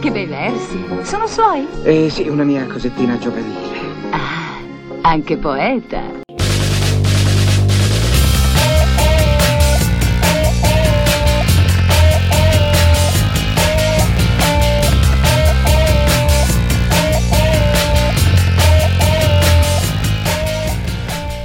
Che 0.00 0.10
bei 0.10 0.26
versi. 0.26 0.84
Sono 1.02 1.26
suoi? 1.26 1.66
Eh 1.82 2.08
sì, 2.10 2.28
una 2.28 2.44
mia 2.44 2.66
cosettina 2.66 3.18
giovanile. 3.18 3.78
Ah, 4.10 4.58
anche 5.02 5.36
poeta. 5.36 6.24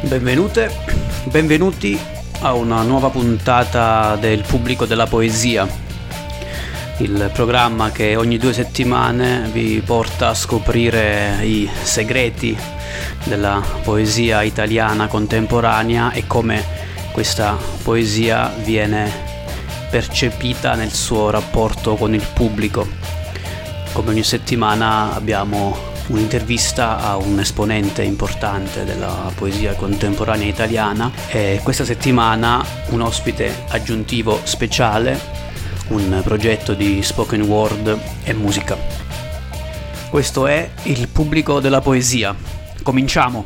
Benvenute, 0.03 0.69
benvenuti 1.23 1.97
a 2.41 2.53
una 2.53 2.81
nuova 2.81 3.09
puntata 3.09 4.17
del 4.17 4.43
Pubblico 4.45 4.85
della 4.85 5.05
Poesia, 5.05 5.65
il 7.01 7.31
programma 7.33 7.91
che 7.91 8.15
ogni 8.15 8.37
due 8.37 8.53
settimane 8.53 9.49
vi 9.51 9.81
porta 9.83 10.29
a 10.29 10.33
scoprire 10.35 11.39
i 11.41 11.67
segreti 11.81 12.55
della 13.23 13.61
poesia 13.83 14.43
italiana 14.43 15.07
contemporanea 15.07 16.11
e 16.11 16.27
come 16.27 16.63
questa 17.11 17.57
poesia 17.83 18.53
viene 18.63 19.11
percepita 19.89 20.75
nel 20.75 20.91
suo 20.91 21.31
rapporto 21.31 21.95
con 21.95 22.13
il 22.13 22.25
pubblico. 22.33 22.87
Come 23.93 24.11
ogni 24.11 24.23
settimana 24.23 25.13
abbiamo 25.15 25.89
un'intervista 26.07 26.99
a 26.99 27.17
un 27.17 27.39
esponente 27.39 28.03
importante 28.03 28.85
della 28.85 29.31
poesia 29.33 29.73
contemporanea 29.73 30.47
italiana 30.47 31.11
e 31.29 31.59
questa 31.63 31.83
settimana 31.83 32.63
un 32.89 33.01
ospite 33.01 33.63
aggiuntivo 33.69 34.39
speciale, 34.43 35.50
un 35.91 36.21
progetto 36.23 36.73
di 36.73 37.03
spoken 37.03 37.41
word 37.41 37.99
e 38.23 38.33
musica. 38.33 38.77
Questo 40.09 40.47
è 40.47 40.69
il 40.83 41.07
pubblico 41.09 41.59
della 41.59 41.81
poesia. 41.81 42.35
Cominciamo! 42.81 43.45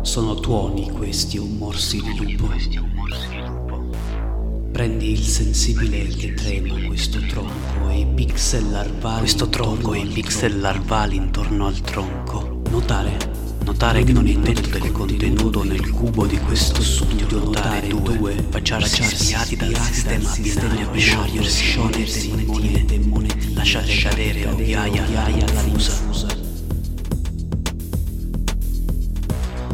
Sono 0.00 0.34
tuoni 0.36 0.90
questi 0.90 1.36
o 1.36 1.44
morsi 1.44 2.00
di 2.00 2.16
lupo 2.16 2.46
Prendi 4.72 5.10
il 5.12 5.22
sensibile 5.22 6.06
che 6.06 6.34
trema 6.34 6.78
questo 6.86 7.18
tronco 7.20 7.88
e 7.88 8.00
i 8.00 8.06
pixel 8.06 8.70
larvali 8.70 9.18
questo 9.20 9.48
tronco 9.48 9.94
e 9.94 10.00
i 10.00 10.06
pixel 10.06 10.60
larvali 10.60 11.16
intorno 11.16 11.66
al 11.66 11.80
tronco. 11.80 12.60
Notare, 12.68 13.16
notare 13.66 14.04
che 14.04 14.12
non 14.12 14.28
è 14.28 14.32
tutto 14.32 14.76
il 14.76 14.92
contenuto 14.92 15.64
nel 15.64 15.90
cubo 15.90 16.24
di 16.24 16.38
questo 16.38 16.80
studio, 16.82 17.26
notare 17.36 17.88
due 17.88 18.34
baciarsi 18.48 19.02
sviati 19.02 19.56
dal 19.56 19.74
sistema 19.74 20.30
binario, 20.92 21.42
sciogliersi 21.42 22.44
monete 22.46 22.94
e 22.94 22.98
monetine, 23.00 23.54
lasciare 23.54 23.92
cadere 23.96 24.46
ovviaia 24.46 25.04
alla 25.04 25.60
fusa. 25.60 26.44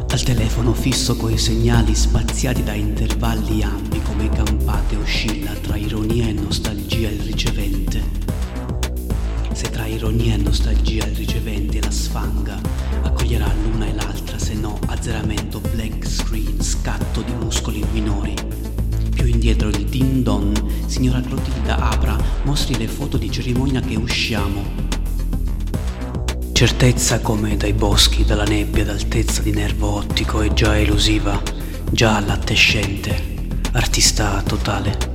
Al 0.09 0.23
telefono 0.23 0.73
fisso 0.73 1.17
coi 1.17 1.37
segnali 1.37 1.95
spaziati 1.95 2.62
da 2.62 2.73
intervalli 2.73 3.62
ampi 3.62 4.01
come 4.03 4.31
campate 4.31 4.97
oscilla 4.97 5.53
tra 5.53 5.77
ironia 5.77 6.29
e 6.29 6.33
nostalgia 6.33 7.09
il 7.09 7.21
ricevente. 7.21 7.52
Ironia 9.93 10.35
e 10.35 10.39
nostalgia 10.39 11.07
il 11.07 11.15
ricevente 11.15 11.81
la 11.81 11.91
sfanga, 11.91 12.59
accoglierà 13.03 13.53
l'una 13.62 13.87
e 13.87 13.95
l'altra, 13.95 14.39
se 14.39 14.55
no 14.55 14.79
azzeramento, 14.87 15.61
black 15.61 16.07
screen, 16.07 16.62
scatto 16.62 17.21
di 17.21 17.33
muscoli 17.33 17.84
minori. 17.93 18.34
Più 19.15 19.27
indietro 19.27 19.69
il 19.69 19.84
din 19.84 20.23
don, 20.23 20.53
signora 20.87 21.21
Clotilda 21.21 21.77
apra, 21.91 22.17
mostri 22.45 22.77
le 22.79 22.89
foto 22.89 23.19
di 23.19 23.31
cerimonia 23.31 23.81
che 23.81 23.97
usciamo, 23.97 24.93
Certezza 26.53 27.19
come 27.19 27.56
dai 27.56 27.72
boschi, 27.72 28.25
dalla 28.25 28.45
nebbia, 28.45 28.84
d'altezza 28.84 29.43
di 29.43 29.50
nervo 29.50 29.97
ottico 29.97 30.43
è 30.43 30.53
già 30.53 30.78
elusiva, 30.78 31.43
già 31.91 32.21
lattescente, 32.21 33.34
artista 33.72 34.41
totale. 34.47 35.12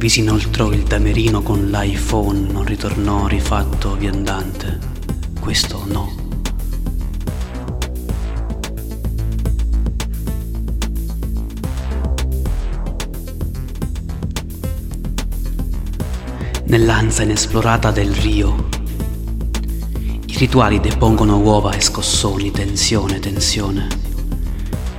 Vi 0.00 0.08
si 0.08 0.20
inoltrò 0.20 0.72
il 0.72 0.84
damerino 0.84 1.42
con 1.42 1.66
l'iPhone, 1.70 2.50
non 2.50 2.64
ritornò 2.64 3.26
rifatto 3.26 3.96
viandante. 3.96 4.78
Questo 5.38 5.84
no. 5.86 6.10
Nell'ansa 16.64 17.24
inesplorata 17.24 17.90
del 17.90 18.14
Rio, 18.14 18.68
rituali 20.38 20.80
depongono 20.80 21.36
uova 21.40 21.74
e 21.74 21.80
scossoni, 21.82 22.50
tensione, 22.50 23.18
tensione, 23.18 23.86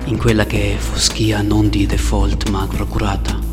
in 0.05 0.19
quella 0.19 0.45
che 0.45 0.75
è 0.75 0.77
foschia 0.77 1.41
non 1.41 1.69
di 1.69 1.87
default 1.87 2.49
ma 2.49 2.67
procurata. 2.67 3.50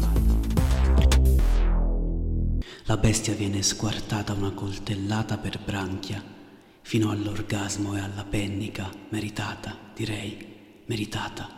La 2.88 2.96
bestia 2.96 3.34
viene 3.34 3.60
squartata 3.60 4.32
una 4.32 4.52
coltellata 4.52 5.36
per 5.36 5.58
branchia, 5.62 6.24
fino 6.80 7.10
all'orgasmo 7.10 7.94
e 7.94 8.00
alla 8.00 8.24
pennica, 8.26 8.88
meritata, 9.10 9.76
direi, 9.94 10.82
meritata, 10.86 11.50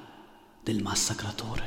del 0.61 0.83
massacratore. 0.83 1.63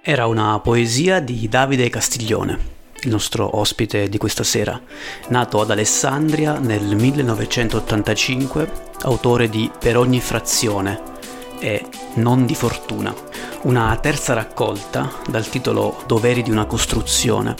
Era 0.00 0.26
una 0.26 0.60
poesia 0.60 1.18
di 1.18 1.48
Davide 1.48 1.90
Castiglione 1.90 2.78
il 3.02 3.10
nostro 3.10 3.58
ospite 3.58 4.08
di 4.08 4.18
questa 4.18 4.44
sera. 4.44 4.78
Nato 5.28 5.60
ad 5.60 5.70
Alessandria 5.70 6.58
nel 6.58 6.94
1985, 6.94 8.70
autore 9.00 9.48
di 9.48 9.70
Per 9.76 9.96
ogni 9.96 10.20
frazione 10.20 11.09
e 11.60 11.84
Non 12.14 12.46
di 12.46 12.54
fortuna, 12.54 13.14
una 13.62 13.96
terza 14.00 14.34
raccolta 14.34 15.12
dal 15.28 15.48
titolo 15.48 16.02
Doveri 16.06 16.42
di 16.42 16.50
una 16.50 16.64
costruzione, 16.64 17.54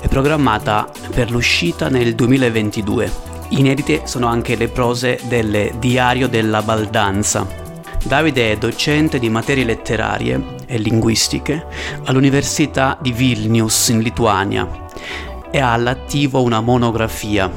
è 0.00 0.06
programmata 0.06 0.88
per 1.12 1.30
l'uscita 1.30 1.88
nel 1.88 2.14
2022. 2.14 3.10
Inedite 3.48 4.02
sono 4.06 4.26
anche 4.26 4.54
le 4.54 4.68
prose 4.68 5.18
del 5.24 5.72
Diario 5.78 6.28
della 6.28 6.62
Baldanza, 6.62 7.64
Davide 8.06 8.52
è 8.52 8.56
docente 8.56 9.18
di 9.18 9.28
materie 9.28 9.64
letterarie 9.64 10.40
e 10.66 10.78
linguistiche 10.78 11.66
all'Università 12.04 12.96
di 13.00 13.10
Vilnius 13.10 13.88
in 13.88 13.98
Lituania. 13.98 14.86
E 15.50 15.58
ha 15.58 15.72
all'attivo 15.72 16.40
una 16.42 16.60
monografia, 16.60 17.50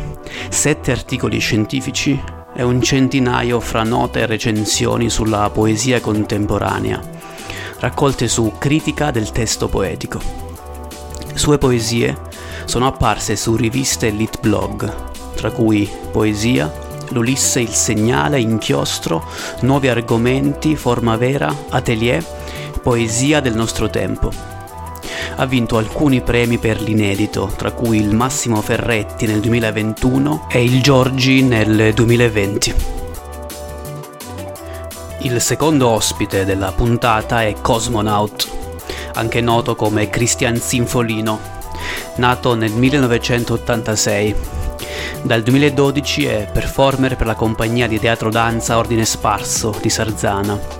sette 0.50 0.92
articoli 0.92 1.38
scientifici 1.38 2.20
e 2.60 2.64
un 2.64 2.82
centinaio 2.82 3.62
fra 3.62 3.84
note 3.84 4.20
e 4.20 4.26
recensioni 4.26 5.10
sulla 5.10 5.50
poesia 5.50 6.02
contemporanea, 6.02 7.00
raccolte 7.80 8.28
su 8.28 8.56
critica 8.58 9.12
del 9.12 9.32
testo 9.32 9.70
poetico. 9.70 10.20
Sue 11.36 11.58
poesie 11.58 12.18
sono 12.66 12.88
apparse 12.88 13.38
su 13.38 13.56
riviste 13.56 14.08
e 14.08 14.12
lit 14.12 14.42
blog, 14.42 14.94
tra 15.36 15.52
cui 15.52 15.90
Poesia, 16.12 16.70
l'Ulisse 17.12 17.62
il 17.62 17.70
segnale, 17.70 18.42
inchiostro, 18.42 19.24
nuovi 19.62 19.88
argomenti, 19.88 20.76
forma 20.76 21.16
vera, 21.16 21.56
atelier, 21.70 22.22
poesia 22.84 23.40
del 23.40 23.56
nostro 23.56 23.90
tempo. 23.90 24.59
Ha 25.40 25.46
vinto 25.46 25.78
alcuni 25.78 26.20
premi 26.20 26.58
per 26.58 26.82
l'inedito, 26.82 27.50
tra 27.56 27.72
cui 27.72 27.98
il 27.98 28.14
Massimo 28.14 28.62
Ferretti 28.62 29.26
nel 29.26 29.40
2021 29.40 30.48
e 30.52 30.62
il 30.62 30.82
Giorgi 30.82 31.42
nel 31.44 31.94
2020. 31.94 32.76
Il 35.22 35.40
secondo 35.40 35.88
ospite 35.88 36.44
della 36.44 36.74
puntata 36.74 37.44
è 37.44 37.56
Cosmonaut, 37.62 38.50
anche 39.14 39.40
noto 39.40 39.78
come 39.78 40.10
Christian 40.10 40.58
Sinfolino, 40.58 41.40
nato 42.18 42.56
nel 42.56 42.74
1986 42.74 44.36
dal 45.22 45.42
2012 45.42 46.26
è 46.26 46.50
performer 46.52 47.16
per 47.16 47.28
la 47.28 47.36
compagnia 47.36 47.88
di 47.88 47.98
teatro 47.98 48.30
danza 48.30 48.78
Ordine 48.78 49.06
Sparso 49.06 49.74
di 49.82 49.90
Sarzana. 49.90 50.79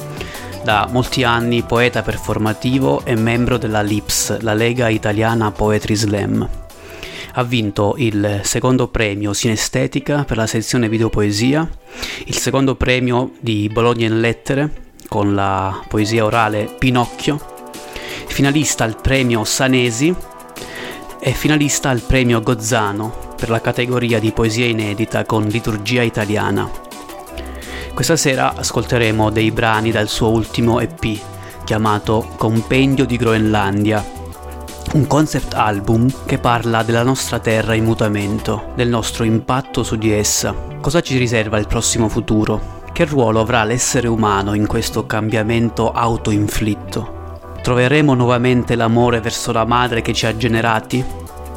Da 0.70 0.88
molti 0.88 1.24
anni 1.24 1.64
poeta 1.64 2.04
performativo 2.04 3.04
e 3.04 3.16
membro 3.16 3.58
della 3.58 3.82
LIPS, 3.82 4.42
la 4.42 4.54
Lega 4.54 4.88
Italiana 4.88 5.50
Poetry 5.50 5.96
Slam. 5.96 6.48
Ha 7.34 7.44
vinto 7.44 7.96
il 7.98 8.42
secondo 8.44 8.88
premio 8.88 9.34
Sinestetica 9.34 10.26
per 10.26 10.38
la 10.38 10.46
sezione 10.46 10.88
videopoesia, 10.88 11.68
il 12.26 12.38
secondo 12.38 12.76
premio 12.76 13.32
di 13.40 13.68
Bologna 13.74 14.06
in 14.06 14.20
Lettere 14.20 14.92
con 15.08 15.34
la 15.34 15.84
poesia 15.88 16.24
orale 16.24 16.72
Pinocchio, 16.78 17.72
finalista 18.28 18.84
al 18.84 19.02
premio 19.02 19.44
Sanesi 19.46 20.14
e 21.20 21.32
finalista 21.32 21.90
al 21.90 22.02
premio 22.02 22.42
Gozzano 22.42 23.34
per 23.36 23.50
la 23.50 23.60
categoria 23.60 24.20
di 24.20 24.32
poesia 24.32 24.68
inedita 24.68 25.26
con 25.26 25.48
liturgia 25.48 26.04
italiana. 26.04 26.89
Questa 27.94 28.16
sera 28.16 28.54
ascolteremo 28.56 29.30
dei 29.30 29.52
brani 29.52 29.92
dal 29.92 30.08
suo 30.08 30.30
ultimo 30.30 30.80
EP 30.80 31.20
chiamato 31.70 32.30
Compendio 32.36 33.06
di 33.06 33.16
Groenlandia, 33.16 34.04
un 34.94 35.06
concept 35.06 35.54
album 35.54 36.12
che 36.26 36.40
parla 36.40 36.82
della 36.82 37.04
nostra 37.04 37.38
terra 37.38 37.76
in 37.76 37.84
mutamento, 37.84 38.72
del 38.74 38.90
nostro 38.90 39.24
impatto 39.24 39.84
su 39.84 39.96
di 39.96 40.12
essa. 40.12 40.56
Cosa 40.82 41.02
ci 41.02 41.16
riserva 41.20 41.60
il 41.60 41.68
prossimo 41.68 42.10
futuro? 42.10 42.82
Che 42.92 43.06
ruolo 43.06 43.42
avrà 43.42 43.64
l'essere 43.66 44.08
umano 44.08 44.56
in 44.56 44.66
questo 44.66 45.06
cambiamento 45.06 45.92
autoinflitto? 45.92 47.52
Troveremo 47.62 48.16
nuovamente 48.16 48.74
l'amore 48.74 49.22
verso 49.22 49.52
la 49.52 49.66
madre 49.66 50.02
che 50.02 50.14
ci 50.14 50.26
ha 50.26 50.36
generati? 50.36 51.06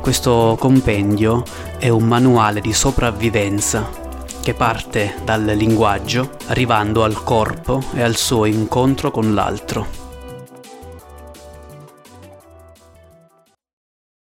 Questo 0.02 0.58
compendio 0.61 1.43
è 1.78 1.88
un 1.88 2.05
manuale 2.05 2.61
di 2.61 2.75
sopravvivenza 2.75 4.01
che 4.43 4.55
parte 4.55 5.15
dal 5.25 5.44
linguaggio 5.44 6.33
arrivando 6.49 7.05
al 7.05 7.23
corpo 7.23 7.83
e 7.94 8.03
al 8.03 8.17
suo 8.17 8.44
incontro 8.44 9.12
con 9.12 9.35
l'altro. 9.35 10.01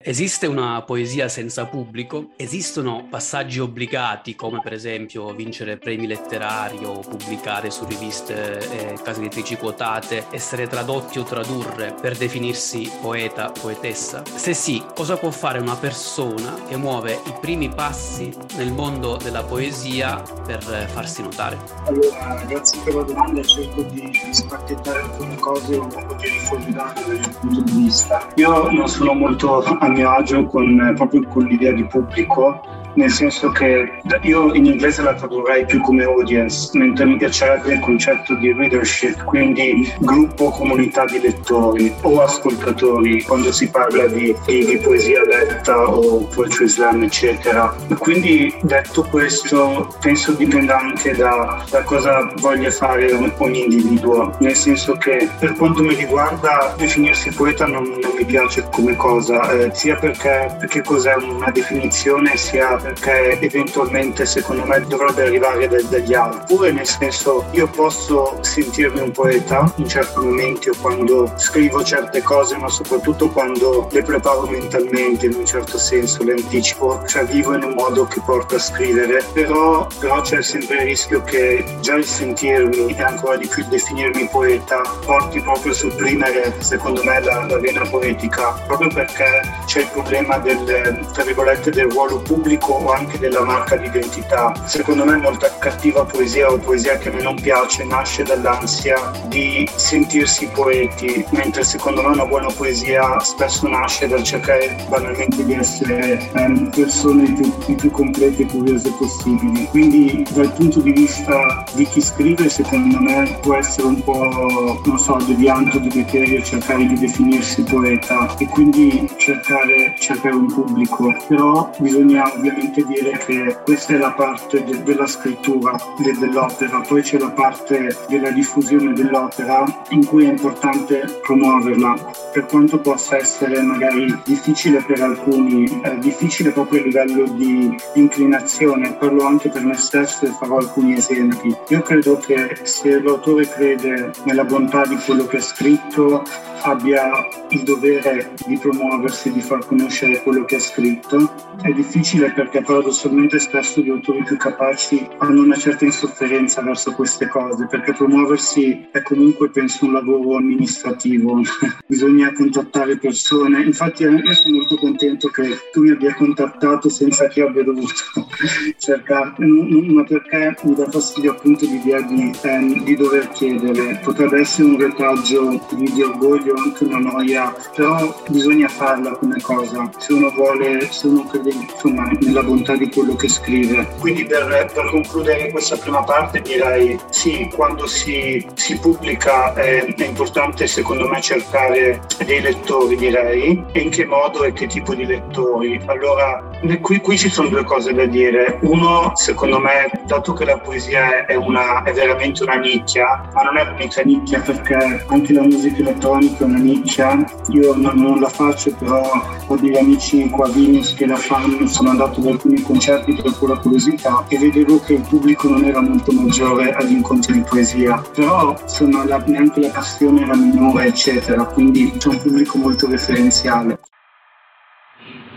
Esiste 0.03 0.47
una 0.47 0.81
poesia 0.81 1.27
senza 1.27 1.65
pubblico, 1.65 2.31
esistono 2.35 3.05
passaggi 3.07 3.59
obbligati 3.59 4.35
come 4.35 4.59
per 4.59 4.73
esempio 4.73 5.31
vincere 5.35 5.77
premi 5.77 6.07
letterari 6.07 6.83
o 6.85 7.01
pubblicare 7.01 7.69
su 7.69 7.85
riviste 7.85 8.93
e 8.93 8.99
case 9.03 9.19
editrici 9.19 9.57
quotate, 9.57 10.25
essere 10.31 10.65
tradotti 10.67 11.19
o 11.19 11.23
tradurre 11.23 11.93
per 12.01 12.17
definirsi 12.17 12.91
poeta, 12.99 13.51
poetessa? 13.51 14.23
Se 14.25 14.55
sì, 14.55 14.83
cosa 14.95 15.17
può 15.17 15.29
fare 15.29 15.59
una 15.59 15.75
persona 15.75 16.55
che 16.67 16.77
muove 16.77 17.19
i 17.27 17.33
primi 17.39 17.69
passi 17.69 18.33
nel 18.55 18.71
mondo 18.71 19.17
della 19.17 19.43
poesia 19.43 20.19
per 20.43 20.63
farsi 20.91 21.21
notare? 21.21 21.59
Allora, 21.85 22.43
grazie 22.47 22.81
per 22.81 22.95
la 22.95 23.03
domanda, 23.03 23.43
cerco 23.43 23.83
di, 23.83 24.09
spacchettare 24.31 25.01
alcune 25.01 25.35
cose 25.35 25.75
o 25.75 25.87
di 26.17 26.27
riformulare 26.27 27.01
dal 27.05 27.19
mio 27.19 27.29
punto 27.39 27.61
di 27.61 27.71
vista. 27.83 28.27
Io 28.35 28.69
non 28.71 28.87
sono 28.87 29.13
molto 29.13 29.61
mio 29.91 30.09
agio 30.09 30.45
con, 30.45 30.93
proprio 30.95 31.27
con 31.27 31.45
l'idea 31.45 31.71
di 31.71 31.85
pubblico 31.85 32.61
nel 32.95 33.09
senso 33.09 33.51
che 33.51 33.99
io 34.21 34.53
in 34.53 34.65
inglese 34.65 35.01
la 35.01 35.13
tradurrei 35.13 35.65
più 35.65 35.81
come 35.81 36.03
audience, 36.03 36.77
mentre 36.77 37.05
mi 37.05 37.17
piacerebbe 37.17 37.73
il 37.73 37.79
concetto 37.79 38.35
di 38.35 38.51
readership, 38.53 39.23
quindi 39.23 39.91
gruppo, 39.99 40.49
comunità 40.49 41.05
di 41.05 41.19
lettori 41.19 41.93
o 42.01 42.21
ascoltatori 42.21 43.23
quando 43.23 43.51
si 43.51 43.69
parla 43.69 44.07
di, 44.07 44.35
di, 44.45 44.65
di 44.65 44.77
poesia 44.77 45.23
letta 45.25 45.89
o 45.89 46.25
poetry 46.27 46.67
slam, 46.67 47.03
eccetera. 47.03 47.75
Quindi 47.97 48.53
detto 48.61 49.03
questo, 49.03 49.95
penso 50.01 50.31
dipenda 50.33 50.79
anche 50.79 51.15
da, 51.15 51.63
da 51.69 51.83
cosa 51.83 52.31
voglia 52.37 52.71
fare 52.71 53.11
ogni 53.37 53.63
individuo, 53.63 54.35
nel 54.39 54.55
senso 54.55 54.93
che 54.93 55.29
per 55.39 55.53
quanto 55.53 55.83
mi 55.83 55.95
riguarda 55.95 56.73
definirsi 56.77 57.31
poeta 57.31 57.65
non, 57.65 57.83
non 57.83 58.11
mi 58.17 58.25
piace 58.25 58.67
come 58.71 58.95
cosa, 58.95 59.51
eh, 59.51 59.71
sia 59.73 59.95
perché, 59.95 60.55
perché 60.59 60.81
cos'è 60.83 61.15
una 61.15 61.51
definizione, 61.51 62.37
sia 62.37 62.79
perché 62.81 63.39
eventualmente 63.39 64.25
secondo 64.25 64.65
me 64.65 64.83
dovrebbe 64.87 65.23
arrivare 65.23 65.67
da, 65.67 65.81
dagli 65.83 66.13
altri. 66.13 66.53
Oppure 66.53 66.71
nel 66.71 66.87
senso 66.87 67.45
io 67.51 67.67
posso 67.67 68.37
sentirmi 68.41 68.99
un 68.99 69.11
poeta 69.11 69.71
in 69.77 69.87
certi 69.87 70.19
momenti 70.19 70.69
o 70.69 70.73
quando 70.81 71.31
scrivo 71.37 71.83
certe 71.83 72.21
cose, 72.21 72.57
ma 72.57 72.67
soprattutto 72.67 73.29
quando 73.29 73.87
le 73.91 74.01
preparo 74.01 74.47
mentalmente 74.47 75.27
in 75.27 75.35
un 75.35 75.45
certo 75.45 75.77
senso, 75.77 76.23
le 76.23 76.33
anticipo, 76.33 77.03
cioè 77.07 77.25
vivo 77.25 77.53
in 77.55 77.63
un 77.63 77.73
modo 77.73 78.05
che 78.05 78.21
porta 78.25 78.55
a 78.55 78.59
scrivere, 78.59 79.23
però, 79.33 79.87
però 79.99 80.21
c'è 80.21 80.41
sempre 80.41 80.77
il 80.77 80.81
rischio 80.83 81.21
che 81.23 81.63
già 81.81 81.95
il 81.95 82.05
sentirmi 82.05 82.95
e 82.95 83.01
ancora 83.01 83.37
di 83.37 83.47
più 83.47 83.63
il 83.63 83.69
definirmi 83.69 84.27
poeta 84.29 84.81
porti 85.05 85.39
proprio 85.41 85.71
a 85.71 85.75
sopprimere 85.75 86.53
secondo 86.59 87.03
me 87.03 87.21
la, 87.21 87.45
la 87.47 87.59
vena 87.59 87.81
poetica, 87.87 88.51
proprio 88.65 88.89
perché 88.89 89.41
c'è 89.65 89.81
il 89.81 89.89
problema 89.91 90.37
del, 90.37 91.07
tra 91.13 91.23
virgolette, 91.23 91.71
del 91.71 91.89
ruolo 91.89 92.19
pubblico 92.19 92.70
o 92.73 92.91
anche 92.91 93.17
della 93.19 93.43
marca 93.43 93.75
d'identità. 93.75 94.53
Secondo 94.65 95.05
me 95.05 95.17
molta 95.17 95.49
cattiva 95.57 96.05
poesia 96.05 96.51
o 96.51 96.57
poesia 96.57 96.97
che 96.97 97.09
a 97.09 97.13
me 97.13 97.21
non 97.21 97.35
piace 97.35 97.83
nasce 97.83 98.23
dall'ansia 98.23 99.11
di 99.27 99.67
sentirsi 99.75 100.47
poeti, 100.47 101.25
mentre 101.31 101.63
secondo 101.63 102.01
me 102.01 102.09
una 102.09 102.25
buona 102.25 102.51
poesia 102.51 103.19
spesso 103.19 103.67
nasce 103.67 104.07
dal 104.07 104.23
cercare 104.23 104.75
banalmente 104.89 105.43
di 105.45 105.53
essere 105.53 106.29
ehm, 106.33 106.69
persone 106.69 107.23
il 107.23 107.53
più, 107.65 107.75
più 107.75 107.91
complete 107.91 108.43
e 108.43 108.45
curiose 108.45 108.91
possibili. 108.97 109.67
Quindi 109.67 110.25
dal 110.31 110.51
punto 110.53 110.79
di 110.79 110.91
vista 110.91 111.63
di 111.73 111.85
chi 111.85 112.01
scrive 112.01 112.49
secondo 112.49 112.99
me 112.99 113.37
può 113.41 113.55
essere 113.55 113.87
un 113.87 114.03
po', 114.03 114.81
non 114.85 114.99
so, 114.99 115.17
devianto 115.25 115.79
di 115.79 115.89
criterio 115.89 116.41
cercare 116.43 116.85
di 116.85 116.97
definirsi 116.97 117.63
poeta 117.63 118.35
e 118.37 118.47
quindi 118.47 119.09
cercare, 119.17 119.95
cercare 119.97 120.35
un 120.35 120.47
pubblico, 120.47 121.15
però 121.27 121.69
bisogna 121.77 122.31
ovviamente 122.33 122.60
semplicemente 122.61 122.85
dire 122.85 123.17
che 123.17 123.57
questa 123.63 123.93
è 123.93 123.97
la 123.97 124.11
parte 124.11 124.63
de- 124.63 124.83
della 124.83 125.07
scrittura 125.07 125.75
de- 125.97 126.17
dell'opera, 126.17 126.81
poi 126.81 127.01
c'è 127.01 127.17
la 127.17 127.31
parte 127.31 127.97
della 128.07 128.29
diffusione 128.29 128.93
dell'opera 128.93 129.65
in 129.89 130.05
cui 130.05 130.25
è 130.25 130.29
importante 130.29 131.19
promuoverla, 131.23 132.29
per 132.31 132.45
quanto 132.45 132.79
possa 132.79 133.17
essere 133.17 133.61
magari 133.61 134.15
difficile 134.23 134.83
per 134.83 135.01
alcuni, 135.01 135.81
eh, 135.83 135.97
difficile 135.99 136.51
proprio 136.51 136.81
a 136.81 136.83
livello 136.83 137.23
di 137.31 137.75
inclinazione, 137.95 138.93
parlo 138.93 139.25
anche 139.25 139.49
per 139.49 139.63
me 139.63 139.75
stesso 139.75 140.25
e 140.25 140.29
farò 140.39 140.57
alcuni 140.57 140.93
esempi. 140.93 141.55
Io 141.69 141.81
credo 141.81 142.17
che 142.17 142.59
se 142.63 143.01
l'autore 143.01 143.47
crede 143.49 144.11
nella 144.23 144.43
bontà 144.43 144.85
di 144.85 144.95
quello 144.97 145.25
che 145.25 145.37
ha 145.37 145.41
scritto, 145.41 146.23
abbia 146.63 147.27
il 147.49 147.63
dovere 147.63 148.33
di 148.45 148.57
promuoversi, 148.57 149.31
di 149.31 149.41
far 149.41 149.65
conoscere 149.65 150.21
quello 150.21 150.45
che 150.45 150.55
ha 150.55 150.59
scritto. 150.59 151.49
È 151.61 151.71
difficile 151.71 152.33
perché 152.51 152.65
paradossalmente 152.65 153.39
spesso 153.39 153.79
gli 153.79 153.89
autori 153.89 154.23
più 154.23 154.35
capaci 154.35 155.07
hanno 155.19 155.41
una 155.41 155.55
certa 155.55 155.85
insofferenza 155.85 156.61
verso 156.61 156.91
queste 156.91 157.29
cose, 157.29 157.65
perché 157.67 157.93
promuoversi 157.93 158.89
è 158.91 159.01
comunque, 159.03 159.49
penso, 159.49 159.85
un 159.85 159.93
lavoro 159.93 160.35
amministrativo. 160.35 161.39
Bisogna 161.87 162.33
contattare 162.33 162.97
persone. 162.97 163.63
Infatti 163.63 164.03
io 164.03 164.33
sono 164.33 164.57
molto 164.57 164.75
contento 164.75 165.29
che 165.29 165.57
tu 165.71 165.83
mi 165.83 165.91
abbia 165.91 166.13
contattato 166.13 166.89
senza 166.89 167.29
che 167.29 167.39
io 167.39 167.47
abbia 167.47 167.63
dovuto 167.63 167.93
cercare, 168.77 169.33
ma 169.37 170.03
perché 170.03 170.57
mi 170.63 170.75
dà 170.75 170.89
fastidio 170.89 171.31
appunto 171.31 171.65
l'idea 171.65 172.01
di, 172.01 172.33
ehm, 172.41 172.83
di 172.83 172.95
dover 172.97 173.29
chiedere. 173.29 174.01
Potrebbe 174.03 174.41
essere 174.41 174.67
un 174.67 174.77
retaggio 174.77 175.67
di 175.71 176.01
orgoglio 176.01 176.55
anche 176.55 176.83
una 176.83 176.99
noia, 176.99 177.55
però 177.73 178.13
bisogna 178.27 178.67
farla 178.67 179.11
come 179.11 179.39
cosa, 179.41 179.89
se 179.97 180.11
uno 180.11 180.29
vuole, 180.31 180.89
se 180.91 181.07
uno 181.07 181.23
crede 181.27 181.51
insomma, 181.51 182.11
nella 182.19 182.40
bontà 182.43 182.75
di 182.75 182.89
quello 182.89 183.15
che 183.15 183.27
scrive. 183.27 183.87
Quindi 183.99 184.25
per, 184.25 184.71
per 184.73 184.89
concludere 184.89 185.51
questa 185.51 185.77
prima 185.77 186.03
parte 186.03 186.41
direi 186.41 186.99
sì, 187.09 187.49
quando 187.53 187.87
si, 187.87 188.45
si 188.53 188.77
pubblica 188.79 189.53
è, 189.53 189.93
è, 189.95 190.05
importante 190.05 190.67
secondo 190.67 191.07
me 191.07 191.21
cercare 191.21 192.01
dei 192.25 192.41
lettori 192.41 192.95
direi, 192.95 193.63
e 193.71 193.79
in 193.79 193.89
che 193.89 194.05
modo 194.05 194.43
e 194.43 194.53
che 194.53 194.67
tipo 194.67 194.95
di 194.95 195.05
lettori. 195.05 195.79
Allora, 195.85 196.49
qui, 196.81 196.99
qui 196.99 197.17
ci 197.17 197.29
sono 197.29 197.49
due 197.49 197.63
cose 197.63 197.93
da 197.93 198.05
dire. 198.05 198.59
Uno, 198.61 199.11
secondo 199.15 199.59
me, 199.59 199.89
dato 200.05 200.33
che 200.33 200.45
la 200.45 200.57
poesia 200.57 201.25
è, 201.25 201.35
una, 201.35 201.83
è 201.83 201.93
veramente 201.93 202.43
una 202.43 202.55
nicchia, 202.55 203.29
ma 203.33 203.43
non 203.43 203.57
è 203.57 203.65
l'unica 203.65 204.01
nicchia 204.01 204.39
perché 204.39 205.05
anche 205.07 205.33
la 205.33 205.41
musica 205.41 205.79
elettronica 205.79 206.39
è 206.39 206.43
una 206.43 206.59
nicchia, 206.59 207.23
io 207.49 207.75
non, 207.75 207.95
non, 207.95 208.19
la 208.19 208.29
faccio, 208.29 208.73
però 208.75 209.01
ho 209.47 209.55
degli 209.55 209.77
amici 209.77 210.29
qua 210.29 210.47
a 210.47 210.49
Vilnius 210.49 210.93
che 210.93 211.05
la 211.05 211.15
fanno, 211.15 211.67
sono 211.67 211.89
andato 211.89 212.21
alcuni 212.31 212.61
concerti 212.61 213.13
per 213.15 213.33
pura 213.37 213.57
curiosità 213.57 214.25
e 214.27 214.37
vedevo 214.37 214.79
che 214.81 214.93
il 214.93 215.01
pubblico 215.07 215.49
non 215.49 215.63
era 215.63 215.81
molto 215.81 216.11
maggiore 216.11 216.73
agli 216.73 216.91
incontri 216.91 217.33
di 217.33 217.41
poesia, 217.41 218.01
però 218.13 218.57
insomma 218.61 219.05
la, 219.05 219.17
neanche 219.25 219.61
la 219.61 219.69
passione 219.69 220.21
era 220.21 220.35
minore, 220.35 220.87
eccetera, 220.87 221.45
quindi 221.45 221.91
c'è 221.97 222.09
un 222.09 222.21
pubblico 222.21 222.57
molto 222.57 222.87
referenziale. 222.87 223.79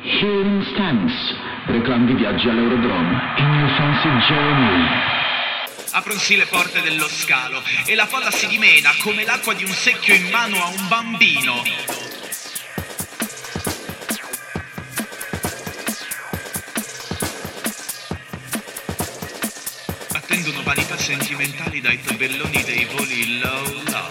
Here 0.02 0.42
in 0.42 0.64
Stans, 0.72 1.12
reclami 1.66 2.14
viaggi 2.14 2.48
all'Eurodrome, 2.48 3.18
in 3.38 3.50
New 3.50 3.68
Fancy 3.76 4.08
Journey 4.26 5.22
apronsi 5.96 6.36
le 6.36 6.46
porte 6.46 6.80
dello 6.80 7.06
scalo 7.06 7.62
e 7.86 7.94
la 7.94 8.06
folla 8.06 8.30
si 8.32 8.48
dimena 8.48 8.90
come 8.98 9.24
l'acqua 9.24 9.54
di 9.54 9.62
un 9.62 9.70
secchio 9.70 10.14
in 10.14 10.28
mano 10.28 10.56
a 10.56 10.66
un 10.66 10.88
bambino. 10.88 11.62
Sentimentali 21.04 21.82
dai 21.82 22.00
tabelloni 22.00 22.62
dei 22.62 22.86
voli 22.86 23.38
low 23.38 23.82
low. 23.90 24.10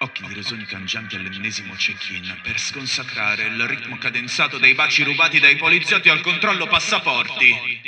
Occhi 0.00 0.22
di 0.26 0.34
resoni 0.34 0.66
cangianti 0.66 1.16
all'ennesimo 1.16 1.72
check-in 1.72 2.40
per 2.42 2.60
sconsacrare 2.60 3.44
il 3.44 3.66
ritmo 3.66 3.96
cadenzato 3.96 4.58
dei 4.58 4.74
baci 4.74 5.02
rubati 5.02 5.40
dai 5.40 5.56
poliziotti 5.56 6.10
al 6.10 6.20
controllo 6.20 6.66
passaporti. 6.66 7.80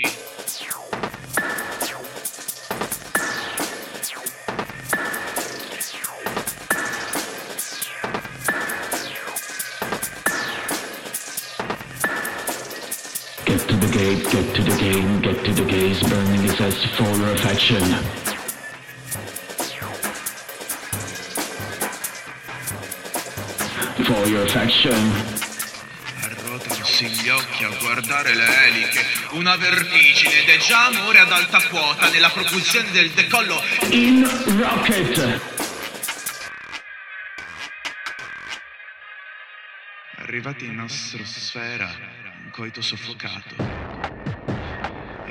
To 15.54 15.64
the 15.64 15.70
gaze, 15.70 16.02
burning 16.02 16.42
his 16.42 16.60
ass 16.60 16.84
for 16.96 17.08
your 17.16 17.32
affection. 17.32 17.82
For 24.04 24.28
your 24.28 24.42
affection. 24.44 25.46
Gli 27.00 27.28
occhi 27.28 27.62
a 27.62 27.68
guardare 27.80 28.34
le 28.34 28.66
eliche, 28.66 29.04
una 29.30 29.56
vertigine 29.56 30.42
ed 30.42 30.48
è 30.48 30.56
già 30.58 30.86
amore 30.86 31.20
ad 31.20 31.30
alta 31.30 31.62
quota 31.68 32.10
nella 32.10 32.28
propulsione 32.28 32.90
del 32.90 33.10
decollo. 33.10 33.62
In 33.90 34.28
rocket. 34.58 35.40
Arrivati 40.16 40.66
in 40.66 40.80
astrosfera, 40.80 41.88
un 42.44 42.50
coito 42.50 42.82
soffocato. 42.82 44.17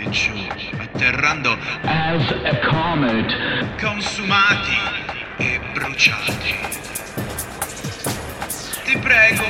Giù, 0.09 0.47
atterrando 0.77 1.57
As 1.83 2.29
a 2.43 2.59
comet. 2.69 3.79
consumati 3.81 4.77
e 5.37 5.59
bruciati. 5.73 6.55
Ti 8.85 8.97
prego, 8.99 9.43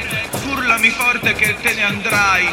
urlami 0.48 0.90
forte 0.90 1.34
che 1.34 1.56
te 1.62 1.74
ne 1.76 1.84
andrai, 1.84 2.48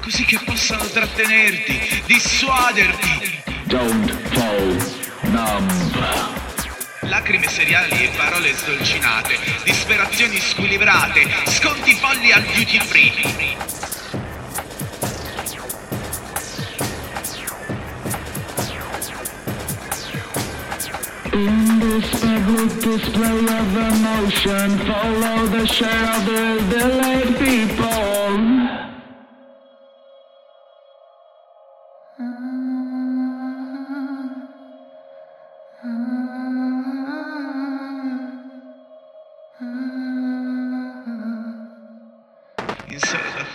così 0.00 0.24
che 0.24 0.38
possano 0.44 0.84
trattenerti, 0.84 2.02
dissuaderti. 2.06 3.42
Don't 3.64 4.10
fall 4.32 4.76
numb. 5.22 6.36
Lacrime 7.00 7.48
seriali 7.48 8.04
e 8.04 8.10
parole 8.14 8.52
sdolcinate, 8.52 9.38
disperazioni 9.64 10.38
squilibrate, 10.38 11.26
sconti 11.46 11.94
folli 11.94 12.30
al 12.32 12.42
duty 12.42 12.78
free. 12.80 13.56
In 21.38 21.78
this 21.78 22.28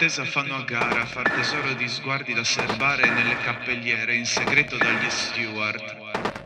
d'attesa 0.03 0.25
fanno 0.25 0.55
a 0.55 0.63
gara 0.63 1.01
a 1.01 1.05
far 1.05 1.29
tesoro 1.29 1.73
di 1.75 1.87
sguardi 1.87 2.33
da 2.33 2.43
serbare 2.43 3.09
nelle 3.09 3.37
cappelliere 3.37 4.15
in 4.15 4.25
segreto 4.25 4.75
dagli 4.75 5.09
steward. 5.09 6.42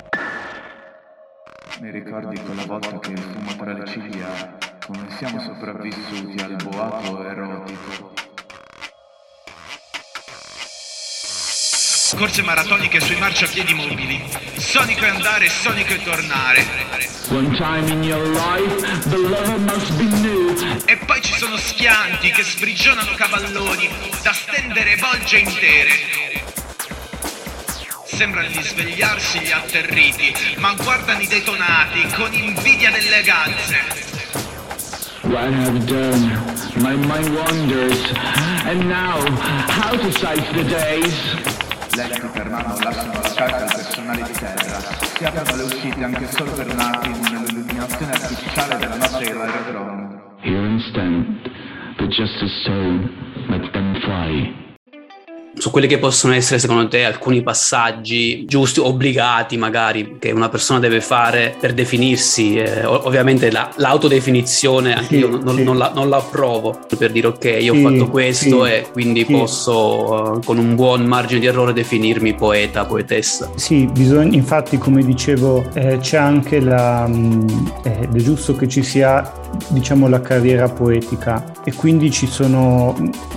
Mi 1.80 1.92
ricordi 1.92 2.42
quella 2.42 2.66
volta 2.66 2.98
che 2.98 3.16
fumo 3.16 3.56
tra 3.56 3.72
le 3.72 3.86
ciglia, 3.86 4.58
come 4.84 5.08
siamo 5.16 5.40
sopravvissuti 5.40 6.42
al 6.42 6.56
boato 6.56 7.24
erotico? 7.24 8.14
Corse 12.16 12.42
maratoniche 12.42 13.00
sui 13.00 13.20
marciapiedi 13.20 13.76
mobili. 13.76 14.24
Sonico 14.58 15.06
e 15.06 15.10
andare, 15.10 15.50
sonico 15.50 15.94
e 15.94 16.02
tornare. 16.02 16.66
One 17.30 17.56
time 17.56 17.92
in 17.92 18.02
your 18.02 18.26
life, 18.28 19.10
the 19.10 19.18
lover 19.18 19.60
must 19.60 19.94
be 19.98 20.06
new. 20.18 20.56
E 20.86 20.98
poi 21.06 21.22
ci 21.22 21.34
sono 21.34 21.58
schianti 21.58 22.32
che 22.32 22.44
sprigionano 22.44 23.14
cavalloni 23.14 23.88
da 24.24 24.34
stendere 24.34 24.96
volge 24.96 25.38
intere. 25.38 26.47
Sembrano 28.18 28.48
risvegliarsi 28.48 29.40
gli 29.42 29.52
atterriti, 29.52 30.34
ma 30.58 30.74
guardano 30.74 31.20
i 31.20 31.28
detonati 31.28 32.02
con 32.16 32.34
invidia 32.34 32.90
delle 32.90 33.22
ganze. 33.22 33.78
What 35.22 35.54
I've 35.54 35.86
done, 35.86 36.42
my 36.78 36.96
mind 36.96 37.30
wanders. 37.30 38.12
And 38.66 38.88
now, 38.90 39.22
how 39.70 39.96
to 39.96 40.12
size 40.14 40.44
the 40.54 40.64
days? 40.64 41.14
Letti 41.96 42.28
per 42.34 42.50
mano 42.50 42.76
lasciano 42.82 43.14
la 43.14 43.34
carta 43.36 43.66
al 43.66 43.72
personale 43.76 44.24
di 44.24 44.34
terra. 44.34 44.80
Si 45.16 45.24
aprono 45.24 45.56
le 45.56 45.64
uscite 45.64 46.04
anche 46.04 46.28
solo 46.32 46.52
per 46.54 46.68
un 46.72 46.80
attimo 46.80 47.18
nell'illuminazione 47.18 48.14
artificiale 48.14 48.78
della 48.78 48.96
notte 48.96 49.26
dell'aerodromo. 49.26 50.38
Here 50.42 50.68
instant, 50.68 51.52
the 51.98 52.08
justice 52.08 52.64
tone, 52.66 53.12
let 53.50 53.72
them 53.74 53.94
fly. 54.02 54.67
Su 55.58 55.72
quelli 55.72 55.88
che 55.88 55.98
possono 55.98 56.34
essere 56.34 56.60
secondo 56.60 56.88
te 56.88 57.04
alcuni 57.04 57.42
passaggi 57.42 58.46
giusti, 58.46 58.80
obbligati 58.80 59.58
magari, 59.58 60.18
che 60.20 60.32
una 60.32 60.50
persona 60.50 60.80
deve 60.80 61.02
fare 61.02 61.56
per 61.60 61.74
definirsi. 61.74 62.56
Eh, 62.58 62.86
ov- 62.86 63.06
ovviamente 63.06 63.52
la- 63.52 63.70
l'autodefinizione 63.78 64.94
anche 64.96 65.16
Sì, 65.16 65.18
io 65.18 65.28
non, 65.42 65.56
sì. 65.56 65.64
non 65.64 65.78
la, 65.78 65.92
non 65.94 66.10
la 66.10 66.18
approvo 66.18 66.78
per 66.98 67.12
dire 67.12 67.28
ok, 67.28 67.58
io 67.60 67.74
Sì, 67.74 67.84
ho 67.86 67.90
fatto 67.90 68.10
questo 68.10 68.66
e 68.66 68.88
quindi 68.92 69.26
posso 69.26 70.38
eh, 70.38 70.46
con 70.46 70.58
un 70.58 70.76
buon 70.76 71.06
margine 71.06 71.40
di 71.40 71.46
errore 71.48 71.74
definirmi 71.74 72.34
poeta, 72.36 72.86
poetessa. 72.86 73.50
Sì, 73.56 73.86
bisogna, 73.86 74.36
infatti 74.36 74.78
come 74.78 75.04
dicevo 75.04 75.66
eh, 75.74 75.98
c'è 76.00 76.18
anche 76.18 76.60
la... 76.60 77.08
mh, 77.08 77.72
eh, 77.84 77.98
ed 78.04 78.16
è 78.16 78.20
giusto 78.20 78.56
che 78.56 78.68
ci 78.68 78.84
sia 78.84 79.32
diciamo 79.70 80.08
la 80.08 80.22
carriera 80.22 80.68
poetica 80.70 81.52
e 81.64 81.74
quindi 81.74 82.12
ci 82.12 82.28
sono, 82.28 82.96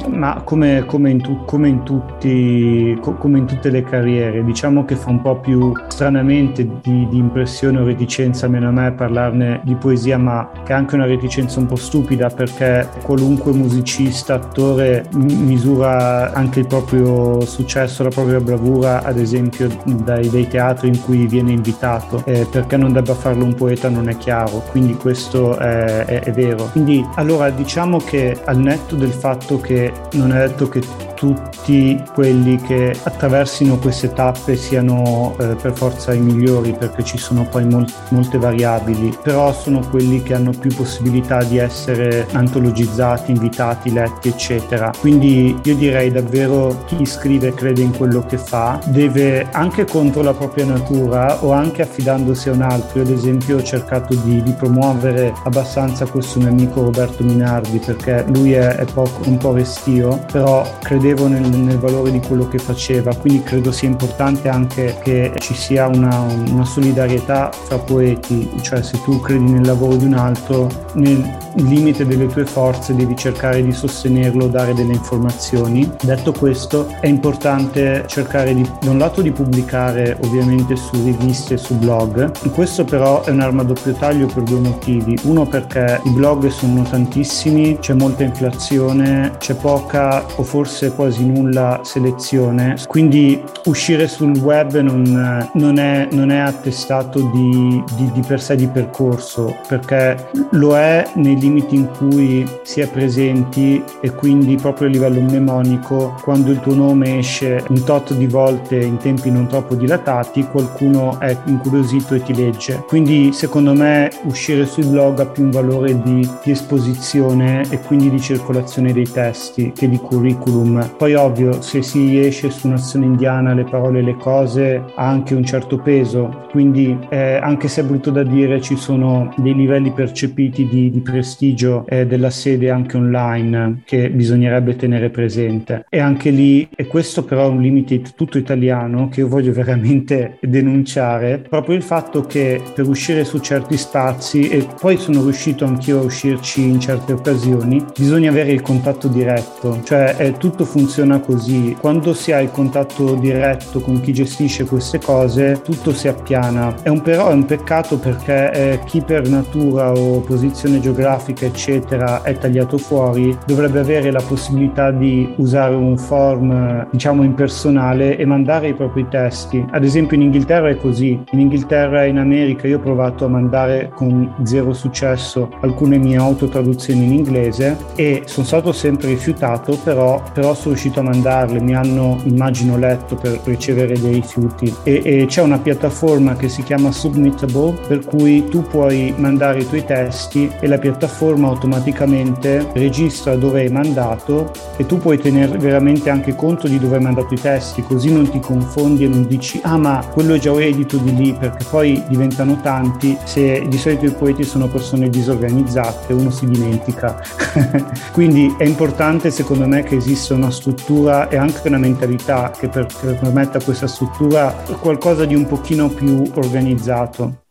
ma 0.08 0.42
come, 0.44 0.84
come 0.86 1.10
in, 1.10 1.20
tu- 1.22 1.44
come 1.44 1.68
in 1.68 1.82
tutti, 2.10 2.98
co- 3.00 3.14
come 3.14 3.38
in 3.38 3.46
tutte 3.46 3.70
le 3.70 3.82
carriere, 3.82 4.44
diciamo 4.44 4.84
che 4.84 4.96
fa 4.96 5.10
un 5.10 5.20
po' 5.22 5.36
più 5.36 5.72
stranamente 5.88 6.66
di, 6.82 7.06
di 7.08 7.18
impressione 7.18 7.78
o 7.80 7.84
reticenza 7.84 8.46
almeno 8.46 8.68
a 8.68 8.72
me 8.72 8.92
parlarne 8.92 9.60
di 9.64 9.74
poesia, 9.74 10.18
ma 10.18 10.50
che 10.64 10.72
è 10.72 10.76
anche 10.76 10.94
una 10.96 11.06
reticenza 11.06 11.60
un 11.60 11.66
po' 11.66 11.76
stupida 11.76 12.28
perché 12.28 12.88
qualunque 13.02 13.52
musicista, 13.52 14.34
attore 14.34 15.04
m- 15.12 15.32
misura 15.46 16.32
anche 16.32 16.60
il 16.60 16.66
proprio 16.66 17.40
successo, 17.42 18.02
la 18.02 18.10
propria 18.10 18.40
bravura, 18.40 19.02
ad 19.02 19.18
esempio 19.18 19.68
dai, 19.84 20.28
dai 20.28 20.48
teatri 20.48 20.88
in 20.88 21.00
cui 21.00 21.26
viene 21.26 21.52
invitato, 21.52 22.22
Eh, 22.26 22.46
perché 22.50 22.76
non 22.76 22.92
debba 22.92 23.14
farlo 23.14 23.44
un 23.44 23.54
poeta 23.54 23.88
non 23.88 24.08
è 24.08 24.16
chiaro, 24.16 24.62
quindi 24.70 24.94
questo 24.94 25.56
è, 25.56 26.04
è- 26.04 26.20
è 26.20 26.32
vero. 26.32 26.68
Quindi 26.72 27.04
allora 27.14 27.50
diciamo 27.50 27.98
che 27.98 28.38
al 28.44 28.58
netto 28.58 28.94
del 28.96 29.10
fatto 29.12 29.58
che 29.60 29.92
non 30.12 30.32
è 30.32 30.46
detto 30.46 30.68
che 30.68 30.80
tutti 31.14 31.99
quelli 32.12 32.56
che 32.56 32.94
attraversino 33.02 33.78
queste 33.78 34.12
tappe 34.12 34.56
siano 34.56 35.34
eh, 35.38 35.54
per 35.60 35.72
forza 35.72 36.12
i 36.12 36.20
migliori 36.20 36.72
perché 36.72 37.02
ci 37.04 37.18
sono 37.18 37.44
poi 37.44 37.64
mol- 37.64 37.86
molte 38.10 38.38
variabili, 38.38 39.16
però 39.22 39.52
sono 39.52 39.80
quelli 39.88 40.22
che 40.22 40.34
hanno 40.34 40.52
più 40.52 40.74
possibilità 40.74 41.42
di 41.42 41.58
essere 41.58 42.26
antologizzati, 42.32 43.32
invitati, 43.32 43.92
letti, 43.92 44.28
eccetera. 44.28 44.92
Quindi 44.98 45.58
io 45.62 45.74
direi 45.76 46.10
davvero 46.10 46.84
chi 46.86 47.04
scrive 47.04 47.48
e 47.48 47.54
crede 47.54 47.82
in 47.82 47.96
quello 47.96 48.24
che 48.26 48.38
fa 48.38 48.80
deve 48.86 49.48
anche 49.50 49.84
contro 49.84 50.22
la 50.22 50.34
propria 50.34 50.64
natura 50.64 51.42
o 51.44 51.52
anche 51.52 51.82
affidandosi 51.82 52.48
a 52.48 52.52
un 52.52 52.62
altro. 52.62 53.00
Io 53.00 53.04
ad 53.04 53.12
esempio 53.12 53.56
ho 53.58 53.62
cercato 53.62 54.14
di, 54.14 54.42
di 54.42 54.52
promuovere 54.52 55.32
abbastanza 55.44 56.06
questo 56.06 56.38
mio 56.38 56.48
amico 56.48 56.82
Roberto 56.82 57.24
Minardi 57.24 57.78
perché 57.78 58.24
lui 58.28 58.52
è, 58.52 58.76
è 58.76 58.84
poco- 58.84 59.28
un 59.28 59.36
po' 59.36 59.52
restio, 59.52 60.24
però 60.30 60.66
credevo 60.82 61.28
nel, 61.28 61.48
nel 61.48 61.78
valore 61.90 62.12
di 62.12 62.20
quello 62.20 62.48
che 62.48 62.58
faceva, 62.58 63.14
quindi 63.14 63.42
credo 63.42 63.72
sia 63.72 63.88
importante 63.88 64.48
anche 64.48 64.98
che 65.02 65.32
ci 65.38 65.54
sia 65.54 65.86
una, 65.86 66.26
una 66.50 66.64
solidarietà 66.64 67.50
fra 67.52 67.78
poeti, 67.78 68.48
cioè 68.60 68.82
se 68.82 69.00
tu 69.02 69.20
credi 69.20 69.50
nel 69.50 69.66
lavoro 69.66 69.96
di 69.96 70.04
un 70.04 70.14
altro, 70.14 70.68
nel 70.94 71.38
limite 71.56 72.06
delle 72.06 72.26
tue 72.26 72.44
forze 72.44 72.94
devi 72.94 73.16
cercare 73.16 73.62
di 73.62 73.72
sostenerlo, 73.72 74.46
dare 74.46 74.72
delle 74.74 74.92
informazioni. 74.92 75.90
Detto 76.02 76.32
questo, 76.32 76.86
è 77.00 77.06
importante 77.06 78.04
cercare 78.06 78.54
di, 78.54 78.68
da 78.80 78.90
un 78.90 78.98
lato 78.98 79.20
di 79.20 79.32
pubblicare 79.32 80.16
ovviamente 80.22 80.76
su 80.76 81.02
riviste 81.02 81.54
e 81.54 81.56
su 81.58 81.74
blog, 81.76 82.30
questo 82.50 82.84
però 82.84 83.22
è 83.24 83.30
un'arma 83.30 83.62
a 83.62 83.64
doppio 83.64 83.92
taglio 83.92 84.26
per 84.26 84.44
due 84.44 84.60
motivi. 84.60 85.18
Uno 85.24 85.46
perché 85.46 86.00
i 86.04 86.10
blog 86.10 86.48
sono 86.48 86.82
tantissimi, 86.82 87.78
c'è 87.80 87.94
molta 87.94 88.22
inflazione, 88.22 89.32
c'è 89.38 89.54
poca 89.54 90.24
o 90.36 90.42
forse 90.42 90.92
quasi 90.94 91.26
nulla 91.26 91.69
selezione, 91.82 92.76
quindi 92.86 93.40
uscire 93.66 94.08
sul 94.08 94.36
web 94.38 94.78
non, 94.78 95.48
non 95.54 95.78
è, 95.78 96.08
non 96.10 96.30
è 96.30 96.38
attestato 96.38 97.20
di, 97.32 97.82
di, 97.96 98.10
di 98.12 98.20
per 98.26 98.40
sé 98.40 98.56
di 98.56 98.66
percorso, 98.66 99.56
perché 99.68 100.30
lo 100.52 100.76
è 100.76 101.06
nei 101.14 101.38
limiti 101.38 101.76
in 101.76 101.88
cui 101.96 102.44
si 102.62 102.80
è 102.80 102.88
presenti 102.88 103.82
e 104.00 104.12
quindi 104.12 104.56
proprio 104.56 104.88
a 104.88 104.90
livello 104.90 105.20
mnemonico, 105.20 106.16
quando 106.22 106.50
il 106.50 106.60
tuo 106.60 106.74
nome 106.74 107.18
esce 107.18 107.62
un 107.68 107.84
tot 107.84 108.14
di 108.14 108.26
volte 108.26 108.76
in 108.76 108.96
tempi 108.96 109.30
non 109.30 109.46
troppo 109.46 109.74
dilatati, 109.74 110.44
qualcuno 110.44 111.18
è 111.20 111.36
incuriosito 111.46 112.14
e 112.14 112.22
ti 112.22 112.34
legge. 112.34 112.84
Quindi 112.86 113.32
secondo 113.32 113.74
me 113.74 114.10
uscire 114.24 114.66
sui 114.66 114.84
blog 114.84 115.20
ha 115.20 115.26
più 115.26 115.44
un 115.44 115.50
valore 115.50 116.00
di, 116.02 116.28
di 116.42 116.50
esposizione 116.50 117.62
e 117.70 117.80
quindi 117.80 118.10
di 118.10 118.20
circolazione 118.20 118.92
dei 118.92 119.08
testi 119.10 119.72
che 119.74 119.88
di 119.88 119.98
curriculum. 119.98 120.94
Poi 120.96 121.14
ovvio, 121.14 121.59
se 121.60 121.82
si 121.82 122.18
esce 122.18 122.50
su 122.50 122.66
un'azione 122.66 123.06
indiana 123.06 123.54
le 123.54 123.64
parole 123.64 124.02
le 124.02 124.16
cose 124.16 124.82
ha 124.94 125.08
anche 125.08 125.34
un 125.34 125.44
certo 125.44 125.78
peso, 125.78 126.46
quindi 126.50 126.96
eh, 127.08 127.36
anche 127.36 127.68
se 127.68 127.82
è 127.82 127.84
brutto 127.84 128.10
da 128.10 128.22
dire 128.22 128.60
ci 128.60 128.76
sono 128.76 129.32
dei 129.36 129.54
livelli 129.54 129.92
percepiti 129.92 130.66
di, 130.66 130.90
di 130.90 131.00
prestigio 131.00 131.84
eh, 131.86 132.06
della 132.06 132.30
sede 132.30 132.70
anche 132.70 132.96
online 132.96 133.82
che 133.84 134.10
bisognerebbe 134.10 134.76
tenere 134.76 135.10
presente. 135.10 135.84
E 135.88 135.98
anche 135.98 136.30
lì, 136.30 136.68
e 136.74 136.86
questo 136.86 137.24
però 137.24 137.46
è 137.46 137.48
un 137.48 137.60
limite 137.60 138.02
tutto 138.14 138.38
italiano 138.38 139.08
che 139.08 139.20
io 139.20 139.28
voglio 139.28 139.52
veramente 139.52 140.38
denunciare, 140.40 141.38
proprio 141.38 141.76
il 141.76 141.82
fatto 141.82 142.22
che 142.22 142.60
per 142.74 142.88
uscire 142.88 143.24
su 143.24 143.38
certi 143.38 143.76
spazi, 143.76 144.48
e 144.48 144.66
poi 144.80 144.96
sono 144.96 145.22
riuscito 145.22 145.64
anch'io 145.64 146.00
a 146.00 146.04
uscirci 146.04 146.62
in 146.62 146.80
certe 146.80 147.12
occasioni, 147.12 147.84
bisogna 147.96 148.30
avere 148.30 148.52
il 148.52 148.62
contatto 148.62 149.08
diretto, 149.08 149.80
cioè 149.84 150.14
eh, 150.18 150.32
tutto 150.32 150.64
funziona 150.64 151.18
così. 151.20 151.49
Quando 151.78 152.14
si 152.14 152.32
ha 152.32 152.40
il 152.40 152.50
contatto 152.50 153.14
diretto 153.14 153.80
con 153.80 154.00
chi 154.00 154.12
gestisce 154.12 154.64
queste 154.64 154.98
cose, 154.98 155.60
tutto 155.62 155.92
si 155.92 156.08
appiana. 156.08 156.74
È 156.82 156.88
un 156.88 157.00
però 157.02 157.30
è 157.30 157.32
un 157.32 157.44
peccato 157.44 157.98
perché 157.98 158.52
eh, 158.52 158.80
chi 158.84 159.00
per 159.00 159.28
natura 159.28 159.92
o 159.92 160.20
posizione 160.20 160.80
geografica 160.80 161.46
eccetera 161.46 162.22
è 162.22 162.36
tagliato 162.38 162.78
fuori 162.78 163.36
dovrebbe 163.46 163.80
avere 163.80 164.10
la 164.10 164.22
possibilità 164.22 164.90
di 164.90 165.34
usare 165.36 165.74
un 165.74 165.96
form 165.96 166.86
diciamo 166.90 167.22
impersonale 167.22 168.16
e 168.16 168.24
mandare 168.24 168.68
i 168.68 168.74
propri 168.74 169.06
testi. 169.08 169.64
Ad 169.70 169.84
esempio 169.84 170.16
in 170.16 170.22
Inghilterra 170.22 170.68
è 170.68 170.76
così, 170.76 171.20
in 171.30 171.40
Inghilterra 171.40 172.04
e 172.04 172.08
in 172.08 172.18
America 172.18 172.66
io 172.66 172.78
ho 172.78 172.80
provato 172.80 173.24
a 173.24 173.28
mandare 173.28 173.90
con 173.94 174.34
zero 174.44 174.72
successo 174.72 175.50
alcune 175.60 175.98
mie 175.98 176.16
autotraduzioni 176.16 177.04
in 177.04 177.12
inglese 177.12 177.76
e 177.94 178.22
sono 178.26 178.46
stato 178.46 178.72
sempre 178.72 179.08
rifiutato, 179.08 179.78
però, 179.82 180.22
però 180.32 180.54
sono 180.54 180.74
riuscito 180.74 181.00
a 181.00 181.04
mandarle, 181.40 181.60
mi 181.60 181.74
hanno 181.74 182.20
immagino 182.24 182.76
letto 182.76 183.16
per 183.16 183.40
ricevere 183.44 183.98
dei 183.98 184.14
rifiuti. 184.14 184.74
E, 184.82 185.02
e 185.04 185.26
c'è 185.26 185.42
una 185.42 185.58
piattaforma 185.58 186.36
che 186.36 186.48
si 186.48 186.62
chiama 186.62 186.92
Submittable 186.92 187.78
per 187.86 188.04
cui 188.04 188.46
tu 188.48 188.62
puoi 188.62 189.14
mandare 189.16 189.60
i 189.60 189.68
tuoi 189.68 189.84
testi 189.84 190.50
e 190.60 190.66
la 190.66 190.78
piattaforma 190.78 191.48
automaticamente 191.48 192.68
registra 192.74 193.36
dove 193.36 193.60
hai 193.60 193.70
mandato 193.70 194.50
e 194.76 194.86
tu 194.86 194.98
puoi 194.98 195.18
tenere 195.18 195.56
veramente 195.58 196.10
anche 196.10 196.34
conto 196.34 196.66
di 196.66 196.78
dove 196.78 196.96
hai 196.96 197.02
mandato 197.02 197.34
i 197.34 197.40
testi 197.40 197.82
così 197.82 198.12
non 198.12 198.28
ti 198.28 198.40
confondi 198.40 199.04
e 199.04 199.08
non 199.08 199.26
dici 199.26 199.60
ah 199.62 199.76
ma 199.76 200.04
quello 200.12 200.34
è 200.34 200.38
già 200.38 200.52
edito 200.60 200.96
di 200.96 201.14
lì 201.14 201.32
perché 201.32 201.64
poi 201.70 202.02
diventano 202.08 202.60
tanti. 202.60 203.16
Se 203.24 203.66
di 203.66 203.78
solito 203.78 204.04
i 204.06 204.10
poeti 204.10 204.44
sono 204.44 204.68
persone 204.68 205.08
disorganizzate 205.08 206.12
uno 206.12 206.30
si 206.30 206.46
dimentica. 206.46 207.20
Quindi 208.12 208.54
è 208.58 208.64
importante 208.64 209.30
secondo 209.30 209.66
me 209.66 209.82
che 209.82 209.96
esista 209.96 210.34
una 210.34 210.50
struttura 210.50 211.29
e 211.30 211.36
anche 211.36 211.68
una 211.68 211.78
mentalità 211.78 212.50
che, 212.50 212.68
per, 212.68 212.86
che 212.86 213.14
permetta 213.14 213.62
questa 213.62 213.86
struttura 213.86 214.50
qualcosa 214.80 215.24
di 215.24 215.36
un 215.36 215.46
pochino 215.46 215.88
più 215.88 216.28
organizzato 216.34 217.44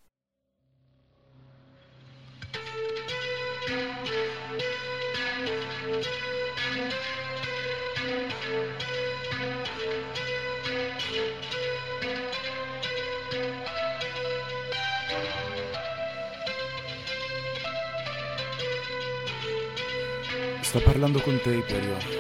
Sto 20.70 20.82
parlando 20.82 21.20
con 21.22 21.40
te, 21.42 21.56
Iperio. 21.56 22.19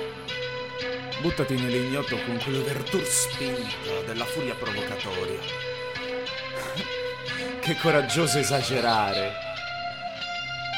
Buttati 1.21 1.53
nell'ignoto 1.53 2.17
con 2.23 2.39
quello 2.41 2.63
vertur 2.63 3.03
spinto 3.03 4.03
della 4.05 4.23
furia 4.23 4.55
provocatoria. 4.55 5.39
che 7.59 7.75
coraggioso 7.75 8.39
esagerare. 8.39 9.33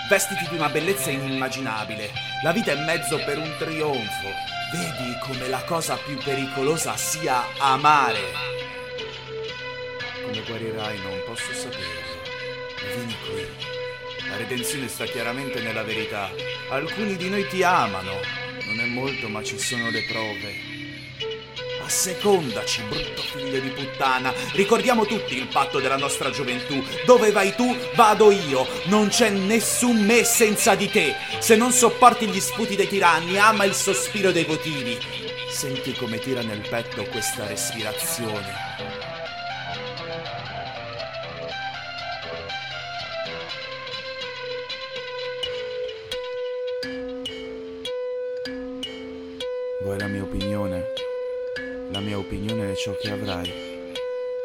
Vestiti 0.09 0.47
di 0.49 0.55
una 0.55 0.69
bellezza 0.69 1.11
inimmaginabile. 1.11 2.09
La 2.43 2.51
vita 2.51 2.71
è 2.71 2.83
mezzo 2.83 3.17
per 3.23 3.37
un 3.37 3.53
trionfo. 3.59 4.29
Vedi 4.73 5.15
come 5.21 5.47
la 5.47 5.63
cosa 5.63 5.95
più 5.95 6.17
pericolosa 6.17 6.97
sia 6.97 7.43
amare. 7.59 8.49
Come 10.23 10.43
guarirai 10.43 10.99
non 11.01 11.21
posso 11.25 11.53
saperlo. 11.53 12.19
Vieni 12.95 13.15
qui. 13.29 13.47
La 14.27 14.37
redenzione 14.37 14.87
sta 14.87 15.05
chiaramente 15.05 15.61
nella 15.61 15.83
verità. 15.83 16.31
Alcuni 16.69 17.15
di 17.15 17.29
noi 17.29 17.47
ti 17.47 17.61
amano. 17.63 18.49
Non 18.71 18.79
è 18.79 18.85
molto, 18.85 19.27
ma 19.27 19.43
ci 19.43 19.59
sono 19.59 19.89
le 19.89 20.01
prove. 20.03 20.55
Assecondaci, 21.83 22.83
brutto 22.83 23.21
figlio 23.21 23.59
di 23.59 23.67
puttana. 23.67 24.33
Ricordiamo 24.53 25.05
tutti 25.05 25.35
il 25.35 25.47
patto 25.47 25.81
della 25.81 25.97
nostra 25.97 26.29
gioventù. 26.29 26.81
Dove 27.05 27.31
vai 27.31 27.53
tu, 27.53 27.75
vado 27.95 28.31
io. 28.31 28.65
Non 28.85 29.09
c'è 29.09 29.29
nessun 29.29 29.97
me 30.05 30.23
senza 30.23 30.75
di 30.75 30.89
te. 30.89 31.15
Se 31.39 31.57
non 31.57 31.73
sopporti 31.73 32.27
gli 32.27 32.39
sputi 32.39 32.77
dei 32.77 32.87
tiranni, 32.87 33.37
ama 33.37 33.65
il 33.65 33.73
sospiro 33.73 34.31
dei 34.31 34.45
votivi. 34.45 34.97
Senti 35.49 35.91
come 35.91 36.17
tira 36.19 36.41
nel 36.41 36.65
petto 36.65 37.03
questa 37.07 37.45
respirazione. 37.45 38.90
La 51.91 51.99
mia 51.99 52.17
opinione 52.17 52.71
è 52.71 52.75
ciò 52.75 52.95
che 52.95 53.11
avrai. 53.11 53.51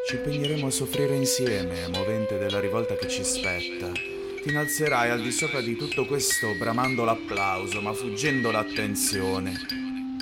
Ci 0.05 0.15
impegneremo 0.15 0.67
a 0.67 0.69
soffrire 0.69 1.15
insieme, 1.15 1.87
movente 1.87 2.37
della 2.37 2.59
rivolta 2.59 2.95
che 2.95 3.07
ci 3.07 3.23
spetta. 3.23 3.89
Ti 3.89 4.49
innalzerai 4.49 5.11
al 5.11 5.21
di 5.21 5.31
sopra 5.31 5.61
di 5.61 5.77
tutto 5.77 6.05
questo 6.05 6.53
bramando 6.59 7.05
l'applauso, 7.05 7.79
ma 7.79 7.93
fuggendo 7.93 8.51
l'attenzione. 8.51 9.53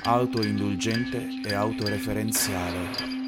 Autoindulgente 0.04 1.40
e 1.44 1.52
autoreferenziale. 1.52 3.24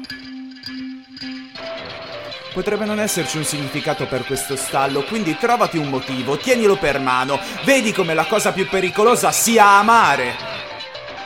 Potrebbe 2.53 2.85
non 2.85 3.01
esserci 3.01 3.35
un 3.35 3.43
significato 3.43 4.07
per 4.07 4.23
questo 4.23 4.55
stallo, 4.55 5.03
quindi 5.03 5.35
trovati 5.37 5.77
un 5.77 5.89
motivo, 5.89 6.37
tienilo 6.37 6.77
per 6.77 6.99
mano, 6.99 7.37
vedi 7.65 7.91
come 7.91 8.13
la 8.13 8.25
cosa 8.25 8.53
più 8.53 8.65
pericolosa 8.65 9.33
sia 9.33 9.77
amare. 9.77 10.48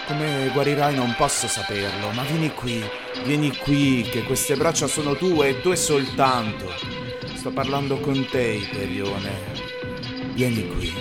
Come 0.06 0.50
guarirai 0.52 0.96
non 0.96 1.16
posso 1.18 1.48
saperlo, 1.48 2.12
ma 2.12 2.24
vieni 2.24 2.54
qui, 2.54 2.84
vieni 3.24 3.56
qui, 3.56 4.06
che 4.12 4.24
queste 4.24 4.56
braccia 4.56 4.86
sono 4.86 5.16
tue 5.16 5.50
e 5.50 5.62
tue 5.62 5.78
soltanto. 5.78 6.70
Sto 7.36 7.52
parlando 7.52 7.98
con 8.00 8.26
te, 8.30 8.42
Iperione. 8.42 9.32
Vieni 10.34 10.68
qui. 10.68 10.94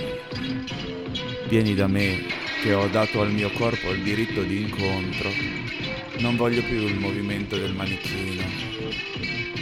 Vieni 1.49 1.75
da 1.75 1.89
me, 1.89 2.25
che 2.63 2.75
ho 2.75 2.87
dato 2.87 3.21
al 3.21 3.33
mio 3.33 3.51
corpo 3.51 3.91
il 3.91 4.03
diritto 4.03 4.41
di 4.43 4.63
incontro. 4.63 5.31
Non 6.19 6.37
voglio 6.37 6.63
più 6.63 6.87
il 6.87 6.95
movimento 6.95 7.57
del 7.57 7.75
manichino, 7.75 8.43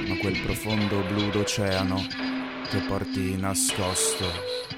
ma 0.07 0.16
quel 0.18 0.38
profondo 0.40 1.03
blu 1.09 1.31
d'oceano 1.31 2.07
che 2.68 2.79
porti 2.87 3.37
nascosto 3.37 4.69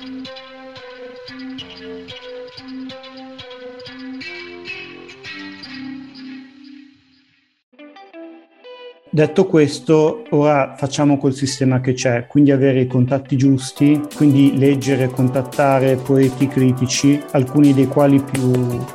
Detto 9.15 9.45
questo, 9.45 10.23
ora 10.31 10.75
facciamo 10.75 11.19
col 11.19 11.35
sistema 11.35 11.83
che 11.83 11.93
c'è, 11.93 12.27
quindi 12.27 12.51
avere 12.51 12.81
i 12.81 12.87
contatti 12.87 13.37
giusti, 13.37 14.01
quindi 14.17 14.57
leggere, 14.57 15.09
contattare 15.09 15.97
poeti 15.97 16.49
critici, 16.49 17.23
alcuni 17.33 17.75
dei 17.75 17.89
quali 17.89 18.23
più, 18.23 18.51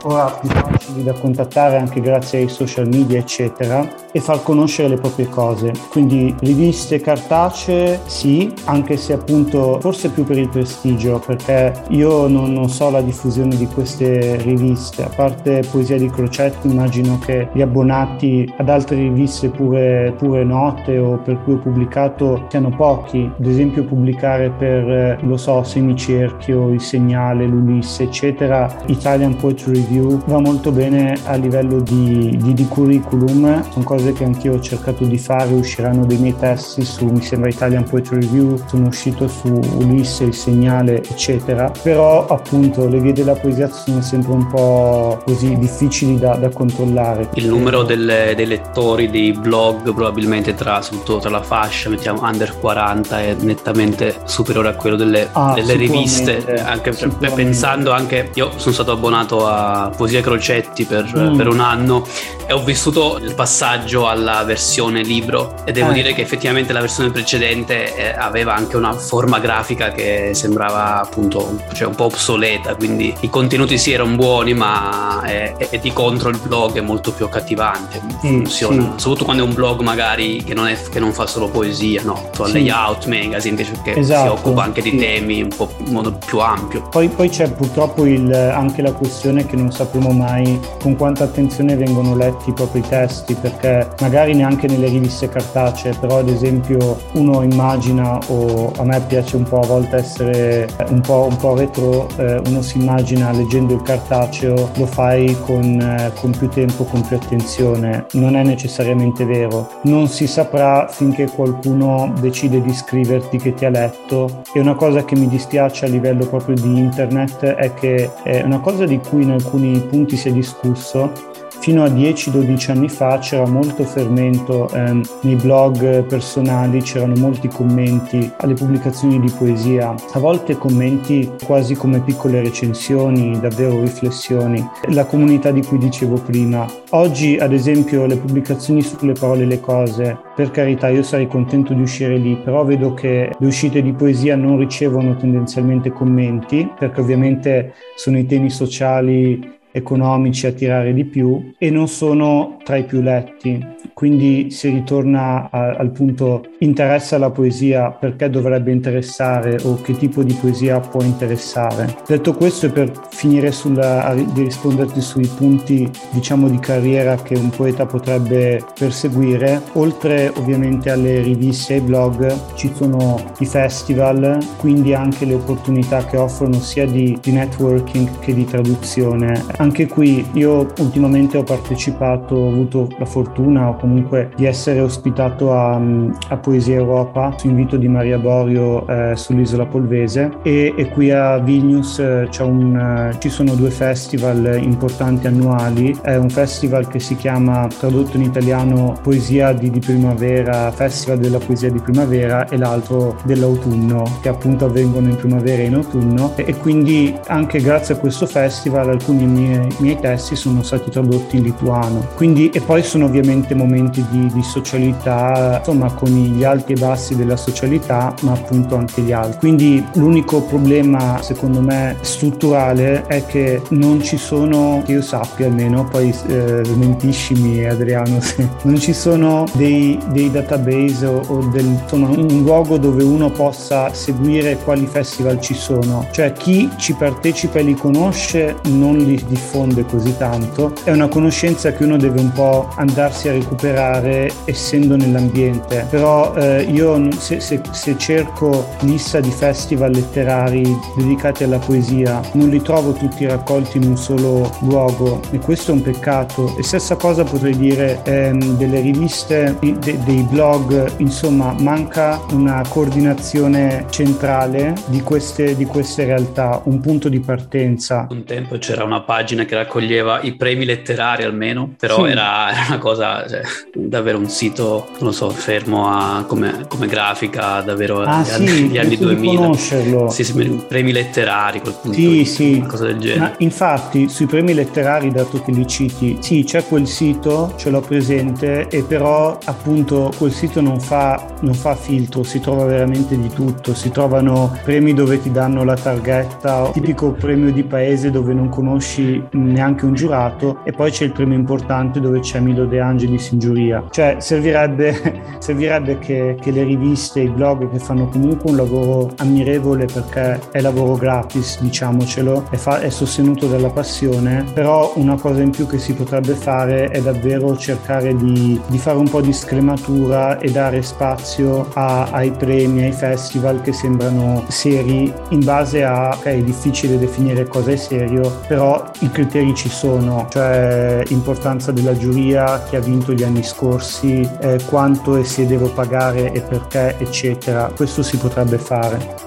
ora 0.05 0.31
più 0.31 0.49
facili 0.49 1.03
da 1.03 1.13
contattare 1.13 1.77
anche 1.77 2.01
grazie 2.01 2.39
ai 2.39 2.49
social 2.49 2.87
media, 2.87 3.19
eccetera, 3.19 3.87
e 4.17 4.19
far 4.19 4.41
conoscere 4.41 4.89
le 4.89 4.95
proprie 4.95 5.29
cose. 5.29 5.71
Quindi 5.91 6.33
riviste 6.39 6.99
cartacee, 6.99 7.99
sì, 8.07 8.51
anche 8.65 8.97
se 8.97 9.13
appunto 9.13 9.79
forse 9.79 10.09
più 10.09 10.23
per 10.23 10.39
il 10.39 10.49
prestigio, 10.49 11.21
perché 11.23 11.71
io 11.89 12.27
non, 12.27 12.51
non 12.51 12.67
so 12.67 12.89
la 12.89 13.01
diffusione 13.01 13.55
di 13.55 13.67
queste 13.67 14.37
riviste, 14.37 15.03
a 15.03 15.11
parte 15.15 15.61
Poesia 15.69 15.97
di 15.97 16.09
Crocetti, 16.09 16.67
immagino 16.67 17.19
che 17.19 17.49
gli 17.53 17.61
abbonati 17.61 18.51
ad 18.57 18.69
altre 18.69 18.95
riviste 18.97 19.49
pure 19.49 20.15
pure 20.17 20.43
note 20.43 20.97
o 20.97 21.17
per 21.17 21.43
cui 21.43 21.53
ho 21.53 21.59
pubblicato 21.59 22.45
siano 22.49 22.69
pochi, 22.75 23.31
ad 23.37 23.45
esempio 23.45 23.83
pubblicare 23.83 24.49
per, 24.49 24.89
eh, 24.89 25.17
lo 25.21 25.37
so, 25.37 25.61
Semicerchio, 25.61 26.71
Il 26.71 26.81
Segnale, 26.81 27.45
l'Ulisse, 27.45 28.03
eccetera, 28.03 28.67
Italian 28.87 29.35
Poetry 29.35 29.73
Review 29.73 30.19
va 30.25 30.39
molto 30.39 30.71
bene 30.71 31.15
a 31.25 31.35
livello 31.35 31.79
di, 31.81 32.35
di, 32.41 32.53
di 32.53 32.67
curriculum, 32.67 33.61
sono 33.69 33.85
cose 33.85 34.06
cose 34.07 34.13
che 34.13 34.23
anch'io 34.23 34.53
ho 34.53 34.59
cercato 34.59 35.03
di 35.05 35.17
fare, 35.17 35.53
usciranno 35.53 36.05
dei 36.05 36.17
miei 36.17 36.35
testi 36.37 36.83
su, 36.83 37.05
mi 37.05 37.21
sembra, 37.21 37.49
Italian 37.49 37.83
Poetry 37.83 38.21
Review, 38.21 38.61
sono 38.67 38.87
uscito 38.87 39.27
su 39.27 39.47
Ulisse, 39.47 40.25
Il 40.25 40.33
Segnale, 40.33 40.97
eccetera, 41.03 41.71
però 41.81 42.25
appunto 42.27 42.87
le 42.87 42.99
vie 42.99 43.13
della 43.13 43.33
poesia 43.33 43.69
sono 43.69 44.01
sempre 44.01 44.33
un 44.33 44.47
po' 44.47 45.21
così 45.25 45.57
difficili 45.57 46.17
da, 46.17 46.35
da 46.35 46.49
controllare. 46.49 47.29
Il 47.33 47.47
numero 47.47 47.83
delle, 47.83 48.33
dei 48.35 48.45
lettori 48.45 49.09
dei 49.09 49.31
blog 49.33 49.93
probabilmente 49.93 50.53
tra, 50.53 50.81
soprattutto 50.81 51.19
tra 51.19 51.29
la 51.29 51.41
fascia, 51.41 51.89
mettiamo 51.89 52.21
under 52.23 52.57
40, 52.59 53.19
è 53.19 53.35
nettamente 53.39 54.21
superiore 54.25 54.69
a 54.69 54.75
quello 54.75 54.95
delle, 54.95 55.29
Ah, 55.33 55.53
delle 55.53 55.75
riviste, 55.75 56.43
anche 56.63 56.91
pensando 57.35 57.91
anche, 57.91 58.31
io 58.33 58.51
sono 58.55 58.73
stato 58.73 58.91
abbonato 58.91 59.45
a 59.47 59.91
Poesia 59.95 60.21
Crocetti 60.21 60.85
per, 60.85 61.05
Mm. 61.17 61.37
per 61.37 61.47
un 61.47 61.59
anno 61.59 62.05
e 62.45 62.53
ho 62.53 62.63
vissuto 62.63 63.17
il 63.21 63.33
passaggio 63.33 63.96
alla 64.05 64.43
versione 64.43 65.01
libro 65.01 65.55
e 65.65 65.71
devo 65.71 65.89
Eh. 65.89 65.93
dire 65.93 66.13
che 66.13 66.21
effettivamente 66.21 66.73
la 66.73 66.81
versione 66.81 67.09
precedente 67.09 67.95
eh, 67.95 68.13
aveva 68.15 68.53
anche 68.53 68.75
una 68.77 68.93
forma 68.93 69.39
grafica 69.39 69.91
che 69.91 70.31
sembrava 70.33 71.01
appunto 71.01 71.57
cioè 71.73 71.87
un 71.87 71.95
po' 71.95 72.05
obsoleta, 72.05 72.75
quindi 72.75 73.13
i 73.21 73.29
contenuti 73.29 73.77
sì 73.77 73.93
erano 73.93 74.15
buoni 74.15 74.53
ma 74.53 75.23
eh, 75.25 75.55
e 75.57 75.79
di 75.79 75.91
contro 75.93 76.29
il 76.29 76.37
blog 76.37 76.77
è 76.77 76.81
molto 76.81 77.11
più 77.11 77.25
accattivante, 77.25 77.99
Sì, 78.21 78.27
funziona, 78.27 78.81
sì. 78.81 78.87
soprattutto 78.97 79.23
quando 79.25 79.43
è 79.43 79.47
un 79.47 79.53
blog 79.53 79.81
magari 79.81 80.43
che 80.43 80.53
non, 80.53 80.67
è- 80.67 80.77
che 80.89 80.99
non 80.99 81.11
fa 81.13 81.25
solo 81.25 81.47
poesia, 81.47 82.01
no, 82.03 82.29
tu 82.31 82.45
Sì. 82.45 82.53
layout 82.53 83.05
magazine 83.07 83.49
invece 83.59 83.71
che 83.83 83.93
si 83.93 83.99
Esatto, 83.99 84.33
occupa 84.33 84.63
anche 84.63 84.81
di 84.81 84.91
sì. 84.91 84.97
temi 84.97 85.41
un 85.41 85.49
po' 85.55 85.69
in 85.85 85.91
modo 85.93 86.11
più 86.25 86.39
ampio. 86.39 86.81
Poi, 86.89 87.07
poi 87.09 87.29
c'è 87.29 87.49
purtroppo 87.51 88.05
il- 88.05 88.33
anche 88.33 88.81
la 88.81 88.91
questione 88.91 89.45
che 89.45 89.55
non 89.55 89.71
sappiamo 89.71 90.11
mai 90.11 90.59
con 90.81 90.95
quanta 90.95 91.23
attenzione 91.23 91.75
vengono 91.75 92.15
letti 92.15 92.49
i 92.49 92.53
propri 92.53 92.81
testi, 92.81 93.33
perché 93.35 93.76
magari 94.01 94.33
neanche 94.33 94.67
nelle 94.67 94.87
riviste 94.87 95.29
cartacee, 95.29 95.93
però 95.99 96.19
ad 96.19 96.29
esempio 96.29 96.97
uno 97.13 97.41
immagina, 97.41 98.19
o 98.27 98.71
a 98.77 98.83
me 98.83 98.99
piace 99.01 99.35
un 99.35 99.43
po' 99.43 99.59
a 99.59 99.65
volte 99.65 99.97
essere 99.97 100.67
un 100.89 101.01
po', 101.01 101.27
un 101.29 101.35
po' 101.35 101.55
retro, 101.55 102.07
eh, 102.17 102.41
uno 102.45 102.61
si 102.61 102.77
immagina 102.77 103.31
leggendo 103.31 103.73
il 103.73 103.81
cartaceo, 103.81 104.69
lo 104.75 104.85
fai 104.85 105.35
con, 105.45 105.79
eh, 105.79 106.11
con 106.19 106.31
più 106.31 106.47
tempo, 106.49 106.83
con 106.83 107.01
più 107.01 107.15
attenzione. 107.15 108.05
Non 108.13 108.35
è 108.35 108.43
necessariamente 108.43 109.25
vero. 109.25 109.67
Non 109.83 110.07
si 110.07 110.27
saprà 110.27 110.87
finché 110.87 111.29
qualcuno 111.29 112.13
decide 112.19 112.61
di 112.61 112.73
scriverti 112.73 113.37
che 113.37 113.53
ti 113.53 113.65
ha 113.65 113.69
letto 113.69 114.43
e 114.53 114.59
una 114.59 114.75
cosa 114.75 115.03
che 115.03 115.15
mi 115.15 115.27
dispiace 115.27 115.85
a 115.85 115.89
livello 115.89 116.25
proprio 116.25 116.55
di 116.55 116.77
internet 116.77 117.43
è 117.43 117.73
che 117.73 118.11
è 118.23 118.41
una 118.43 118.59
cosa 118.59 118.85
di 118.85 118.99
cui 118.99 119.23
in 119.23 119.31
alcuni 119.31 119.79
punti 119.79 120.15
si 120.15 120.29
è 120.29 120.31
discusso 120.31 121.35
Fino 121.59 121.83
a 121.83 121.87
10-12 121.87 122.71
anni 122.71 122.87
fa 122.87 123.17
c'era 123.17 123.45
molto 123.45 123.83
fermento 123.83 124.69
ehm, 124.69 125.01
nei 125.21 125.35
blog 125.35 126.03
personali, 126.03 126.81
c'erano 126.81 127.15
molti 127.15 127.49
commenti 127.49 128.31
alle 128.37 128.53
pubblicazioni 128.53 129.19
di 129.19 129.29
poesia, 129.29 129.93
a 130.13 130.19
volte 130.19 130.57
commenti 130.57 131.29
quasi 131.43 131.75
come 131.75 131.99
piccole 131.99 132.41
recensioni, 132.41 133.37
davvero 133.39 133.81
riflessioni, 133.81 134.65
la 134.89 135.05
comunità 135.05 135.51
di 135.51 135.61
cui 135.61 135.77
dicevo 135.77 136.15
prima. 136.15 136.65
Oggi 136.91 137.37
ad 137.37 137.51
esempio 137.51 138.05
le 138.05 138.17
pubblicazioni 138.17 138.81
sulle 138.81 139.13
parole 139.13 139.43
e 139.43 139.47
le 139.47 139.59
cose, 139.59 140.17
per 140.35 140.51
carità 140.51 140.87
io 140.87 141.03
sarei 141.03 141.27
contento 141.27 141.73
di 141.73 141.81
uscire 141.81 142.15
lì, 142.17 142.37
però 142.37 142.63
vedo 142.63 142.93
che 142.93 143.31
le 143.37 143.45
uscite 143.45 143.81
di 143.81 143.91
poesia 143.91 144.35
non 144.35 144.57
ricevono 144.57 145.17
tendenzialmente 145.17 145.91
commenti, 145.91 146.71
perché 146.77 147.01
ovviamente 147.01 147.73
sono 147.95 148.17
i 148.17 148.25
temi 148.25 148.49
sociali 148.49 149.55
economici 149.77 150.47
a 150.47 150.51
tirare 150.51 150.93
di 150.93 151.05
più 151.05 151.53
e 151.57 151.69
non 151.69 151.87
sono 151.87 152.57
tra 152.63 152.75
i 152.75 152.83
più 152.83 153.01
letti. 153.01 153.75
Quindi 153.93 154.51
si 154.51 154.69
ritorna 154.69 155.49
a- 155.49 155.75
al 155.75 155.91
punto 155.91 156.43
interessa 156.59 157.17
la 157.17 157.31
poesia, 157.31 157.89
perché 157.89 158.29
dovrebbe 158.29 158.71
interessare 158.71 159.57
o 159.63 159.81
che 159.81 159.97
tipo 159.97 160.21
di 160.21 160.33
poesia 160.33 160.79
può 160.79 161.01
interessare. 161.01 161.95
Detto 162.05 162.33
questo 162.35 162.67
e 162.67 162.69
per 162.69 162.91
finire 163.09 163.51
sulla, 163.51 164.13
di 164.33 164.43
risponderti 164.43 165.01
sui 165.01 165.25
punti 165.25 165.89
diciamo 166.11 166.47
di 166.47 166.59
carriera 166.59 167.15
che 167.15 167.35
un 167.35 167.49
poeta 167.49 167.85
potrebbe 167.87 168.63
perseguire, 168.77 169.61
oltre 169.73 170.31
ovviamente 170.35 170.91
alle 170.91 171.21
riviste 171.21 171.73
e 171.73 171.77
ai 171.77 171.81
blog 171.81 172.35
ci 172.53 172.71
sono 172.75 173.19
i 173.39 173.45
festival, 173.45 174.37
quindi 174.57 174.93
anche 174.93 175.25
le 175.25 175.33
opportunità 175.33 176.05
che 176.05 176.17
offrono 176.17 176.59
sia 176.59 176.85
di, 176.85 177.17
di 177.21 177.31
networking 177.31 178.19
che 178.19 178.33
di 178.33 178.45
traduzione. 178.45 179.43
Anche 179.67 179.87
qui 179.87 180.25
io 180.31 180.65
ultimamente 180.79 181.37
ho 181.37 181.43
partecipato, 181.43 182.35
ho 182.35 182.47
avuto 182.47 182.87
la 182.97 183.03
fortuna 183.03 183.67
o 183.67 183.75
comunque 183.75 184.31
di 184.37 184.45
essere 184.45 184.79
ospitato 184.79 185.51
a, 185.51 185.75
a 185.75 186.37
Poesia 186.37 186.75
Europa 186.75 187.33
su 187.35 187.47
invito 187.47 187.75
di 187.75 187.89
Maria 187.89 188.17
Borio 188.17 188.87
eh, 188.87 189.11
sull'isola 189.13 189.65
Polvese. 189.65 190.37
E, 190.43 190.73
e 190.73 190.87
qui 190.87 191.11
a 191.11 191.39
Vilnius 191.39 191.99
eh, 191.99 192.29
un, 192.43 192.77
eh, 192.77 193.19
ci 193.19 193.27
sono 193.27 193.55
due 193.55 193.69
festival 193.69 194.57
importanti 194.63 195.27
annuali, 195.27 195.93
è 196.01 196.15
un 196.15 196.29
festival 196.29 196.87
che 196.87 196.99
si 196.99 197.17
chiama 197.17 197.67
tradotto 197.67 198.15
in 198.15 198.23
italiano 198.23 198.97
Poesia 199.03 199.51
di, 199.51 199.69
di 199.69 199.79
Primavera, 199.79 200.71
Festival 200.71 201.17
della 201.17 201.39
Poesia 201.39 201.69
di 201.69 201.79
Primavera 201.79 202.47
e 202.47 202.55
l'altro 202.55 203.17
dell'autunno 203.25 204.19
che 204.21 204.29
appunto 204.29 204.63
avvengono 204.63 205.09
in 205.09 205.17
primavera 205.17 205.61
e 205.61 205.65
in 205.65 205.73
autunno. 205.73 206.31
E, 206.37 206.45
e 206.47 206.55
quindi 206.55 207.13
anche 207.27 207.59
grazie 207.59 207.95
a 207.95 207.97
questo 207.97 208.25
festival 208.25 208.87
alcuni 208.87 209.25
miei, 209.25 209.55
miei 209.77 209.97
testi 209.99 210.35
sono 210.35 210.61
stati 210.63 210.89
tradotti 210.89 211.37
in 211.37 211.43
lituano. 211.43 212.07
Quindi, 212.15 212.49
e 212.49 212.61
poi 212.61 212.83
sono 212.83 213.05
ovviamente 213.05 213.55
momenti 213.55 214.05
di, 214.09 214.27
di 214.31 214.43
socialità, 214.43 215.57
insomma, 215.59 215.91
con 215.91 216.09
gli 216.09 216.43
alti 216.43 216.73
e 216.73 216.79
bassi 216.79 217.15
della 217.15 217.37
socialità, 217.37 218.13
ma 218.21 218.33
appunto 218.33 218.75
anche 218.75 219.01
gli 219.01 219.11
altri. 219.11 219.39
Quindi 219.39 219.85
l'unico 219.93 220.41
problema, 220.41 221.21
secondo 221.21 221.61
me, 221.61 221.95
strutturale 222.01 223.05
è 223.07 223.25
che 223.25 223.61
non 223.69 224.01
ci 224.01 224.17
sono, 224.17 224.81
che 224.85 224.93
io 224.93 225.01
sappia 225.01 225.47
almeno, 225.47 225.85
poi 225.85 226.13
eh, 226.27 226.61
smentiscimi 226.63 227.65
Adriano, 227.65 228.19
se 228.21 228.47
non 228.63 228.79
ci 228.79 228.93
sono 228.93 229.45
dei, 229.53 229.97
dei 230.09 230.31
database 230.31 231.05
o, 231.05 231.21
o 231.27 231.45
del, 231.47 231.65
insomma, 231.65 232.09
un 232.09 232.41
luogo 232.43 232.77
dove 232.77 233.03
uno 233.03 233.29
possa 233.29 233.93
seguire 233.93 234.57
quali 234.57 234.85
festival 234.85 235.39
ci 235.39 235.53
sono. 235.53 236.07
Cioè 236.11 236.33
chi 236.33 236.69
ci 236.77 236.93
partecipa 236.93 237.59
e 237.59 237.63
li 237.63 237.75
conosce 237.75 238.57
non 238.69 238.97
li 238.97 239.15
diffonde 239.37 239.85
così 239.85 240.17
tanto, 240.17 240.73
è 240.83 240.91
una 240.91 241.07
conoscenza 241.07 241.71
che 241.71 241.83
uno 241.83 241.97
deve 241.97 242.19
un 242.19 242.31
po' 242.31 242.69
andarsi 242.75 243.29
a 243.29 243.33
recuperare 243.33 244.31
essendo 244.45 244.97
nell'ambiente. 244.97 245.85
Però 245.89 246.33
eh, 246.35 246.63
io 246.63 247.11
se, 247.11 247.39
se, 247.39 247.61
se 247.71 247.97
cerco 247.97 248.67
lista 248.81 249.19
di 249.19 249.29
festival 249.29 249.91
letterari 249.91 250.63
dedicati 250.95 251.43
alla 251.43 251.59
poesia, 251.59 252.19
non 252.33 252.49
li 252.49 252.61
trovo 252.61 252.93
tutti 252.93 253.25
raccolti 253.25 253.77
in 253.77 253.83
un 253.83 253.97
solo 253.97 254.51
luogo 254.61 255.21
e 255.31 255.37
questo 255.37 255.71
è 255.71 255.75
un 255.75 255.83
peccato. 255.83 256.55
E 256.57 256.63
stessa 256.63 256.95
cosa 256.95 257.23
potrei 257.23 257.55
dire 257.55 258.01
ehm, 258.03 258.57
delle 258.57 258.81
riviste, 258.81 259.55
de, 259.59 259.99
dei 260.03 260.23
blog, 260.23 260.93
insomma 260.97 261.55
manca 261.59 262.19
una 262.31 262.63
coordinazione 262.67 263.85
centrale 263.89 264.73
di 264.87 265.01
queste, 265.01 265.55
di 265.55 265.65
queste 265.65 266.05
realtà, 266.05 266.61
un 266.65 266.79
punto 266.79 267.07
di 267.07 267.19
partenza. 267.19 268.07
Un 268.09 268.23
tempo 268.23 268.57
c'era 268.57 268.83
una 268.83 269.01
pagina 269.01 269.26
che 269.45 269.55
raccoglieva 269.55 270.21
i 270.21 270.33
premi 270.35 270.65
letterari 270.65 271.23
almeno, 271.23 271.73
però 271.77 272.05
Sì. 272.05 272.11
era, 272.11 272.49
era 272.51 272.65
una 272.69 272.77
cosa, 272.79 273.25
cioè, 273.27 273.41
davvero 273.73 274.17
un 274.17 274.29
sito, 274.29 274.87
non 274.99 275.07
lo 275.07 275.11
so, 275.11 275.29
fermo 275.29 275.87
a, 275.89 276.23
come, 276.27 276.65
come 276.67 276.87
grafica, 276.87 277.61
davvero 277.61 278.01
Ah 278.01 278.17
agli 278.19 278.25
sì, 278.25 278.31
anni, 278.33 278.49
gli 278.69 278.77
anni 278.77 278.89
penso 278.97 279.07
di 279.09 279.15
2000. 279.15 279.39
conoscerlo. 279.39 280.09
Sì, 280.09 280.23
sì, 280.23 280.63
premi 280.67 280.91
letterari, 280.91 281.59
quel 281.61 281.75
punto, 281.81 281.97
Sì, 281.97 282.25
sì. 282.25 282.53
una 282.57 282.67
cosa 282.67 282.85
del 282.85 282.97
genere. 282.99 283.19
Ma 283.19 283.33
infatti 283.39 284.09
sui 284.09 284.25
premi 284.25 284.53
letterari, 284.53 285.11
dato 285.11 285.41
che 285.41 285.51
li 285.51 285.65
citi, 285.67 286.17
sì, 286.21 286.43
c'è 286.43 286.65
quel 286.65 286.87
sito, 286.87 287.53
ce 287.57 287.69
l'ho 287.69 287.81
presente, 287.81 288.67
e 288.69 288.83
però 288.83 289.37
appunto 289.45 290.11
quel 290.17 290.31
sito 290.31 290.61
non 290.61 290.79
fa, 290.79 291.33
non 291.41 291.53
fa 291.53 291.75
filtro, 291.75 292.23
si 292.23 292.39
trova 292.39 292.65
veramente 292.65 293.19
di 293.19 293.29
tutto, 293.29 293.73
si 293.73 293.89
trovano 293.91 294.57
premi 294.63 294.93
dove 294.93 295.21
ti 295.21 295.31
danno 295.31 295.63
la 295.63 295.75
targhetta, 295.75 296.69
tipico 296.73 297.11
premio 297.11 297.51
di 297.51 297.63
paese 297.63 298.11
dove 298.11 298.33
non 298.33 298.49
conosci 298.49 299.16
neanche 299.31 299.85
un 299.85 299.93
giurato, 299.93 300.59
e 300.63 300.71
poi 300.71 300.91
c'è 300.91 301.05
il 301.05 301.11
premio 301.11 301.37
importante 301.37 301.99
dove 301.99 302.19
c'è 302.19 302.39
Milo 302.39 302.65
De 302.65 302.79
Angelis 302.79 303.31
in 303.31 303.39
giuria. 303.39 303.83
Cioè 303.89 304.17
servirebbe, 304.19 305.21
servirebbe 305.39 305.99
che, 305.99 306.37
che 306.39 306.51
le 306.51 306.63
riviste, 306.63 307.21
i 307.21 307.29
blog 307.29 307.69
che 307.69 307.79
fanno 307.79 308.07
comunque 308.07 308.49
un 308.49 308.57
lavoro 308.57 309.11
ammirevole 309.17 309.85
perché 309.85 310.39
è 310.51 310.61
lavoro 310.61 310.95
gratis, 310.95 311.59
diciamocelo, 311.61 312.47
è, 312.49 312.55
fa- 312.55 312.79
è 312.79 312.89
sostenuto 312.89 313.47
dalla 313.47 313.69
passione, 313.69 314.45
però 314.53 314.93
una 314.95 315.15
cosa 315.15 315.41
in 315.41 315.51
più 315.51 315.67
che 315.67 315.77
si 315.77 315.93
potrebbe 315.93 316.33
fare 316.33 316.87
è 316.87 317.01
davvero 317.01 317.55
cercare 317.57 318.15
di, 318.15 318.59
di 318.67 318.77
fare 318.77 318.97
un 318.97 319.09
po' 319.09 319.21
di 319.21 319.33
scrematura 319.33 320.37
e 320.39 320.51
dare 320.51 320.81
spazio 320.81 321.69
a- 321.73 322.09
ai 322.11 322.31
premi, 322.31 322.83
ai 322.83 322.91
festival 322.91 323.61
che 323.61 323.73
sembrano 323.73 324.43
seri 324.47 325.13
in 325.29 325.43
base 325.43 325.83
a, 325.83 326.15
ok, 326.15 326.25
è 326.25 326.41
difficile 326.41 326.97
definire 326.97 327.47
cosa 327.47 327.71
è 327.71 327.75
serio, 327.75 328.39
però 328.47 328.83
i 329.07 329.11
criteri 329.11 329.55
ci 329.55 329.69
sono, 329.69 330.27
cioè 330.29 331.03
importanza 331.07 331.71
della 331.71 331.97
giuria, 331.97 332.63
chi 332.63 332.75
ha 332.75 332.81
vinto 332.81 333.13
gli 333.13 333.23
anni 333.23 333.43
scorsi, 333.43 334.29
eh, 334.39 334.59
quanto 334.65 335.15
e 335.15 335.23
se 335.23 335.45
devo 335.47 335.69
pagare 335.69 336.31
e 336.31 336.41
perché, 336.41 336.95
eccetera. 336.99 337.71
Questo 337.75 338.03
si 338.03 338.17
potrebbe 338.17 338.57
fare. 338.57 339.26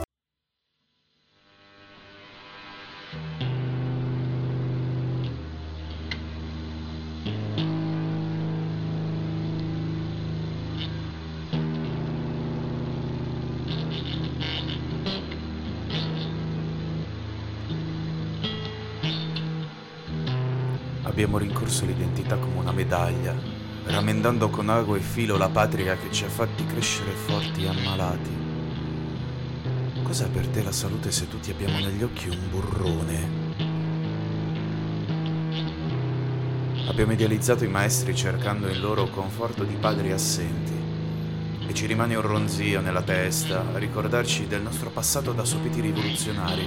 Abbiamo 21.22 21.37
rincorso 21.37 21.85
l'identità 21.85 22.38
come 22.38 22.61
una 22.61 22.72
medaglia, 22.72 23.35
ramendando 23.85 24.48
con 24.48 24.70
ago 24.70 24.96
e 24.96 25.00
filo 25.00 25.37
la 25.37 25.50
patria 25.50 25.94
che 25.94 26.11
ci 26.11 26.24
ha 26.24 26.30
fatti 26.30 26.64
crescere 26.64 27.11
forti 27.11 27.64
e 27.64 27.68
ammalati. 27.68 28.30
Cos'è 30.02 30.28
per 30.30 30.46
te 30.46 30.62
la 30.62 30.72
salute 30.72 31.11
se 31.11 31.28
tutti 31.28 31.50
abbiamo 31.50 31.78
negli 31.78 32.02
occhi 32.02 32.30
un 32.30 32.38
burrone? 32.48 33.28
Abbiamo 36.88 37.12
idealizzato 37.12 37.64
i 37.64 37.68
maestri 37.68 38.16
cercando 38.16 38.68
in 38.68 38.80
loro 38.80 39.11
conforto 39.11 39.64
di 39.64 39.74
padri 39.74 40.12
assenti 40.12 40.72
e 41.66 41.74
ci 41.74 41.85
rimane 41.85 42.14
un 42.14 42.22
ronzio 42.22 42.80
nella 42.80 43.02
testa 43.02 43.62
a 43.74 43.76
ricordarci 43.76 44.46
del 44.46 44.62
nostro 44.62 44.88
passato 44.88 45.33
da 45.33 45.44
sopiti 45.44 45.83
rivoluzionari, 45.83 46.64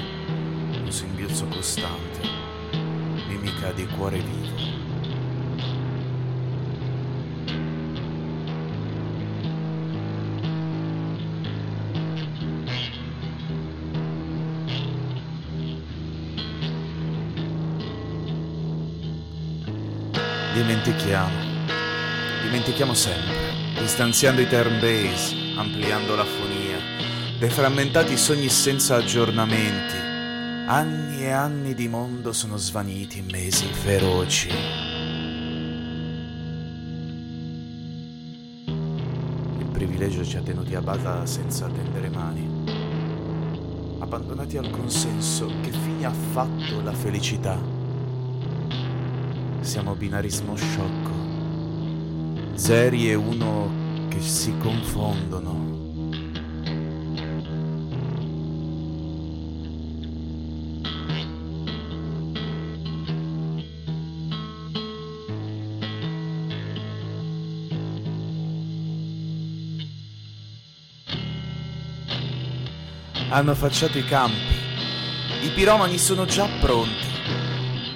un 0.79 0.91
singhiozzo 0.91 1.47
costante, 1.47 2.32
mimica 3.63 3.71
di 3.71 3.85
cuore 3.87 4.19
vivo. 4.19 4.81
Dimentichiamo, 20.53 21.31
dimentichiamo 22.43 22.93
sempre, 22.93 23.35
distanziando 23.79 24.41
i 24.41 24.47
turn 24.47 24.79
base, 24.79 25.35
ampliando 25.57 26.15
la 26.15 26.25
fonia, 26.25 26.77
deframmentati 27.39 28.15
sogni 28.15 28.49
senza 28.49 28.95
aggiornamenti. 28.95 30.12
Anni 30.65 31.23
e 31.23 31.29
anni 31.29 31.73
di 31.73 31.89
mondo 31.89 32.31
sono 32.31 32.55
svaniti 32.55 33.19
in 33.19 33.25
mesi 33.29 33.65
feroci. 33.65 34.47
Il 39.57 39.65
privilegio 39.73 40.23
ci 40.23 40.37
ha 40.37 40.41
tenuti 40.41 40.73
a 40.73 40.81
bada 40.81 41.25
senza 41.25 41.67
tendere 41.67 42.07
mani. 42.09 42.47
Abbandonati 43.99 44.57
al 44.57 44.69
consenso, 44.69 45.51
che 45.61 45.71
fine 45.71 46.05
ha 46.05 46.13
fatto 46.31 46.79
la 46.81 46.93
felicità? 46.93 47.59
Siamo 49.59 49.95
binarismo 49.95 50.55
sciocco. 50.55 51.11
Zeri 52.53 53.09
e 53.09 53.15
uno 53.15 54.07
che 54.07 54.21
si 54.21 54.55
confondono. 54.59 55.72
Hanno 73.33 73.49
affacciato 73.49 73.97
i 73.97 74.05
campi. 74.05 74.53
I 75.41 75.49
piromani 75.55 75.97
sono 75.97 76.25
già 76.25 76.47
pronti. 76.59 77.07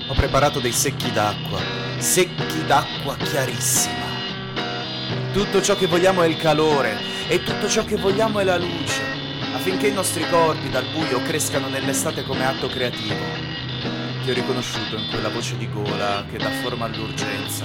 Ho 0.08 0.14
preparato 0.16 0.60
dei 0.60 0.72
secchi 0.72 1.12
d'acqua, 1.12 1.60
secchi 2.00 2.66
d'acqua 2.66 3.16
chiarissima. 3.18 4.06
Tutto 5.34 5.62
ciò 5.62 5.76
che 5.76 5.86
vogliamo 5.86 6.24
è 6.24 6.28
il 6.28 6.38
calore 6.38 6.98
e 7.28 7.44
tutto 7.44 7.70
ciò 7.70 7.86
che 7.86 7.98
vogliamo 7.98 8.40
è 8.40 8.44
la 8.44 8.58
luce, 8.58 9.00
affinché 9.54 9.86
i 9.86 9.94
nostri 9.94 10.28
corpi 10.28 10.72
dal 10.72 10.88
buio 10.92 11.22
crescano 11.22 11.68
nell'estate 11.68 12.24
come 12.24 12.44
atto 12.44 12.68
creativo. 12.68 13.24
Ti 14.24 14.32
ho 14.32 14.34
riconosciuto 14.34 14.96
in 14.96 15.08
quella 15.08 15.30
voce 15.30 15.56
di 15.56 15.70
gola 15.70 16.26
che 16.32 16.40
dà 16.40 16.50
forma 16.64 16.86
all'urgenza. 16.86 17.64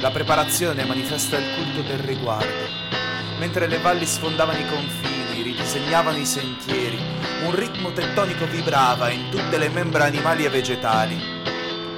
La 0.00 0.10
preparazione 0.10 0.84
manifesta 0.84 1.38
il 1.38 1.46
culto 1.54 1.82
del 1.82 2.00
riguardo. 2.00 2.82
Mentre 3.38 3.68
le 3.68 3.78
valli 3.78 4.04
sfondavano 4.04 4.58
i 4.58 4.66
confini, 4.66 5.42
ridisegnavano 5.42 6.18
i 6.18 6.24
sentieri, 6.24 6.98
un 7.44 7.54
ritmo 7.54 7.92
tettonico 7.92 8.46
vibrava 8.46 9.10
in 9.10 9.28
tutte 9.30 9.58
le 9.58 9.68
membra 9.68 10.04
animali 10.04 10.44
e 10.44 10.48
vegetali. 10.48 11.20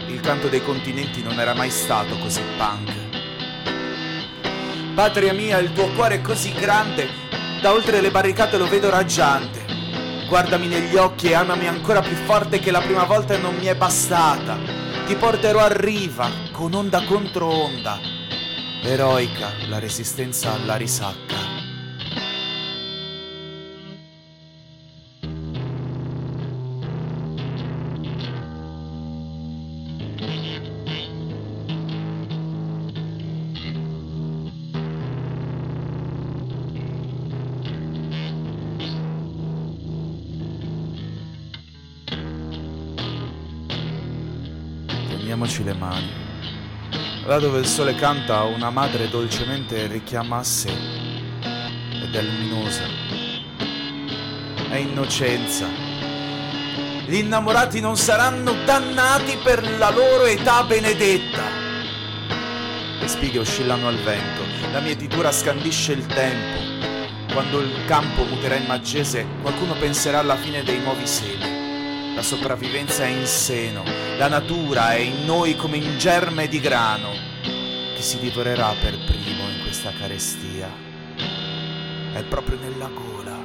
Il 0.09 0.21
canto 0.21 0.49
dei 0.49 0.63
continenti 0.63 1.23
non 1.23 1.39
era 1.39 1.55
mai 1.55 1.71
stato 1.71 2.19
così 2.19 2.43
punk. 2.57 2.95
Patria 4.95 5.33
mia, 5.33 5.59
il 5.59 5.73
tuo 5.73 5.89
cuore 5.93 6.17
è 6.17 6.21
così 6.21 6.53
grande, 6.53 7.09
da 7.61 7.73
oltre 7.73 8.01
le 8.01 8.11
barricate 8.11 8.59
lo 8.59 8.67
vedo 8.67 8.91
raggiante. 8.91 9.65
Guardami 10.27 10.67
negli 10.67 10.97
occhi 10.97 11.29
e 11.29 11.35
amami 11.35 11.69
ancora 11.69 12.01
più 12.01 12.17
forte 12.17 12.59
che 12.59 12.73
la 12.73 12.81
prima 12.81 13.05
volta 13.05 13.37
non 13.39 13.55
mi 13.57 13.67
è 13.67 13.77
bastata. 13.77 14.57
Ti 15.07 15.15
porterò 15.15 15.61
a 15.61 15.69
riva, 15.69 16.29
con 16.51 16.75
onda 16.75 17.05
contro 17.05 17.47
onda. 17.47 18.01
Eroica 18.83 19.53
la 19.69 19.79
resistenza 19.79 20.55
alla 20.55 20.75
risacca. 20.75 21.46
Là 47.37 47.43
dove 47.43 47.59
il 47.59 47.67
sole 47.67 47.95
canta, 47.95 48.45
una 48.45 48.71
madre 48.71 49.11
dolcemente 49.11 49.89
richiama 49.89 50.39
a 50.39 50.43
sé. 50.43 50.71
Ed 50.71 52.15
è 52.15 52.23
luminosa. 52.23 52.85
È 54.71 54.77
innocenza. 54.77 55.67
Gli 57.05 57.17
innamorati 57.17 57.81
non 57.81 57.99
saranno 57.99 58.55
dannati 58.65 59.37
per 59.45 59.71
la 59.77 59.91
loro 59.91 60.25
età 60.25 60.63
benedetta. 60.63 61.43
Le 63.01 63.07
spighe 63.07 63.41
oscillano 63.41 63.87
al 63.87 63.99
vento, 63.99 64.41
la 64.73 64.81
mietitura 64.81 65.31
scandisce 65.31 65.93
il 65.93 66.07
tempo. 66.07 67.35
Quando 67.35 67.61
il 67.61 67.85
campo 67.85 68.25
muterà 68.25 68.55
in 68.55 68.65
maggese, 68.65 69.27
qualcuno 69.43 69.75
penserà 69.75 70.21
alla 70.21 70.37
fine 70.37 70.63
dei 70.63 70.81
nuovi 70.81 71.07
semi. 71.07 72.15
La 72.15 72.23
sopravvivenza 72.23 73.05
è 73.05 73.09
in 73.09 73.27
seno, 73.27 73.83
la 74.17 74.29
natura 74.29 74.95
è 74.95 75.01
in 75.01 75.27
noi 75.27 75.55
come 75.55 75.77
in 75.77 75.99
germe 75.99 76.49
di 76.49 76.61
grano. 76.61 77.26
Chi 77.97 78.03
si 78.03 78.19
divorerà 78.19 78.75
per 78.75 78.95
primo 79.07 79.49
in 79.49 79.63
questa 79.63 79.91
carestia? 79.91 80.69
È 82.13 82.23
proprio 82.25 82.59
nella 82.59 82.89
gola, 82.89 83.39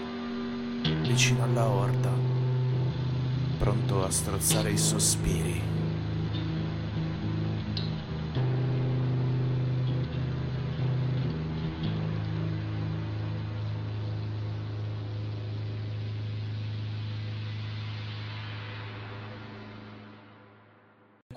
vicino 1.03 1.45
alla 1.45 1.69
orta, 1.69 2.11
pronto 3.57 4.03
a 4.03 4.09
strozzare 4.11 4.71
i 4.71 4.77
sospiri. 4.77 5.70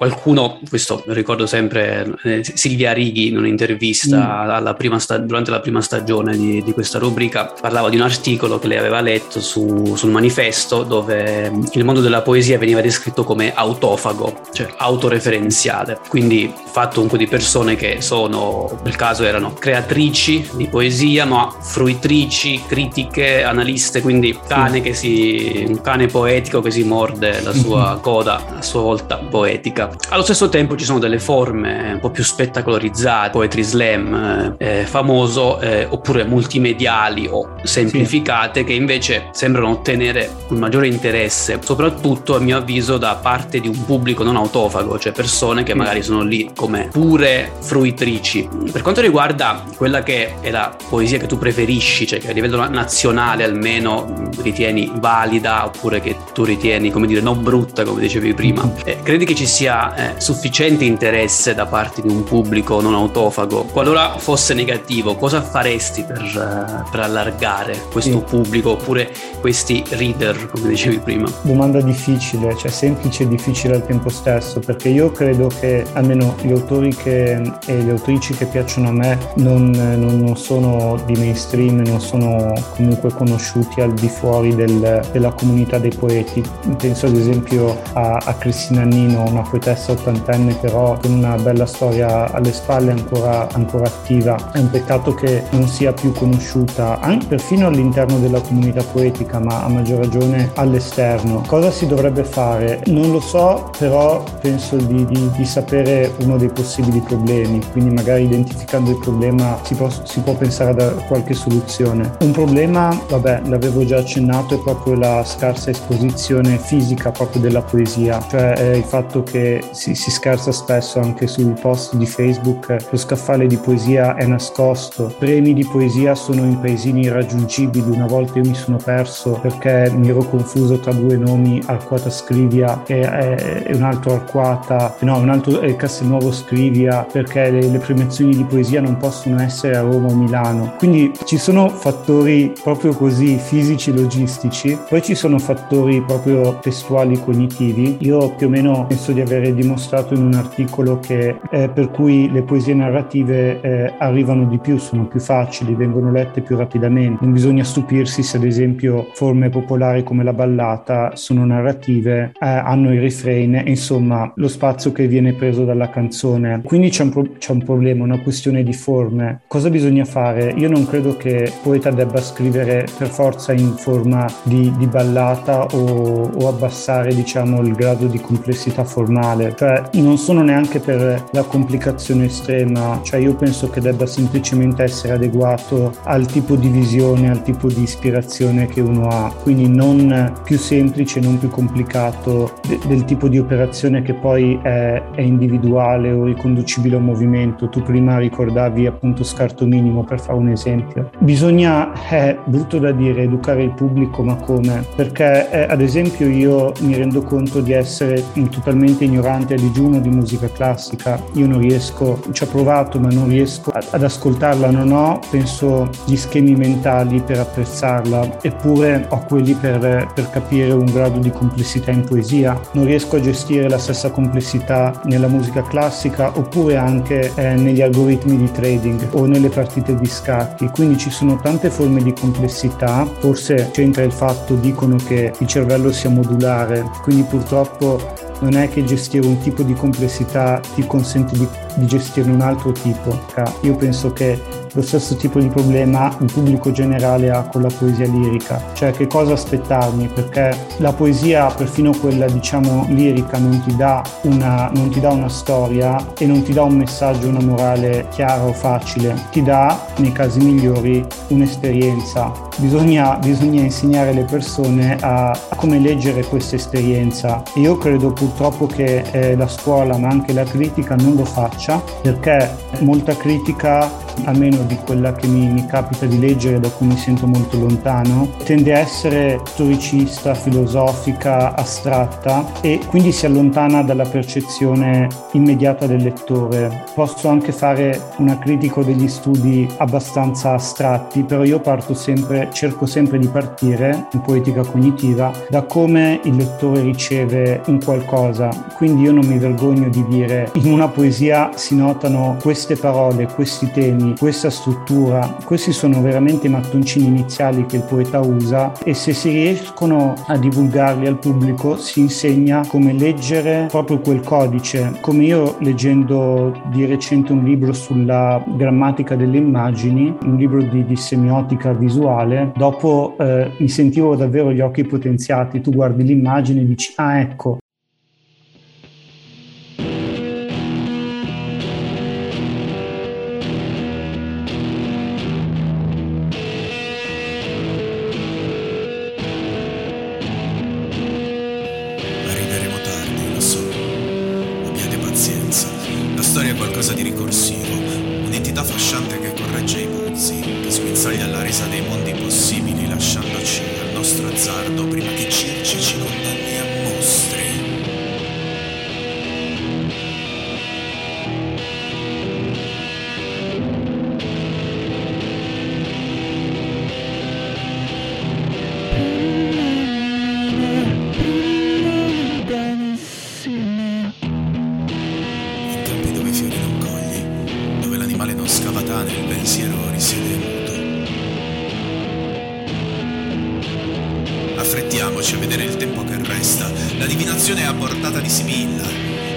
Qualcuno, 0.05 0.59
questo 0.69 1.03
ricordo 1.07 1.47
sempre, 1.47 2.15
eh, 2.25 2.45
Silvia 2.45 2.93
Righi 2.93 3.29
in 3.29 3.39
un'intervista 3.39 4.61
mm. 4.61 4.75
prima 4.77 4.99
sta- 4.99 5.17
durante 5.17 5.51
la 5.51 5.61
prima 5.61 5.81
stagione 5.81 6.37
di, 6.37 6.63
di, 6.63 6.73
questa 6.73 6.99
rubrica 6.99 7.47
parlava 7.59 7.89
di 7.89 7.97
un 7.97 8.03
articolo 8.03 8.59
che 8.59 8.67
lei 8.67 8.77
aveva 8.77 9.01
letto 9.01 9.41
su, 9.41 9.95
sul 9.97 10.11
manifesto 10.11 10.83
dove 10.83 11.51
il 11.73 11.85
mondo 11.85 12.03
della 12.03 12.21
poesia 12.21 12.59
veniva 12.59 12.83
descritto 12.83 13.25
come 13.25 13.55
autofago, 13.55 14.41
cioè 14.53 14.75
autoreferenziale, 14.77 15.99
quindi 16.07 16.53
fatto 16.67 16.97
comunque 16.97 17.17
di 17.17 17.27
persone 17.27 17.75
che 17.75 18.03
sono, 18.03 18.79
nel 18.85 18.97
caso 18.97 19.25
erano 19.25 19.55
creatrici 19.55 20.51
di 20.55 20.67
poesia, 20.67 21.25
ma 21.25 21.51
fruitrici, 21.61 22.61
critiche, 22.67 23.43
analiste, 23.43 24.03
quindi 24.03 24.39
cane 24.47 24.83
che 24.83 24.93
si, 24.93 25.65
un 25.67 25.81
cane 25.81 26.09
poetico 26.09 26.61
che 26.61 26.71
si 26.71 26.83
morde 26.83 27.41
la 27.41 27.55
sua 27.55 28.01
coda 28.03 28.59
a 28.59 28.61
sua 28.61 28.83
volta 28.83 29.17
poetica. 29.17 29.93
Allo 30.11 30.23
stesso 30.23 30.49
tempo 30.49 30.77
ci 30.77 30.85
sono 30.85 30.99
delle 30.99 31.19
forme 31.19 31.95
un 31.95 32.01
po' 32.01 32.11
più 32.11 32.23
spettacolarizzate, 32.23 33.31
poetry 33.31 33.63
slam 33.63 34.55
eh, 34.59 34.81
eh, 34.81 34.85
famoso, 34.85 35.59
eh, 35.61 35.87
oppure 35.89 36.25
multimediali 36.25 37.27
o 37.29 37.55
semplificate, 37.63 38.61
sì. 38.61 38.67
che 38.67 38.73
invece 38.75 39.29
sembrano 39.33 39.71
ottenere 39.71 40.31
un 40.49 40.59
maggiore 40.59 40.89
interesse, 40.89 41.59
soprattutto 41.63 42.37
a 42.37 42.39
mio 42.39 42.59
avviso 42.59 42.99
da 42.99 43.15
parte 43.17 43.61
di 43.61 43.69
un 43.69 43.85
pubblico 43.85 44.23
non 44.23 44.37
autofago, 44.37 44.99
cioè 44.99 45.13
persone 45.13 45.63
che 45.63 45.75
magari 45.75 46.03
sono 46.03 46.23
lì 46.23 46.51
come 46.55 46.89
pure 46.93 47.53
fruitrici. 47.61 48.49
Per 48.71 48.83
quanto 48.83 49.01
riguarda 49.01 49.65
quella 49.77 50.03
che 50.03 50.41
è 50.41 50.51
la 50.51 50.77
poesia 50.89 51.19
che 51.19 51.27
tu 51.27 51.39
preferisci, 51.39 52.07
cioè 52.07 52.21
che 52.21 52.31
a 52.31 52.33
livello 52.33 52.69
nazionale 52.69 53.45
almeno 53.45 54.31
ritieni 54.43 54.93
valida 54.95 55.65
oppure 55.65 56.01
che 56.01 56.17
tu 56.33 56.45
ritieni, 56.45 56.91
come 56.91 57.07
dire, 57.07 57.21
non 57.21 57.43
brutta, 57.43 57.85
come 57.85 58.01
dicevi 58.01 58.35
prima, 58.35 58.71
eh, 58.85 58.99
credi 59.03 59.25
che 59.25 59.35
ci 59.35 59.47
sia 59.47 59.84
eh, 59.95 60.21
sufficiente 60.21 60.85
interesse 60.85 61.55
da 61.55 61.67
parte 61.67 62.01
di 62.01 62.09
un 62.09 62.23
pubblico 62.25 62.81
non 62.81 62.95
autofago? 62.95 63.65
Qualora 63.65 64.17
fosse 64.19 64.55
negativo, 64.55 65.17
cosa 65.17 65.43
faresti 65.43 66.05
per, 66.05 66.23
uh, 66.23 66.91
per 66.91 67.01
allargare 67.01 67.83
questo 67.91 68.19
sì. 68.19 68.25
pubblico 68.25 68.71
oppure 68.71 69.13
questi 69.41 69.83
reader, 69.91 70.49
come 70.49 70.69
dicevi 70.69 70.99
prima? 71.01 71.31
Domanda 71.43 71.81
difficile, 71.81 72.57
cioè 72.57 72.71
semplice 72.71 73.25
e 73.25 73.29
difficile 73.29 73.75
al 73.75 73.85
tempo 73.85 74.09
stesso, 74.09 74.61
perché 74.61 74.89
io 74.89 75.11
credo 75.11 75.49
che 75.49 75.85
almeno 75.93 76.35
gli 76.41 76.53
autori 76.53 76.95
che, 76.95 77.41
e 77.67 77.83
le 77.83 77.91
autrici 77.91 78.35
che 78.35 78.47
piacciono 78.47 78.89
a 78.89 78.93
me 78.93 79.19
non, 79.37 79.71
non, 79.71 80.19
non 80.19 80.37
sono 80.37 80.99
di 81.05 81.15
mainstream, 81.15 81.83
non 81.87 82.01
sono 82.01 82.53
comunque 82.77 83.13
conosciuti 83.13 83.81
al 83.81 83.93
di 83.93 84.09
fuori 84.09 84.55
del, 84.55 85.07
della 85.13 85.33
comunità 85.33 85.79
dei 85.79 85.93
poeti. 85.95 86.43
Penso 86.79 87.07
ad 87.07 87.17
esempio 87.17 87.81
a, 87.93 88.23
a 88.25 88.35
Cristina 88.35 88.83
Nino, 88.83 89.25
una 89.29 89.43
poetessa 89.43 89.74
ottantenne 89.89 90.55
però 90.61 90.97
con 91.01 91.13
una 91.13 91.37
bella 91.37 91.67
storia 91.67 92.31
alle 92.33 92.53
spalle 92.53 92.93
ancora, 92.93 93.49
ancora 93.53 93.87
attiva. 93.87 94.53
È 94.53 94.59
un 94.59 94.71
peccato 94.71 95.15
che 95.15 95.45
non 95.51 95.69
sia 95.69 95.93
più 95.93 96.13
conosciuta 96.13 97.01
anche 97.01 97.27
perfino 97.27 97.67
all'interno 97.67 98.19
della 98.19 98.41
comunità 98.41 98.83
poetica, 98.83 99.39
ma 99.39 99.63
a 99.65 99.69
maggior 99.69 99.99
ragione 99.99 100.51
all'esterno. 100.55 101.43
Cosa 101.47 101.71
si 101.71 101.87
dovrebbe 101.87 102.25
fare? 102.25 102.83
Non 102.87 103.11
lo 103.11 103.21
so, 103.21 103.71
però 103.79 104.23
penso 104.41 104.77
di, 104.77 105.05
di, 105.07 105.31
di 105.37 105.45
sapere 105.45 106.13
uno 106.21 106.37
dei 106.37 106.49
possibili 106.49 107.01
problemi, 107.01 107.61
quindi 107.73 107.95
magari 107.95 108.25
identificando 108.25 108.91
il 108.91 108.99
problema 108.99 109.59
si 109.63 109.75
può, 109.75 109.89
si 109.91 110.21
può 110.21 110.35
pensare 110.35 110.83
a 110.83 110.91
qualche 111.07 111.35
soluzione. 111.35 112.17
Un 112.21 112.31
problema, 112.31 112.99
vabbè, 113.09 113.43
l'avevo 113.47 113.85
già 113.85 113.99
accennato, 113.99 114.55
è 114.55 114.59
proprio 114.59 114.95
la 114.95 115.23
scarsa 115.25 115.71
esposizione 115.71 116.59
fisica 116.59 117.11
proprio 117.11 117.41
della 117.41 117.63
poesia, 117.63 118.25
cioè 118.29 118.73
il 118.75 118.85
fatto 118.85 119.23
che 119.23 119.54
si, 119.73 119.95
si 119.95 120.11
scherza 120.11 120.53
spesso 120.53 121.01
anche 121.01 121.27
sui 121.27 121.53
post 121.61 121.95
di 121.97 122.07
Facebook, 122.07 122.77
lo 122.91 122.97
scaffale 122.97 123.47
di 123.47 123.57
poesia 123.57 124.17
è 124.17 124.27
nascosto, 124.27 125.15
premi 125.19 125.53
di 125.55 125.65
poesia 125.65 126.15
sono 126.15 126.43
in 126.43 126.59
paesini 126.61 127.03
irraggiungibili, 127.03 127.91
una 127.91 128.07
volta 128.07 128.39
io 128.39 128.49
mi 128.49 128.55
sono 128.55 128.77
perso 128.77 129.39
perché 129.41 129.91
mi 129.95 130.09
ero 130.09 130.25
confuso 130.25 130.79
tra 130.79 130.93
due 130.93 131.17
nomi, 131.17 131.63
Arquata 131.67 132.11
Scrivia 132.11 132.83
e, 132.87 133.01
e, 133.01 133.63
e 133.67 133.75
un 133.75 133.83
altro 133.83 134.15
Arquata, 134.15 134.97
no, 135.01 135.19
un 135.19 135.29
altro 135.29 135.61
è 135.61 135.77
Castelnuovo 135.77 136.33
Scrivia 136.33 137.07
perché 137.11 137.51
le, 137.51 137.69
le 137.69 137.79
premiazioni 137.79 138.35
di 138.35 138.45
poesia 138.45 138.81
non 138.81 138.97
possono 138.97 139.41
essere 139.41 139.77
a 139.77 139.83
Roma 139.83 140.09
o 140.09 140.15
Milano. 140.15 140.75
Quindi 140.79 141.13
ci 141.25 141.39
sono 141.39 141.69
fattori 141.69 142.53
proprio 142.63 142.93
così 142.95 143.37
fisici, 143.37 143.93
logistici, 143.93 144.79
poi 144.89 145.03
ci 145.03 145.15
sono 145.15 145.39
fattori 145.39 146.03
proprio 146.03 146.59
testuali, 146.61 147.21
cognitivi. 147.21 147.99
Io 148.01 148.35
più 148.35 148.47
o 148.47 148.51
meno 148.51 148.87
penso 148.87 149.13
di 149.13 149.21
aver 149.21 149.44
dimostrato 149.53 150.15
in 150.15 150.23
un 150.23 150.35
articolo 150.35 150.99
che 150.99 151.39
eh, 151.51 151.69
per 151.69 151.91
cui 151.91 152.31
le 152.31 152.43
poesie 152.43 152.75
narrative 152.75 153.61
eh, 153.61 153.95
arrivano 153.99 154.45
di 154.45 154.59
più, 154.59 154.79
sono 154.79 155.07
più 155.07 155.21
facili, 155.21 155.75
vengono 155.75 156.11
lette 156.11 156.41
più 156.41 156.57
rapidamente. 156.57 157.25
Non 157.25 157.33
bisogna 157.33 157.65
stupirsi 157.65 158.23
se 158.23 158.37
ad 158.37 158.45
esempio 158.45 159.09
forme 159.13 159.49
popolari 159.49 160.03
come 160.03 160.25
la 160.25 160.33
ballata 160.33 161.17
sono 161.17 161.45
narrative, 161.45 162.33
eh, 162.39 162.47
hanno 162.47 162.93
i 162.93 162.99
refrain, 162.99 163.63
insomma 163.67 164.33
lo 164.37 164.49
spazio 164.49 164.93
che 164.93 165.07
viene 165.07 165.33
preso 165.33 165.65
dalla 165.65 165.91
canzone. 165.91 166.63
Quindi 166.63 166.91
c'è 166.91 167.03
un, 167.03 167.11
pro- 167.11 167.33
c'è 167.39 167.53
un 167.53 167.65
problema, 167.65 168.05
una 168.05 168.21
questione 168.21 168.63
di 168.63 168.73
forme. 168.73 169.43
Cosa 169.47 169.71
bisogna 169.71 170.05
fare? 170.05 170.53
Io 170.57 170.69
non 170.69 170.87
credo 170.87 171.17
che 171.17 171.53
poeta 171.63 171.91
debba 171.91 172.21
scrivere 172.21 172.87
per 172.97 173.09
forza 173.09 173.53
in 173.53 173.75
forma 173.77 174.27
di, 174.43 174.73
di 174.77 174.87
ballata 174.87 175.67
o, 175.67 176.31
o, 176.35 176.49
abbassare 176.49 177.15
diciamo 177.15 177.61
il 177.61 177.73
grado 177.73 178.07
di 178.07 178.21
complessità 178.21 178.85
formale, 178.85 179.34
cioè 179.57 179.83
non 179.95 180.19
sono 180.19 180.43
neanche 180.43 180.81
per 180.81 181.25
la 181.31 181.43
complicazione 181.43 182.27
estrema, 182.27 183.01
cioè 183.03 183.21
io 183.21 183.35
penso 183.35 183.69
che 183.71 183.81
debba 183.81 184.07
semplicemente 184.07 184.83
essere 184.83 185.15
adeguato 185.15 185.93
al 186.05 186.27
tipo 186.27 186.57
di 186.57 186.69
visione, 186.69 187.31
al 187.31 187.43
tipo 187.43 187.69
di 187.69 187.83
ispirazione 187.83 188.67
che 188.67 188.81
uno 188.81 189.09
ha, 189.09 189.33
quindi 189.43 189.69
non 189.69 190.33
più 190.45 190.59
semplice, 190.59 191.21
non 191.21 191.39
più 191.39 191.51
complicato 191.51 192.55
de- 192.67 192.79
del 192.87 193.05
tipo 193.05 193.29
di 193.29 193.39
operazione 193.39 194.03
che 194.03 194.15
poi 194.15 194.59
è, 194.63 195.03
è 195.15 195.21
individuale 195.21 196.13
o 196.13 196.25
riconducibile 196.25 196.97
a 196.97 196.99
un 196.99 197.05
movimento. 197.05 197.69
Tu 197.69 197.83
prima 197.83 198.19
ricordavi 198.19 198.87
appunto 198.87 199.25
scarto 199.25 199.67
minimo 199.67 200.05
per 200.05 200.21
fare 200.21 200.39
un 200.39 200.49
esempio. 200.49 201.11
Bisogna, 201.19 201.93
è 202.09 202.37
brutto 202.45 202.79
da 202.79 202.93
dire, 202.93 203.23
educare 203.23 203.63
il 203.63 203.71
pubblico, 203.71 204.23
ma 204.23 204.37
come? 204.37 204.85
Perché 204.95 205.51
eh, 205.51 205.67
ad 205.69 205.81
esempio 205.81 206.29
io 206.29 206.73
mi 206.81 206.95
rendo 206.95 207.23
conto 207.23 207.61
di 207.61 207.73
essere 207.73 208.23
totalmente 208.51 209.05
ignorante 209.05 209.24
a 209.27 209.57
digiuno 209.57 210.01
di 210.01 210.09
musica 210.09 210.49
classica. 210.49 211.21
Io 211.33 211.47
non 211.47 211.59
riesco, 211.59 212.21
ci 212.33 212.43
ho 212.43 212.47
provato, 212.47 212.99
ma 213.01 213.09
non 213.09 213.29
riesco 213.29 213.71
ad 213.73 214.03
ascoltarla, 214.03 214.71
non 214.71 214.93
ho, 214.93 215.19
penso, 215.31 215.89
gli 216.05 216.17
schemi 216.17 216.55
mentali 216.55 217.21
per 217.21 217.39
apprezzarla, 217.39 218.43
eppure 218.43 219.07
ho 219.09 219.25
quelli 219.27 219.55
per, 219.55 220.11
per 220.15 220.31
capire 220.31 220.73
un 220.73 220.85
grado 220.85 221.19
di 221.19 221.31
complessità 221.31 221.91
in 221.91 222.05
poesia. 222.05 222.61
Non 222.73 222.85
riesco 222.85 223.17
a 223.17 223.21
gestire 223.21 223.69
la 223.69 223.79
stessa 223.79 224.11
complessità 224.11 225.01
nella 225.05 225.29
musica 225.29 225.63
classica 225.63 226.37
oppure 226.37 226.77
anche 226.77 227.33
eh, 227.35 227.55
negli 227.55 227.81
algoritmi 227.81 228.37
di 228.37 228.51
trading 228.51 229.09
o 229.13 229.25
nelle 229.25 229.49
partite 229.49 229.95
di 229.97 230.07
scacchi. 230.07 230.69
Quindi 230.69 230.99
ci 230.99 231.11
sono 231.11 231.39
tante 231.41 231.71
forme 231.71 232.03
di 232.03 232.13
complessità, 232.13 233.07
forse 233.19 233.71
c'entra 233.73 234.03
il 234.03 234.13
fatto, 234.13 234.55
dicono 234.55 234.97
che 234.97 235.33
il 235.39 235.47
cervello 235.47 235.93
sia 235.93 236.11
modulare, 236.11 236.85
quindi 237.03 237.23
purtroppo 237.23 238.23
non 238.41 238.55
è 238.55 238.69
che 238.69 238.85
gestire 239.15 239.27
un 239.27 239.39
tipo 239.39 239.63
di 239.63 239.75
complessità 239.75 240.61
ti 240.75 240.87
consente 240.87 241.37
di, 241.39 241.49
di 241.77 241.87
gestirne 241.87 242.33
un 242.33 242.41
altro 242.41 242.73
tipo. 242.73 243.19
Io 243.63 243.75
penso 243.77 244.13
che 244.13 244.63
lo 244.75 244.83
stesso 244.83 245.15
tipo 245.15 245.39
di 245.39 245.47
problema 245.49 246.15
il 246.21 246.31
pubblico 246.33 246.73
generale 246.73 247.31
ha 247.31 247.43
con 247.45 247.63
la 247.63 247.71
poesia 247.77 248.07
lirica, 248.07 248.61
cioè 248.73 248.91
che 248.91 249.07
cosa 249.07 249.35
aspettarmi, 249.35 250.09
perché 250.09 250.57
la 250.79 250.93
poesia, 250.93 251.47
perfino 251.47 251.93
quella 251.93 252.27
diciamo 252.27 252.87
lirica, 252.89 253.39
non 253.39 253.63
ti 253.65 253.77
dà 253.77 254.03
una, 254.23 254.71
non 254.75 254.91
ti 254.91 254.99
dà 254.99 255.11
una 255.11 255.29
storia 255.29 255.97
e 256.19 256.27
non 256.27 256.43
ti 256.43 256.53
dà 256.53 256.65
un 256.65 256.77
messaggio, 256.77 257.29
una 257.29 257.41
morale 257.41 258.09
chiara 258.11 258.45
o 258.45 258.53
facile, 258.53 259.15
ti 259.31 259.43
dà, 259.43 259.87
nei 259.99 260.11
casi 260.11 260.41
migliori, 260.41 261.07
un'esperienza. 261.29 262.33
Bisogna, 262.57 263.17
bisogna 263.19 263.63
insegnare 263.63 264.11
alle 264.11 264.25
persone 264.25 264.97
a, 265.01 265.31
a, 265.31 265.57
come 265.57 265.79
leggere 265.79 266.25
questa 266.25 266.57
esperienza. 266.57 267.43
Io 267.55 267.77
credo 267.79 268.13
purtroppo 268.13 268.67
che 268.67 269.05
eh, 269.11 269.37
la 269.37 269.49
scuola, 269.49 269.97
ma 269.99 270.09
anche 270.09 270.33
la 270.33 270.45
critica, 270.45 270.95
non 270.97 271.15
lo 271.15 271.25
faccia, 271.25 271.64
perché 272.03 272.57
molta 272.81 273.17
critica 273.17 273.91
almeno 274.25 274.63
di 274.65 274.77
quella 274.85 275.13
che 275.13 275.27
mi, 275.27 275.49
mi, 275.49 275.67
capita 275.67 276.07
di 276.07 276.19
leggere, 276.19 276.61
da 276.61 276.69
cui 276.71 276.87
mi 276.87 276.97
sento 276.97 277.27
molto 277.27 277.59
lontano, 277.59 278.29
tende 278.45 278.75
a 278.75 278.79
essere 278.79 279.41
storicista, 279.45 280.35
filosofica, 280.35 281.55
astratta 281.55 282.45
e 282.61 282.81
quindi 282.89 283.13
si 283.13 283.27
allontana 283.27 283.83
dalla 283.83 284.05
percezione 284.05 285.09
immediata 285.33 285.87
del 285.87 286.03
lettore. 286.03 286.85
Posso 286.95 287.29
anche 287.29 287.53
fare 287.53 288.13
una 288.19 288.39
critica 288.39 288.83
degli 288.83 289.09
studi 289.09 289.69
abbastanza 289.79 290.53
astratti, 290.53 291.23
però 291.23 291.45
io 291.45 291.61
parto 291.61 291.95
sempre, 291.95 292.49
cerco 292.53 292.87
sempre 292.87 293.19
di 293.19 293.29
partire 293.29 294.09
in 294.13 294.21
poetica 294.21 294.63
cognitiva 294.63 295.33
da 295.49 295.63
come 295.63 296.21
il 296.25 296.37
lettore 296.37 296.83
riceve 296.83 297.63
un 297.67 297.83
qualcosa. 297.83 298.49
Quindi 298.77 299.03
io 299.03 299.13
non 299.13 299.27
mi 299.27 299.39
vergogno 299.39 299.89
di 299.89 300.05
dire 300.07 300.51
in 300.55 300.73
una 300.73 300.89
poesia 300.89 301.51
si 301.55 301.77
notano 301.77 302.37
queste 302.41 302.77
parole, 302.77 303.27
questi 303.27 303.71
temi 303.71 304.04
temi, 304.05 304.17
questa 304.19 304.51
struttura, 304.51 305.37
questi 305.45 305.73
sono 305.73 306.01
veramente 306.03 306.47
i 306.47 306.51
mattoncini 306.51 307.07
iniziali 307.07 307.65
che 307.67 307.77
il 307.77 307.83
poeta 307.83 308.21
usa 308.21 308.73
e 308.85 308.95
se 308.95 309.13
si 309.13 309.31
riescono 309.31 310.15
a 310.27 310.37
divulgarli 310.37 311.07
al 311.07 311.19
pubblico 311.19 311.77
si 311.77 312.01
insegna 312.01 312.67
come 312.67 312.93
leggere 312.93 313.67
proprio 313.71 314.01
quel 314.01 314.21
codice. 314.21 314.99
Come 315.01 315.25
io 315.25 315.57
leggendo 315.61 316.53
di 316.71 316.85
recente 316.85 317.33
un 317.33 317.45
libro 317.45 317.73
sulla 317.73 318.43
grammatica 318.47 319.17
delle 319.17 319.39
immagini, 319.39 320.15
un 320.23 320.37
libro 320.37 320.63
di, 320.63 320.85
di 320.85 320.97
semiotica 320.97 321.73
visuale, 321.73 322.53
dopo 322.57 323.17
eh, 323.19 323.51
mi 323.59 323.69
sentivo 323.69 324.15
davvero 324.17 324.53
gli 324.53 324.61
occhi 324.61 324.85
potenziati, 324.85 325.61
tu 325.61 325.71
guardi 325.71 326.05
l'immagine 326.05 326.61
e 326.61 326.67
dici 326.67 326.93
ah 326.97 327.21
ecco 327.21 327.59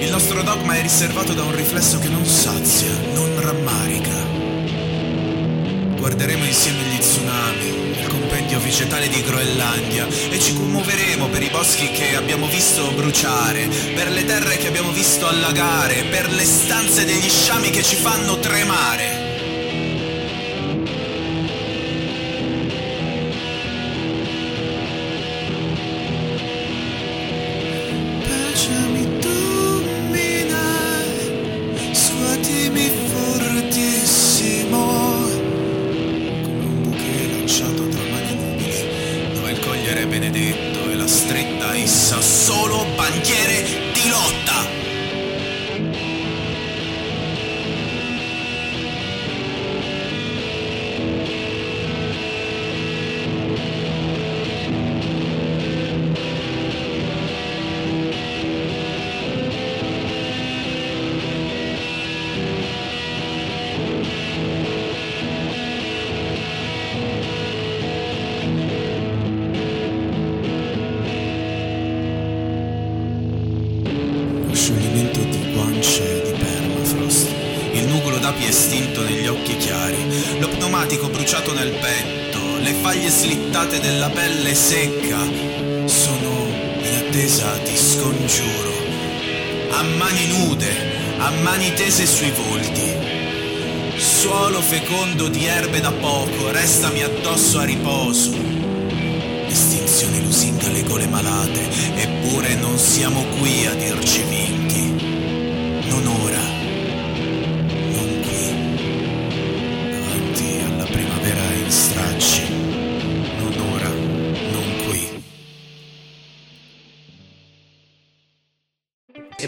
Il 0.08 0.14
nostro 0.14 0.42
dogma 0.42 0.74
è 0.74 0.82
riservato 0.82 1.34
da 1.34 1.44
un 1.44 1.54
riflesso 1.54 2.00
che 2.00 2.08
non 2.08 2.26
sazia, 2.26 2.88
non 3.14 3.42
rammarica. 3.42 4.16
Guarderemo 5.98 6.46
insieme 6.46 6.82
gli 6.84 6.98
tsunami, 6.98 8.00
il 8.00 8.08
compendio 8.08 8.58
vegetale 8.62 9.10
di 9.10 9.22
Groenlandia 9.22 10.08
e 10.08 10.40
ci 10.40 10.54
commuoveremo 10.56 11.28
per 11.28 11.44
i 11.44 11.50
boschi 11.50 11.92
che 11.92 12.16
abbiamo 12.16 12.48
visto 12.48 12.90
bruciare, 12.92 13.68
per 13.96 14.10
le 14.10 14.24
terre 14.24 14.56
che 14.56 14.68
abbiamo 14.68 14.92
visto 14.92 15.28
allagare, 15.28 16.06
per 16.06 16.32
le 16.32 16.46
stanze 16.46 17.04
degli 17.04 17.30
sciami 17.30 17.70
che 17.70 17.84
ci 17.84 17.98
fanno 17.98 18.40
tremare. 18.40 19.17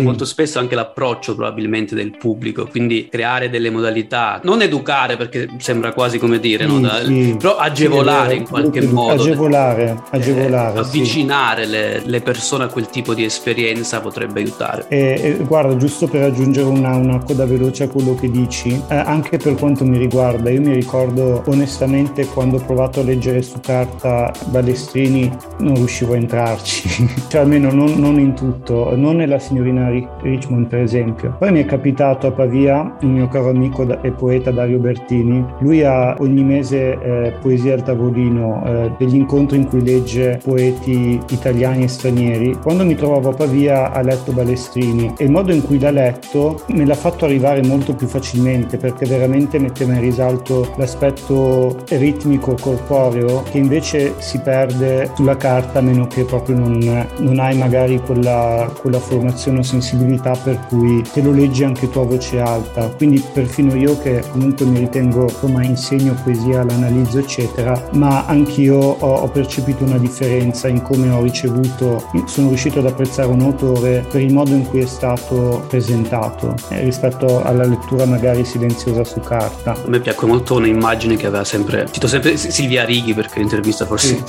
E 0.01 0.03
molto 0.03 0.25
spesso 0.25 0.59
anche 0.59 0.75
l'approccio 0.75 1.35
probabilmente 1.35 1.95
del 1.95 2.15
pubblico, 2.17 2.67
quindi 2.67 3.07
creare 3.09 3.49
delle 3.49 3.69
modalità, 3.69 4.39
non 4.43 4.61
educare 4.61 5.17
perché 5.17 5.47
sembra 5.57 5.91
quasi 5.93 6.17
come 6.19 6.39
dire, 6.39 6.65
no? 6.65 6.75
Sì, 6.75 6.81
Da- 6.81 7.03
sì. 7.03 7.35
però 7.39 7.55
agevolare 7.57 8.31
Sì, 8.33 8.37
in 8.37 8.47
qualche 8.47 8.81
modo. 8.87 9.21
Agevolare, 9.21 10.03
agevolare. 10.11 10.79
Eh, 10.79 10.83
sì. 10.83 10.89
avvicinare 10.89 11.65
le, 11.65 12.01
le 12.05 12.21
persone 12.21 12.63
a 12.65 12.67
quel 12.67 12.87
tipo 12.87 13.13
di 13.13 13.23
esperienza 13.23 13.99
potrebbe 14.01 14.39
aiutare. 14.39 14.85
E, 14.87 15.19
e 15.39 15.43
guarda, 15.45 15.75
giusto 15.77 16.07
per 16.07 16.23
aggiungere 16.23 16.67
una, 16.67 16.95
una 16.95 17.17
coda 17.23 17.45
veloce 17.45 17.83
a 17.83 17.87
quello 17.89 18.15
che 18.15 18.29
dici, 18.29 18.69
eh, 18.89 18.95
anche 18.95 19.37
per 19.37 19.55
quanto 19.55 19.83
mi 19.85 19.97
riguarda, 19.97 20.49
io 20.49 20.61
mi 20.61 20.73
ricordo 20.73 21.43
onestamente 21.47 22.25
quando 22.27 22.57
ho 22.57 22.61
provato 22.65 22.99
a 23.01 23.03
leggere 23.03 23.41
su 23.41 23.59
carta 23.59 24.31
Balestrini 24.47 25.29
non 25.59 25.75
riuscivo 25.75 26.13
a 26.13 26.17
entrarci, 26.17 27.07
cioè 27.29 27.41
almeno 27.41 27.71
non, 27.71 27.93
non 27.99 28.19
in 28.19 28.33
tutto, 28.35 28.95
non 28.95 29.15
nella 29.17 29.39
signorina 29.39 29.88
Ri- 29.89 30.07
Richmond 30.21 30.67
per 30.67 30.79
esempio. 30.79 31.35
Poi 31.37 31.51
mi 31.51 31.61
è 31.61 31.65
capitato 31.65 32.27
a 32.27 32.31
Pavia, 32.31 32.95
il 33.01 33.09
mio 33.09 33.27
caro 33.27 33.49
amico 33.49 33.87
e 34.01 34.11
poeta 34.11 34.51
Dario 34.51 34.79
Bertini, 34.79 35.45
lui 35.59 35.83
ha 35.83 36.15
ogni 36.19 36.43
mese 36.43 36.99
eh, 36.99 37.33
poesia 37.41 37.73
al 37.73 37.83
tavolino, 37.83 38.63
eh, 38.65 38.91
degli 38.97 39.15
incontri 39.15 39.57
in 39.57 39.67
cui 39.67 39.83
legge 39.83 40.39
poeti 40.43 41.19
italiani 41.29 41.83
e 41.83 41.87
stranieri. 41.87 42.57
Quando 42.61 42.85
mi 42.85 42.95
trovavo 42.95 43.29
a 43.29 43.33
Pavia 43.33 43.91
ha 43.91 44.01
letto 44.01 44.31
Balestrini 44.31 45.13
e 45.17 45.25
il 45.25 45.31
modo 45.31 45.51
in 45.51 45.63
cui 45.63 45.79
l'ha 45.79 45.91
letto 45.91 46.61
me 46.67 46.85
l'ha 46.85 46.95
fatto 46.95 47.25
arrivare 47.25 47.61
molto 47.63 47.93
più 47.93 48.07
facilmente 48.07 48.77
perché 48.77 49.05
veramente 49.05 49.59
metteva 49.59 49.93
in 49.93 50.01
risalto 50.01 50.73
l'aspetto 50.77 51.77
ritmico 51.89 52.55
corporeo 52.59 53.43
che 53.43 53.57
invece 53.57 54.15
si 54.19 54.39
perde 54.39 55.11
sulla 55.15 55.37
carta 55.37 55.79
a 55.79 55.81
meno 55.81 56.07
che 56.07 56.23
proprio 56.23 56.57
non, 56.57 57.07
non 57.17 57.39
hai 57.39 57.57
magari 57.57 57.99
quella, 57.99 58.71
quella 58.79 58.99
formazione 58.99 59.59
o 59.59 59.63
sensibilità 59.79 60.31
per 60.31 60.59
cui 60.67 61.01
te 61.13 61.21
lo 61.21 61.31
leggi 61.31 61.63
anche 61.63 61.89
tu 61.89 61.99
a 61.99 62.03
voce 62.03 62.39
alta. 62.39 62.87
Quindi 62.89 63.23
perfino 63.33 63.73
io 63.75 63.97
che 63.99 64.21
comunque 64.31 64.65
mi 64.65 64.79
ritengo, 64.79 65.23
insomma, 65.23 65.63
insegno 65.63 66.15
poesia, 66.23 66.63
l'analizzo 66.63 67.19
eccetera, 67.19 67.89
ma 67.93 68.25
anch'io 68.25 68.77
ho, 68.77 69.15
ho 69.15 69.27
percepito 69.29 69.83
una 69.83 69.97
differenza 69.97 70.67
in 70.67 70.81
come 70.81 71.09
ho 71.09 71.21
ricevuto, 71.21 72.03
sono 72.25 72.49
riuscito 72.49 72.79
ad 72.79 72.87
apprezzare 72.87 73.27
un 73.29 73.41
autore 73.41 74.05
per 74.09 74.21
il 74.21 74.33
modo 74.33 74.51
in 74.51 74.67
cui 74.67 74.81
è 74.81 74.85
stato 74.85 75.65
presentato 75.67 76.55
eh, 76.69 76.83
rispetto 76.83 77.41
alla 77.43 77.65
lettura 77.65 78.05
magari 78.05 78.43
silenziosa 78.43 79.03
su 79.03 79.19
carta. 79.21 79.71
A 79.71 79.87
me 79.87 79.99
piacque 79.99 80.27
molto 80.27 80.55
un'immagine 80.55 81.15
che 81.15 81.27
aveva 81.27 81.43
sempre, 81.43 81.87
cito 81.91 82.07
sempre 82.07 82.35
Silvia 82.37 82.83
Righi 82.83 83.13
perché 83.13 83.39
l'intervista 83.39 83.85
forse, 83.85 84.23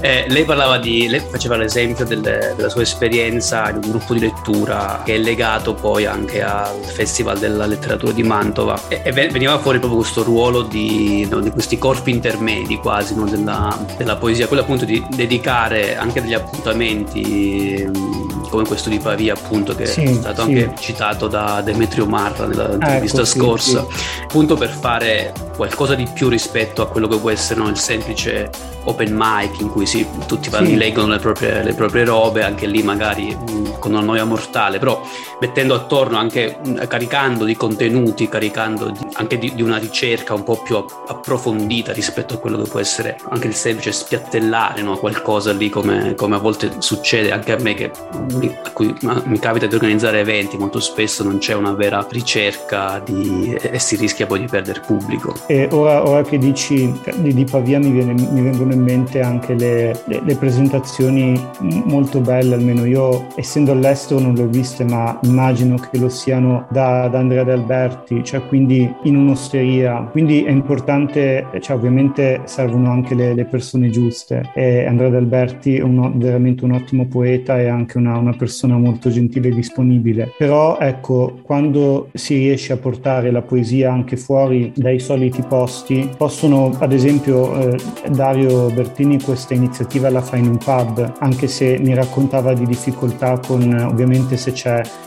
Eh, 0.00 0.24
lei 0.28 0.44
parlava 0.44 0.78
di, 0.78 1.08
lei 1.08 1.20
faceva 1.30 1.56
l'esempio 1.56 2.04
delle- 2.04 2.54
della 2.56 2.68
sua 2.68 2.82
esperienza 2.82 3.68
in 3.70 3.76
un 3.82 3.90
gruppo 3.90 4.14
di 4.14 4.20
lettura 4.20 4.93
che 5.02 5.14
è 5.14 5.18
legato 5.18 5.74
poi 5.74 6.06
anche 6.06 6.42
al 6.42 6.80
Festival 6.82 7.38
della 7.38 7.66
Letteratura 7.66 8.12
di 8.12 8.22
Mantova 8.22 8.78
e, 8.88 9.00
e 9.04 9.12
ve- 9.12 9.28
veniva 9.28 9.58
fuori 9.58 9.78
proprio 9.78 10.00
questo 10.00 10.22
ruolo 10.22 10.62
di, 10.62 11.26
no, 11.30 11.40
di 11.40 11.50
questi 11.50 11.78
corpi 11.78 12.10
intermedi 12.10 12.76
quasi 12.76 13.14
no, 13.14 13.24
della, 13.24 13.76
della 13.96 14.16
poesia, 14.16 14.46
quello 14.46 14.62
appunto 14.62 14.84
di 14.84 15.04
dedicare 15.10 15.96
anche 15.96 16.20
degli 16.22 16.34
appuntamenti 16.34 18.12
come 18.50 18.66
questo 18.66 18.88
di 18.88 18.98
Pavia 18.98 19.34
appunto 19.34 19.74
che 19.74 19.86
Sì, 19.86 20.02
è 20.02 20.12
stato 20.12 20.44
sì. 20.44 20.48
anche 20.48 20.74
citato 20.78 21.26
da 21.26 21.60
Demetrio 21.60 22.06
Marra 22.06 22.46
nell'intervista 22.46 23.22
Ecco, 23.22 23.26
scorsa 23.26 23.84
sì. 23.88 24.22
appunto 24.22 24.54
per 24.54 24.70
fare 24.70 25.32
qualcosa 25.56 25.94
di 25.94 26.06
più 26.12 26.28
rispetto 26.28 26.82
a 26.82 26.86
quello 26.86 27.08
che 27.08 27.18
può 27.18 27.30
essere 27.30 27.60
no, 27.60 27.68
il 27.68 27.78
semplice 27.78 28.50
open 28.84 29.14
mic 29.16 29.60
in 29.60 29.70
cui 29.70 29.86
si, 29.86 30.06
tutti 30.26 30.50
vanno 30.50 30.76
leggono 30.76 31.12
le 31.14 31.18
proprie, 31.18 31.62
le 31.62 31.74
proprie 31.74 32.04
robe, 32.04 32.44
anche 32.44 32.66
lì 32.66 32.82
magari 32.82 33.36
con 33.78 33.92
una 33.92 34.02
noia 34.02 34.24
mortale 34.24 34.78
però 34.84 35.00
mettendo 35.40 35.74
attorno 35.74 36.18
anche, 36.18 36.58
caricando 36.88 37.46
di 37.46 37.56
contenuti, 37.56 38.28
caricando 38.28 38.90
di, 38.90 38.98
anche 39.14 39.38
di, 39.38 39.54
di, 39.54 39.62
una 39.62 39.78
ricerca 39.78 40.34
un 40.34 40.42
po' 40.42 40.60
più 40.62 40.76
approfondita 40.76 41.92
rispetto 41.92 42.34
a 42.34 42.36
quello 42.36 42.60
che 42.60 42.68
può 42.68 42.80
essere 42.80 43.16
anche 43.30 43.46
il 43.46 43.54
semplice 43.54 43.92
spiattellare 43.92 44.82
no? 44.82 44.98
qualcosa 44.98 45.52
lì 45.52 45.70
come, 45.70 46.14
come, 46.14 46.36
a 46.36 46.38
volte 46.38 46.70
succede 46.78 47.32
anche 47.32 47.52
a 47.52 47.56
me 47.58 47.72
che 47.72 47.90
mi, 48.34 48.54
a 48.62 48.70
cui 48.72 48.94
mi 49.24 49.38
capita 49.38 49.66
di 49.66 49.74
organizzare 49.74 50.20
eventi, 50.20 50.58
molto 50.58 50.80
spesso 50.80 51.24
non 51.24 51.38
c'è 51.38 51.54
una 51.54 51.72
vera 51.72 52.06
ricerca 52.10 53.00
di, 53.02 53.56
e 53.58 53.78
si 53.78 53.96
rischia 53.96 54.26
poi 54.26 54.40
di 54.40 54.46
perdere 54.46 54.80
pubblico. 54.80 55.34
E 55.46 55.66
ora, 55.72 56.06
ora 56.06 56.22
che 56.22 56.36
dici 56.36 56.92
di, 57.16 57.32
di 57.32 57.44
Pavia 57.44 57.78
mi, 57.78 57.90
viene, 57.90 58.12
mi, 58.12 58.42
vengono 58.42 58.74
in 58.74 58.82
mente 58.82 59.22
anche 59.22 59.54
le, 59.54 59.98
le, 60.04 60.20
le 60.22 60.36
presentazioni 60.36 61.42
molto 61.60 62.20
belle, 62.20 62.54
almeno 62.54 62.84
io 62.84 63.28
essendo 63.36 63.72
all'estero 63.72 64.20
non 64.20 64.34
le 64.34 64.42
ho 64.42 64.46
viste 64.74 64.84
ma 64.84 65.18
immagino 65.22 65.76
che 65.76 65.98
lo 65.98 66.08
siano 66.08 66.66
da, 66.70 67.06
da 67.08 67.18
Andrea 67.18 67.44
De 67.44 67.52
Alberti, 67.52 68.24
cioè 68.24 68.44
quindi 68.46 68.92
in 69.04 69.16
un'osteria, 69.16 70.08
quindi 70.10 70.42
è 70.42 70.50
importante, 70.50 71.46
cioè 71.60 71.76
ovviamente 71.76 72.42
servono 72.44 72.90
anche 72.90 73.14
le, 73.14 73.34
le 73.34 73.44
persone 73.44 73.90
giuste. 73.90 74.50
E 74.54 74.84
Andrea 74.86 75.10
De 75.10 75.16
Alberti 75.18 75.76
è 75.76 75.82
uno, 75.82 76.12
veramente 76.14 76.64
un 76.64 76.72
ottimo 76.72 77.06
poeta 77.06 77.60
e 77.60 77.68
anche 77.68 77.98
una, 77.98 78.18
una 78.18 78.34
persona 78.36 78.76
molto 78.76 79.10
gentile 79.10 79.48
e 79.48 79.54
disponibile, 79.54 80.32
però 80.36 80.78
ecco 80.78 81.38
quando 81.42 82.08
si 82.14 82.36
riesce 82.36 82.72
a 82.72 82.76
portare 82.76 83.30
la 83.30 83.42
poesia 83.42 83.92
anche 83.92 84.16
fuori 84.16 84.72
dai 84.74 84.98
soliti 84.98 85.42
posti, 85.46 86.10
possono 86.16 86.72
ad 86.78 86.92
esempio 86.92 87.56
eh, 87.58 87.76
Dario 88.10 88.70
Bertini 88.70 89.20
questa 89.20 89.54
iniziativa 89.54 90.10
la 90.10 90.20
fa 90.20 90.36
in 90.36 90.48
un 90.48 90.56
pub, 90.56 91.12
anche 91.18 91.46
se 91.46 91.78
mi 91.80 91.94
raccontava 91.94 92.52
di 92.54 92.66
difficoltà 92.66 93.38
con 93.38 93.62
ovviamente 93.88 94.36
se 94.36 94.52
c'è 94.52 94.63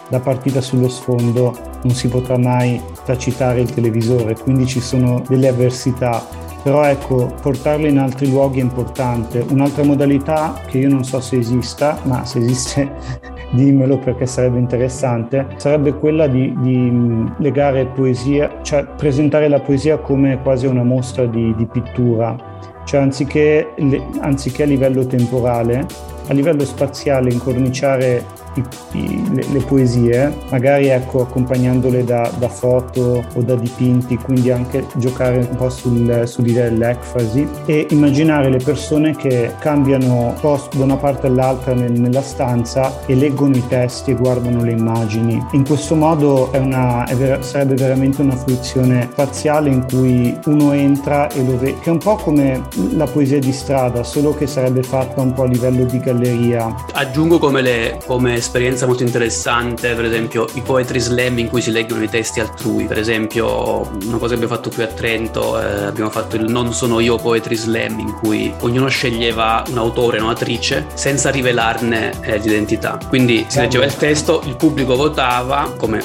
la 0.10 0.20
partita 0.20 0.62
sullo 0.62 0.89
sfondo 0.89 1.55
non 1.84 1.93
si 1.93 2.08
potrà 2.08 2.38
mai 2.38 2.82
tacitare 3.05 3.62
il 3.62 3.74
televisore, 3.74 4.36
quindi 4.36 4.66
ci 4.66 4.80
sono 4.80 5.24
delle 5.28 5.47
avversità. 5.47 6.26
Però 6.64 6.84
ecco, 6.84 7.34
portarle 7.41 7.88
in 7.88 7.97
altri 7.97 8.30
luoghi 8.30 8.60
è 8.60 8.64
importante. 8.64 9.45
Un'altra 9.49 9.84
modalità 9.84 10.60
che 10.68 10.80
io 10.80 10.89
non 10.89 11.03
so 11.03 11.22
se 11.22 11.38
esista, 11.38 11.99
ma 12.03 12.26
se 12.26 12.39
esiste 12.39 12.91
dimmelo 13.51 13.97
perché 13.99 14.26
sarebbe 14.26 14.60
interessante, 14.60 15.47
sarebbe 15.55 15.93
quella 15.93 16.28
di, 16.28 16.53
di, 16.60 17.26
legare 17.38 17.86
poesia, 17.86 18.60
cioè 18.64 18.86
presentare 18.86 19.47
la 19.47 19.62
poesia 19.62 19.97
come 19.97 20.41
quasi 20.41 20.66
una 20.66 20.84
mostra 20.84 21.26
di, 21.26 21.55
di 21.55 21.66
pittura, 21.66 22.36
cioè 22.84 22.99
anziché, 22.99 23.74
anziché 24.20 24.64
a 24.64 24.66
livello 24.66 25.05
temporale, 25.05 25.86
a 26.28 26.34
livello 26.34 26.66
spaziale 26.66 27.32
incorniciare 27.32 28.26
i, 28.58 28.97
i, 28.97 29.34
le, 29.34 29.45
le, 29.51 29.60
poesie, 29.60 30.36
magari 30.49 30.88
ecco, 30.88 31.22
accompagnandole 31.22 32.03
da, 32.03 32.32
da, 32.38 32.49
foto 32.49 33.24
o 33.34 33.41
da 33.41 33.55
dipinti, 33.55 34.18
quindi 34.18 34.51
anche 34.51 34.86
giocare 34.95 35.38
un 35.38 35.55
po' 35.55 35.70
sul, 35.70 36.24
sull'idea 36.26 36.70
dell'ecfasi 36.70 37.47
e 37.66 37.88
immaginare 37.91 38.49
le 38.49 38.60
persone 38.64 39.16
che 39.16 39.53
cambiano 39.60 40.36
posto 40.39 40.78
da 40.78 40.84
una 40.84 40.97
parte 40.97 41.28
all'altra 41.28 41.74
nel, 41.74 41.99
nella 41.99 42.22
stanza 42.22 43.05
e 43.05 43.16
leggono 43.16 43.55
i 43.55 43.68
testi 43.68 44.12
e 44.12 44.16
guardano 44.16 44.64
le 44.64 44.72
immagini. 44.72 45.43
In 45.51 45.66
questo 45.66 45.95
modo 45.95 46.51
è 46.51 46.58
una, 46.58 47.05
è 47.05 47.16
ver- 47.16 47.43
sarebbe 47.43 47.76
veramente 47.76 48.22
una 48.22 48.36
fruizione 48.36 49.10
spaziale 49.12 49.70
in 49.70 49.86
cui 49.88 50.38
uno 50.45 50.72
entra 50.72 51.30
e 51.30 51.43
lo 51.43 51.58
vede, 51.58 51.80
che 51.80 51.89
è 51.89 51.91
un 51.91 51.99
po' 51.99 52.16
come 52.16 52.64
la 52.91 53.05
poesia 53.05 53.39
di 53.39 53.51
strada, 53.51 54.03
solo 54.03 54.34
che 54.34 54.47
sarebbe 54.47 54.84
fatta 54.84 55.22
un 55.22 55.34
po' 55.34 55.43
a 55.43 55.47
livello 55.47 55.86
di 55.86 55.99
galleria. 55.99 56.74
Aggiungo 56.93 57.38
come, 57.39 57.62
le, 57.62 57.99
come 58.05 58.39
esperienza 58.48 58.86
molto 58.86 59.04
interessante, 59.04 59.93
per 59.93 60.06
esempio 60.06 60.48
i 60.54 60.62
poetry 60.62 61.00
slam 61.00 61.38
in 61.38 61.50
cui 61.50 61.62
si 61.62 61.72
leggono 61.72 62.02
i 62.04 62.10
testi 62.10 62.39
altrui, 62.39 62.86
per 62.86 62.98
esempio 62.98 63.82
una 64.06 64.18
cosa 64.18 64.30
che 64.30 64.34
abbiamo 64.36 64.56
fatto 64.56 64.70
qui 64.70 64.84
a 64.84 64.88
Trento, 64.88 65.60
eh, 65.60 65.84
abbiamo 65.84 66.10
fatto 66.10 66.38
il 66.38 66.45
Non 66.45 66.74
sono 66.74 67.02
io 67.02 67.18
poetry 67.18 67.56
slam 67.56 68.00
in 68.00 68.14
cui 68.14 68.54
ognuno 68.62 68.88
sceglieva 68.88 69.64
un 69.68 69.78
autore, 69.78 70.20
un'autrice 70.20 70.88
senza 70.93 71.30
rivelarne 71.30 72.14
eh, 72.22 72.38
l'identità. 72.38 72.98
Quindi 73.08 73.45
si 73.50 73.60
leggeva 73.60 73.84
il 73.84 73.95
testo, 73.95 74.41
il 74.45 74.56
pubblico 74.56 74.95
votava 74.95 75.74
come, 75.78 76.02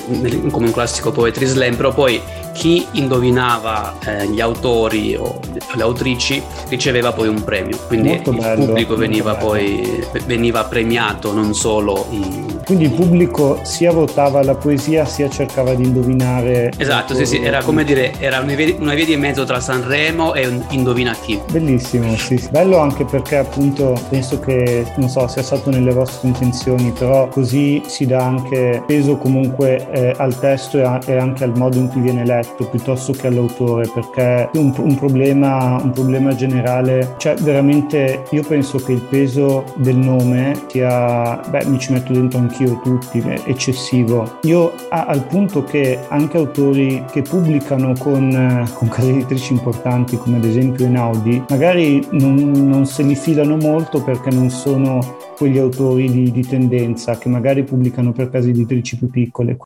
come 0.50 0.66
un 0.66 0.72
classico 0.72 1.12
poetry 1.12 1.46
slam, 1.46 1.76
però 1.76 1.94
poi 1.94 2.20
chi 2.52 2.86
indovinava 2.92 3.98
eh, 4.04 4.28
gli 4.28 4.40
autori 4.40 5.16
o 5.16 5.40
le 5.74 5.82
autrici 5.82 6.42
riceveva 6.68 7.12
poi 7.12 7.28
un 7.28 7.42
premio, 7.42 7.78
quindi 7.86 8.08
molto 8.08 8.30
il 8.30 8.36
bello, 8.36 8.64
pubblico 8.64 8.96
veniva 8.96 9.34
poi 9.34 10.04
veniva 10.26 10.64
premiato, 10.64 11.32
non 11.32 11.54
solo 11.54 12.06
i... 12.10 12.60
Quindi 12.72 12.88
il 12.88 12.98
pubblico 12.98 13.60
sia 13.64 13.92
votava 13.92 14.42
la 14.42 14.54
poesia 14.54 15.04
sia 15.04 15.28
cercava 15.28 15.74
di 15.74 15.84
indovinare... 15.84 16.70
Esatto, 16.78 17.14
sì, 17.14 17.26
sì, 17.26 17.42
era 17.42 17.62
come 17.62 17.84
dire, 17.84 18.14
era 18.18 18.40
una 18.40 18.54
via, 18.54 18.74
una 18.78 18.94
via 18.94 19.04
di 19.04 19.14
mezzo 19.14 19.44
tra 19.44 19.60
Sanremo 19.60 20.32
e 20.32 20.46
un 20.46 20.64
Indovina 20.70 21.14
chi. 21.14 21.38
Bellissimo, 21.50 22.16
sì, 22.16 22.42
bello 22.50 22.78
anche 22.78 23.04
perché 23.04 23.36
appunto 23.36 24.00
penso 24.08 24.40
che, 24.40 24.86
non 24.96 25.10
so, 25.10 25.28
sia 25.28 25.42
stato 25.42 25.68
nelle 25.68 25.92
vostre 25.92 26.28
intenzioni, 26.28 26.92
però 26.92 27.28
così 27.28 27.82
si 27.84 28.06
dà 28.06 28.24
anche 28.24 28.82
peso 28.86 29.18
comunque 29.18 29.90
eh, 29.90 30.14
al 30.16 30.38
testo 30.40 30.78
e, 30.78 30.82
a, 30.82 30.98
e 31.04 31.18
anche 31.18 31.44
al 31.44 31.52
modo 31.54 31.76
in 31.76 31.88
cui 31.88 32.00
viene 32.00 32.24
letto 32.24 32.52
letto 32.62 32.68
piuttosto 32.68 33.12
che 33.12 33.26
all'autore 33.28 33.88
perché 33.92 34.50
un, 34.54 34.72
un, 34.76 34.96
problema, 34.96 35.80
un 35.82 35.90
problema 35.92 36.34
generale, 36.34 37.14
cioè 37.18 37.34
veramente 37.36 38.24
io 38.30 38.42
penso 38.42 38.78
che 38.78 38.92
il 38.92 39.00
peso 39.00 39.64
del 39.76 39.96
nome 39.96 40.64
sia, 40.68 41.40
beh 41.48 41.66
mi 41.66 41.78
ci 41.78 41.92
metto 41.92 42.12
dentro 42.12 42.38
anch'io 42.38 42.61
tutti, 42.80 43.18
è 43.20 43.42
eccessivo. 43.46 44.38
Io 44.42 44.72
a, 44.90 45.06
al 45.06 45.26
punto 45.26 45.64
che 45.64 45.98
anche 46.08 46.36
autori 46.36 47.04
che 47.10 47.22
pubblicano 47.22 47.94
con, 47.98 48.68
con 48.74 48.88
case 48.88 49.10
editrici 49.10 49.52
importanti 49.52 50.16
come 50.16 50.36
ad 50.36 50.44
esempio 50.44 50.84
Einaudi 50.84 51.44
magari 51.48 52.06
non, 52.12 52.34
non 52.34 52.86
se 52.86 53.02
li 53.02 53.14
filano 53.14 53.56
molto 53.56 54.02
perché 54.02 54.30
non 54.30 54.50
sono 54.50 55.18
quegli 55.36 55.58
autori 55.58 56.10
di, 56.10 56.30
di 56.30 56.46
tendenza 56.46 57.18
che 57.18 57.28
magari 57.28 57.64
pubblicano 57.64 58.12
per 58.12 58.30
case 58.30 58.50
editrici 58.50 58.96
più 58.96 59.10
piccole 59.10 59.56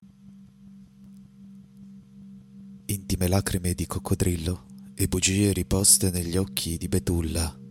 intime 2.87 3.29
lacrime 3.29 3.75
di 3.75 3.87
coccodrillo 3.87 4.65
e 4.95 5.09
bugie 5.09 5.53
riposte 5.53 6.11
negli 6.11 6.37
occhi 6.37 6.77
di 6.77 6.89
Betulla. 6.89 7.66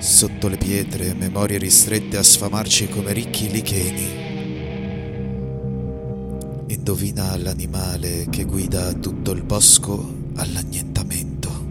Sotto 0.00 0.48
le 0.48 0.56
pietre, 0.56 1.12
memorie 1.12 1.58
ristrette 1.58 2.16
a 2.16 2.22
sfamarci 2.22 2.88
come 2.88 3.12
ricchi 3.12 3.50
licheni. 3.50 4.28
Indovina 6.68 7.36
l'animale 7.36 8.26
che 8.30 8.44
guida 8.44 8.94
tutto 8.94 9.32
il 9.32 9.42
bosco 9.42 10.30
all'annientamento. 10.36 11.68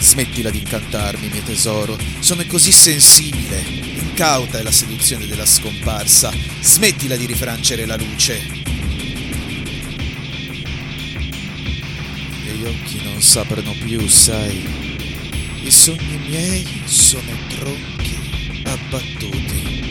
Smettila 0.00 0.50
di 0.50 0.58
incantarmi, 0.58 1.28
mio 1.28 1.42
tesoro. 1.42 1.96
Sono 2.18 2.42
così 2.48 2.72
sensibile. 2.72 3.60
Incauta 4.00 4.58
è 4.58 4.62
la 4.64 4.72
seduzione 4.72 5.26
della 5.26 5.46
scomparsa. 5.46 6.32
Smettila 6.60 7.14
di 7.14 7.26
rifrancere 7.26 7.86
la 7.86 7.96
luce. 7.96 8.75
Occhi 12.80 13.02
non 13.02 13.20
s'aprono 13.20 13.72
più, 13.72 14.06
sai. 14.08 14.64
I 15.62 15.70
sogni 15.70 16.18
miei 16.28 16.82
sono 16.84 17.32
tronchi 17.48 18.62
abbattuti. 18.64 19.84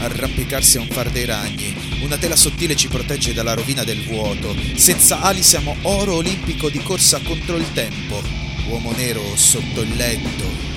arrampicarsi 0.00 0.78
a 0.78 0.80
un 0.80 0.88
far 0.88 1.10
dei 1.10 1.24
ragni. 1.24 1.74
Una 2.00 2.16
tela 2.16 2.36
sottile 2.36 2.74
ci 2.76 2.88
protegge 2.88 3.34
dalla 3.34 3.54
rovina 3.54 3.84
del 3.84 4.02
vuoto. 4.04 4.56
Senza 4.74 5.20
ali 5.20 5.42
siamo 5.42 5.76
oro 5.82 6.14
olimpico 6.14 6.70
di 6.70 6.78
corsa 6.78 7.20
contro 7.20 7.56
il 7.56 7.70
tempo. 7.72 8.22
Uomo 8.68 8.92
nero 8.92 9.22
sotto 9.34 9.80
il 9.82 9.94
letto, 9.96 10.67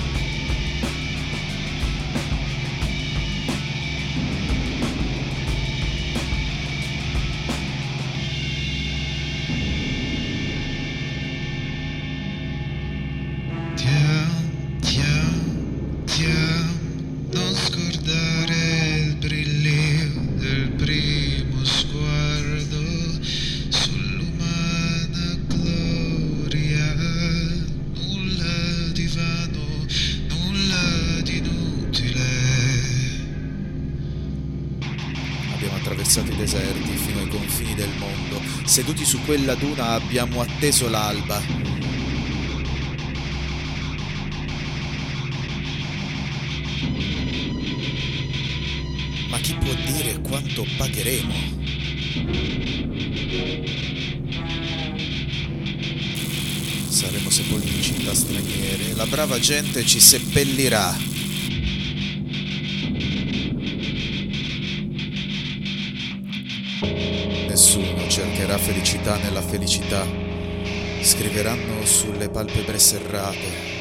attraversato 36.12 36.32
i 36.32 36.36
deserti 36.36 36.96
fino 36.96 37.20
ai 37.20 37.28
confini 37.28 37.74
del 37.74 37.90
mondo. 37.96 38.40
Seduti 38.64 39.04
su 39.04 39.18
quella 39.24 39.54
duna 39.54 39.92
abbiamo 39.92 40.42
atteso 40.42 40.90
l'alba. 40.90 41.40
Ma 49.30 49.38
chi 49.38 49.54
può 49.54 49.72
dire 49.86 50.20
quanto 50.20 50.66
pagheremo? 50.76 51.60
Saremo 56.88 57.30
sepolti 57.30 57.74
in 57.74 57.82
città 57.82 58.14
straniere, 58.14 58.92
la 58.94 59.06
brava 59.06 59.38
gente 59.38 59.86
ci 59.86 59.98
seppellirà. 59.98 61.11
Cercherà 68.52 68.58
felicità 68.58 69.16
nella 69.16 69.40
felicità. 69.40 70.06
Scriveranno 71.00 71.86
sulle 71.86 72.28
palpebre 72.28 72.78
serrate. 72.78 73.71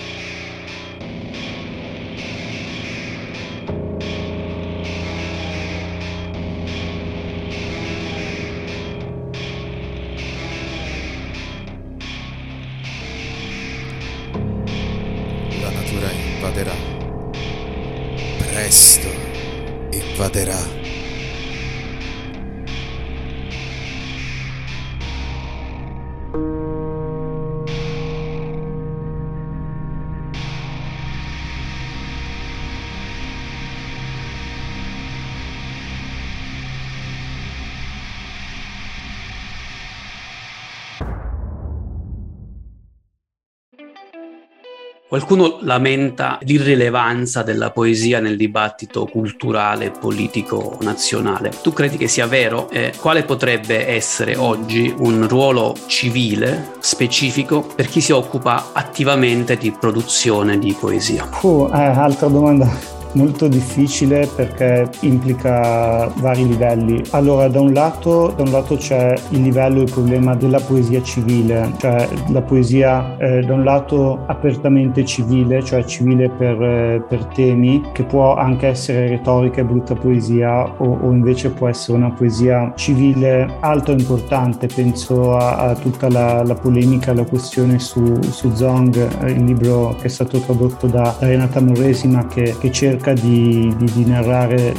Qualcuno 45.12 45.58
lamenta 45.64 46.38
l'irrilevanza 46.44 47.44
della 47.44 47.72
poesia 47.72 48.22
nel 48.22 48.38
dibattito 48.38 49.06
culturale 49.08 49.88
e 49.88 49.92
politico 49.92 50.78
nazionale. 50.80 51.52
Tu 51.62 51.74
credi 51.74 51.98
che 51.98 52.08
sia 52.08 52.28
vero? 52.28 52.70
Eh, 52.70 52.94
quale 52.98 53.24
potrebbe 53.24 53.90
essere 53.90 54.38
oggi 54.38 54.96
un 55.00 55.28
ruolo 55.28 55.76
civile 55.88 56.76
specifico 56.80 57.60
per 57.60 57.88
chi 57.88 58.00
si 58.00 58.14
occupa 58.14 58.70
attivamente 58.72 59.58
di 59.58 59.76
produzione 59.78 60.58
di 60.58 60.74
poesia? 60.80 61.28
Oh, 61.42 61.68
eh, 61.76 61.84
altra 61.84 62.30
domanda 62.30 62.91
molto 63.14 63.48
difficile 63.48 64.30
perché 64.36 64.90
implica 65.02 66.12
vari 66.18 66.48
livelli. 66.48 67.02
Allora, 67.12 67.48
da 67.48 67.60
un 67.60 67.74
lato, 67.74 68.34
da 68.36 68.44
un 68.44 68.52
lato 68.52 68.76
c'è 68.76 69.14
il 69.30 69.42
livello 69.42 69.80
e 69.80 69.84
il 69.84 69.92
problema 69.92 70.36
della 70.36 70.60
poesia 70.60 71.02
civile, 71.02 71.72
cioè 71.78 72.08
la 72.30 72.42
poesia 72.42 73.18
eh, 73.18 73.42
da 73.42 73.54
un 73.54 73.64
lato 73.64 74.24
apertamente 74.28 75.06
civile, 75.06 75.64
cioè 75.64 75.84
civile 75.84 76.30
per, 76.30 76.62
eh, 76.62 77.04
per, 77.08 77.26
temi, 77.26 77.82
che 77.94 78.04
può 78.04 78.36
anche 78.36 78.68
essere 78.68 79.08
retorica 79.08 79.62
e 79.62 79.66
brutta 79.66 79.96
poesia, 79.96 80.66
o, 80.78 81.00
o 81.02 81.12
invece 81.12 81.50
può 81.50 81.68
essere 81.68 81.98
una 81.98 82.12
poesia 82.12 82.74
civile 82.76 83.58
alto 83.60 83.92
e 83.92 83.96
importante. 83.96 84.68
Penso 84.68 85.36
a, 85.36 85.58
a 85.58 85.76
tutta 85.76 86.10
la, 86.10 86.44
la, 86.44 86.56
polemica, 86.56 87.14
la 87.14 87.26
questione 87.26 87.80
su, 87.80 88.20
su 88.22 88.54
Zong, 88.54 89.28
il 89.28 89.44
libro 89.44 89.96
che 90.00 90.08
è 90.08 90.10
stato 90.10 90.40
tradotto 90.40 90.88
da 90.88 91.16
Renata 91.20 91.62
Moresima 91.62 92.26
che, 92.28 92.56
che 92.60 92.72
cerca 92.72 93.01
cerca 93.02 93.14
di, 93.14 93.74
di, 93.78 93.92
di 93.92 94.06
narrare 94.06 94.74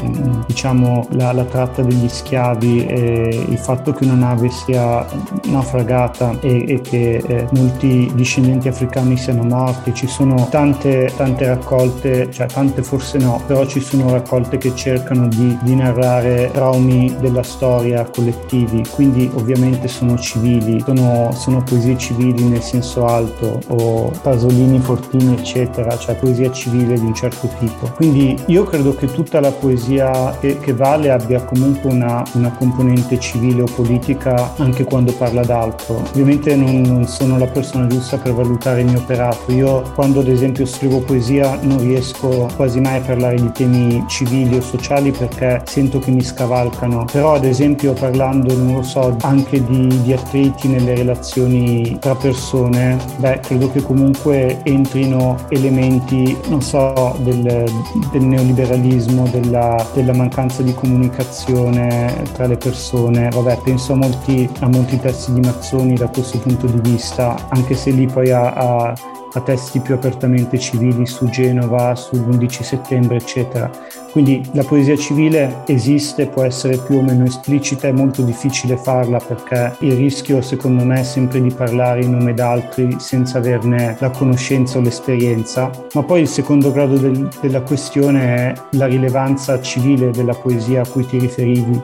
diciamo, 0.46 1.08
la, 1.10 1.32
la, 1.32 1.44
tratta 1.44 1.82
degli 1.82 2.08
schiavi 2.08 2.86
e 2.86 3.44
il 3.48 3.58
fatto 3.58 3.92
che 3.92 4.04
una 4.04 4.14
nave 4.14 4.48
sia 4.48 5.04
naufragata 5.46 6.38
e, 6.40 6.64
e 6.68 6.80
che 6.80 7.16
eh, 7.16 7.46
molti 7.52 8.10
discendenti 8.14 8.68
africani 8.68 9.16
siano 9.16 9.42
morti. 9.42 9.92
Ci 9.92 10.06
sono 10.06 10.48
tante, 10.50 11.12
tante 11.16 11.46
raccolte, 11.46 12.30
cioè 12.30 12.46
tante 12.46 12.82
forse 12.82 13.18
no, 13.18 13.42
però 13.46 13.66
ci 13.66 13.80
sono 13.80 14.10
raccolte 14.10 14.56
che 14.58 14.74
cercano 14.74 15.26
di, 15.26 15.58
di 15.62 15.74
narrare 15.74 16.50
traumi 16.52 17.14
della 17.20 17.42
storia 17.42 18.04
collettivi, 18.04 18.82
quindi 18.94 19.28
ovviamente 19.34 19.88
sono 19.88 20.16
civili, 20.16 20.80
sono, 20.84 21.32
sono 21.32 21.62
poesie 21.62 21.98
civili 21.98 22.44
nel 22.44 22.62
senso 22.62 23.06
alto 23.06 23.58
o 23.68 24.10
Pasolini, 24.22 24.78
Fortini 24.78 25.34
eccetera, 25.34 25.96
cioè 25.98 26.14
poesia 26.14 26.50
civile 26.52 26.94
di 26.94 27.04
un 27.04 27.14
certo 27.14 27.48
tipo. 27.58 27.90
Quindi 27.94 28.11
quindi 28.12 28.38
io 28.48 28.64
credo 28.64 28.94
che 28.94 29.06
tutta 29.06 29.40
la 29.40 29.50
poesia 29.50 30.36
che, 30.38 30.58
vale 30.74 31.10
abbia 31.10 31.42
comunque 31.44 31.90
una, 31.90 32.22
una, 32.34 32.50
componente 32.50 33.18
civile 33.18 33.62
o 33.62 33.66
politica 33.74 34.52
anche 34.58 34.84
quando 34.84 35.12
parla 35.12 35.42
d'altro. 35.42 36.02
Ovviamente 36.10 36.54
non, 36.54 36.82
non, 36.82 37.06
sono 37.06 37.38
la 37.38 37.46
persona 37.46 37.86
giusta 37.86 38.18
per 38.18 38.34
valutare 38.34 38.82
il 38.82 38.88
mio 38.88 38.98
operato. 38.98 39.50
Io 39.52 39.80
quando 39.94 40.20
ad 40.20 40.28
esempio 40.28 40.66
scrivo 40.66 41.00
poesia 41.00 41.58
non 41.62 41.78
riesco 41.78 42.50
quasi 42.54 42.80
mai 42.80 42.98
a 42.98 43.00
parlare 43.00 43.36
di 43.36 43.50
temi 43.52 44.04
civili 44.08 44.56
o 44.56 44.60
sociali 44.60 45.10
perché 45.10 45.62
sento 45.64 45.98
che 45.98 46.10
mi 46.10 46.22
scavalcano. 46.22 47.06
Però 47.10 47.32
ad 47.32 47.46
esempio 47.46 47.94
parlando, 47.94 48.54
non 48.54 48.74
lo 48.74 48.82
so, 48.82 49.16
anche 49.22 49.64
di, 49.64 50.02
di 50.02 50.12
attriti 50.12 50.68
nelle 50.68 50.94
relazioni 50.94 51.96
tra 51.98 52.14
persone, 52.14 52.98
beh, 53.16 53.40
credo 53.40 53.70
che 53.72 53.80
comunque 53.80 54.60
entrino 54.64 55.36
elementi, 55.48 56.36
non 56.48 56.60
so, 56.60 57.16
del, 57.20 57.64
del 58.10 58.22
neoliberalismo, 58.22 59.28
della, 59.28 59.86
della, 59.94 60.12
mancanza 60.12 60.62
di 60.62 60.74
comunicazione 60.74 62.24
tra 62.32 62.46
le 62.46 62.56
persone. 62.56 63.28
Vabbè, 63.28 63.60
penso 63.62 63.92
a 63.92 63.96
molti, 63.96 64.48
a 64.60 64.68
molti 64.68 64.98
testi 64.98 65.32
di 65.32 65.40
Mazzoni 65.40 65.94
da 65.94 66.08
questo 66.08 66.38
punto 66.38 66.66
di 66.66 66.90
vista, 66.90 67.48
anche 67.50 67.74
se 67.74 67.90
lì 67.90 68.06
poi 68.06 68.30
ha, 68.30 68.52
ha 68.52 68.94
a 69.34 69.40
testi 69.40 69.80
più 69.80 69.94
apertamente 69.94 70.58
civili 70.58 71.06
su 71.06 71.26
Genova, 71.26 71.92
sull'11 71.92 72.62
settembre, 72.62 73.16
eccetera. 73.16 73.70
Quindi 74.12 74.46
la 74.52 74.62
poesia 74.62 74.94
civile 74.94 75.62
esiste, 75.66 76.26
può 76.26 76.42
essere 76.42 76.76
più 76.76 76.98
o 76.98 77.02
meno 77.02 77.24
esplicita, 77.24 77.88
è 77.88 77.92
molto 77.92 78.20
difficile 78.20 78.76
farla 78.76 79.18
perché 79.18 79.74
il 79.80 79.96
rischio 79.96 80.42
secondo 80.42 80.84
me 80.84 81.00
è 81.00 81.02
sempre 81.02 81.40
di 81.40 81.50
parlare 81.50 82.04
in 82.04 82.10
nome 82.10 82.34
d'altri 82.34 82.96
senza 82.98 83.38
averne 83.38 83.96
la 83.98 84.10
conoscenza 84.10 84.76
o 84.76 84.82
l'esperienza. 84.82 85.70
Ma 85.94 86.02
poi 86.02 86.20
il 86.20 86.28
secondo 86.28 86.70
grado 86.72 86.98
del, 86.98 87.26
della 87.40 87.62
questione 87.62 88.36
è 88.36 88.54
la 88.72 88.84
rilevanza 88.84 89.58
civile 89.62 90.10
della 90.10 90.34
poesia 90.34 90.82
a 90.82 90.86
cui 90.86 91.06
ti 91.06 91.18
riferivi 91.18 91.82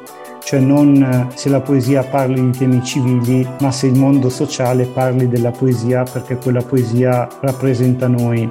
cioè 0.49 0.61
non 0.61 1.29
se 1.35 1.51
la 1.51 1.61
poesia 1.61 2.03
parli 2.03 2.51
di 2.51 2.57
temi 2.57 2.83
civili, 2.83 3.47
ma 3.61 3.71
se 3.71 3.89
il 3.89 3.99
mondo 3.99 4.31
sociale 4.31 4.87
parli 4.87 5.29
della 5.29 5.51
poesia 5.51 6.05
perché 6.05 6.37
quella 6.37 6.63
poesia 6.63 7.29
rappresenta 7.41 8.09
noi. 8.09 8.51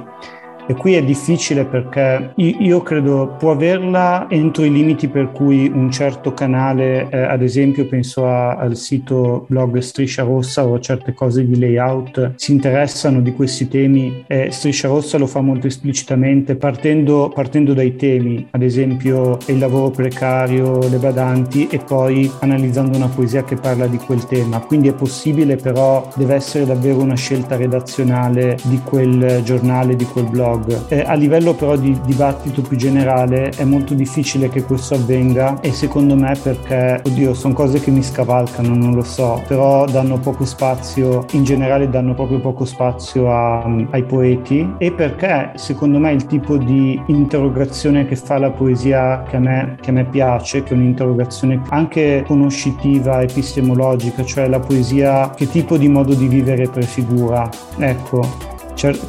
E 0.70 0.74
qui 0.74 0.92
è 0.92 1.02
difficile 1.02 1.64
perché 1.64 2.32
io 2.34 2.82
credo 2.82 3.36
può 3.38 3.52
averla 3.52 4.26
entro 4.28 4.64
i 4.64 4.70
limiti 4.70 5.08
per 5.08 5.32
cui 5.32 5.66
un 5.66 5.90
certo 5.90 6.34
canale, 6.34 7.08
eh, 7.08 7.22
ad 7.22 7.40
esempio 7.40 7.86
penso 7.86 8.26
a, 8.26 8.54
al 8.56 8.76
sito 8.76 9.46
blog 9.48 9.78
Striscia 9.78 10.24
Rossa 10.24 10.66
o 10.66 10.74
a 10.74 10.80
certe 10.80 11.14
cose 11.14 11.46
di 11.46 11.58
layout, 11.58 12.34
si 12.34 12.52
interessano 12.52 13.22
di 13.22 13.32
questi 13.32 13.66
temi. 13.66 14.24
Eh, 14.26 14.50
Striscia 14.50 14.88
Rossa 14.88 15.16
lo 15.16 15.26
fa 15.26 15.40
molto 15.40 15.66
esplicitamente 15.66 16.54
partendo, 16.54 17.32
partendo 17.34 17.72
dai 17.72 17.96
temi, 17.96 18.46
ad 18.50 18.60
esempio 18.60 19.38
il 19.46 19.56
lavoro 19.56 19.88
precario, 19.88 20.86
le 20.86 20.98
badanti 20.98 21.66
e 21.68 21.78
poi 21.78 22.30
analizzando 22.40 22.94
una 22.94 23.08
poesia 23.08 23.42
che 23.42 23.56
parla 23.56 23.86
di 23.86 23.96
quel 23.96 24.26
tema. 24.26 24.60
Quindi 24.60 24.88
è 24.88 24.92
possibile 24.92 25.56
però 25.56 26.06
deve 26.14 26.34
essere 26.34 26.66
davvero 26.66 27.00
una 27.00 27.16
scelta 27.16 27.56
redazionale 27.56 28.58
di 28.64 28.78
quel 28.84 29.40
giornale, 29.42 29.96
di 29.96 30.04
quel 30.04 30.26
blog 30.28 30.56
blog. 30.58 30.88
Eh, 30.88 31.00
a 31.06 31.14
livello 31.14 31.54
però 31.54 31.76
di 31.76 31.98
dibattito 32.04 32.62
più 32.62 32.76
generale 32.76 33.50
è 33.50 33.64
molto 33.64 33.94
difficile 33.94 34.48
che 34.48 34.62
questo 34.62 34.94
avvenga 34.94 35.60
e 35.60 35.72
secondo 35.72 36.14
me 36.14 36.34
perché, 36.40 37.00
oddio, 37.04 37.34
sono 37.34 37.54
cose 37.54 37.80
che 37.80 37.90
mi 37.90 38.02
scavalcano, 38.02 38.74
non 38.74 38.94
lo 38.94 39.02
so, 39.02 39.42
però 39.46 39.84
danno 39.86 40.18
poco 40.18 40.44
spazio, 40.44 41.24
in 41.32 41.44
generale 41.44 41.88
danno 41.88 42.14
proprio 42.14 42.40
poco 42.40 42.64
spazio 42.64 43.30
a, 43.30 43.62
ai 43.90 44.04
poeti 44.04 44.74
e 44.78 44.92
perché 44.92 45.52
secondo 45.54 45.98
me 45.98 46.12
il 46.12 46.26
tipo 46.26 46.56
di 46.56 47.00
interrogazione 47.06 48.06
che 48.06 48.16
fa 48.16 48.38
la 48.38 48.50
poesia 48.50 49.22
che 49.28 49.36
a 49.36 49.40
me, 49.40 49.76
che 49.80 49.90
a 49.90 49.92
me 49.92 50.04
piace, 50.04 50.62
che 50.62 50.74
è 50.74 50.76
un'interrogazione 50.76 51.62
anche 51.70 52.24
conoscitiva, 52.26 53.20
epistemologica, 53.22 54.24
cioè 54.24 54.48
la 54.48 54.60
poesia 54.60 55.30
che 55.30 55.48
tipo 55.48 55.76
di 55.76 55.88
modo 55.88 56.14
di 56.14 56.26
vivere 56.26 56.68
prefigura. 56.68 57.48
Ecco, 57.78 58.56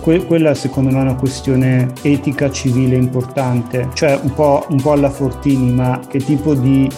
que- 0.01 0.25
quella 0.25 0.55
secondo 0.55 0.89
me 0.91 0.97
è 0.97 1.01
una 1.01 1.15
questione 1.15 1.93
etica 2.01 2.49
civile 2.49 2.95
importante, 2.95 3.89
cioè 3.93 4.19
un 4.21 4.33
po', 4.33 4.65
un 4.69 4.81
po', 4.81 4.93
alla 4.93 5.09
Fortini, 5.09 5.71
ma 5.71 5.99
che 6.07 6.19
tipo 6.19 6.53
di 6.55 6.89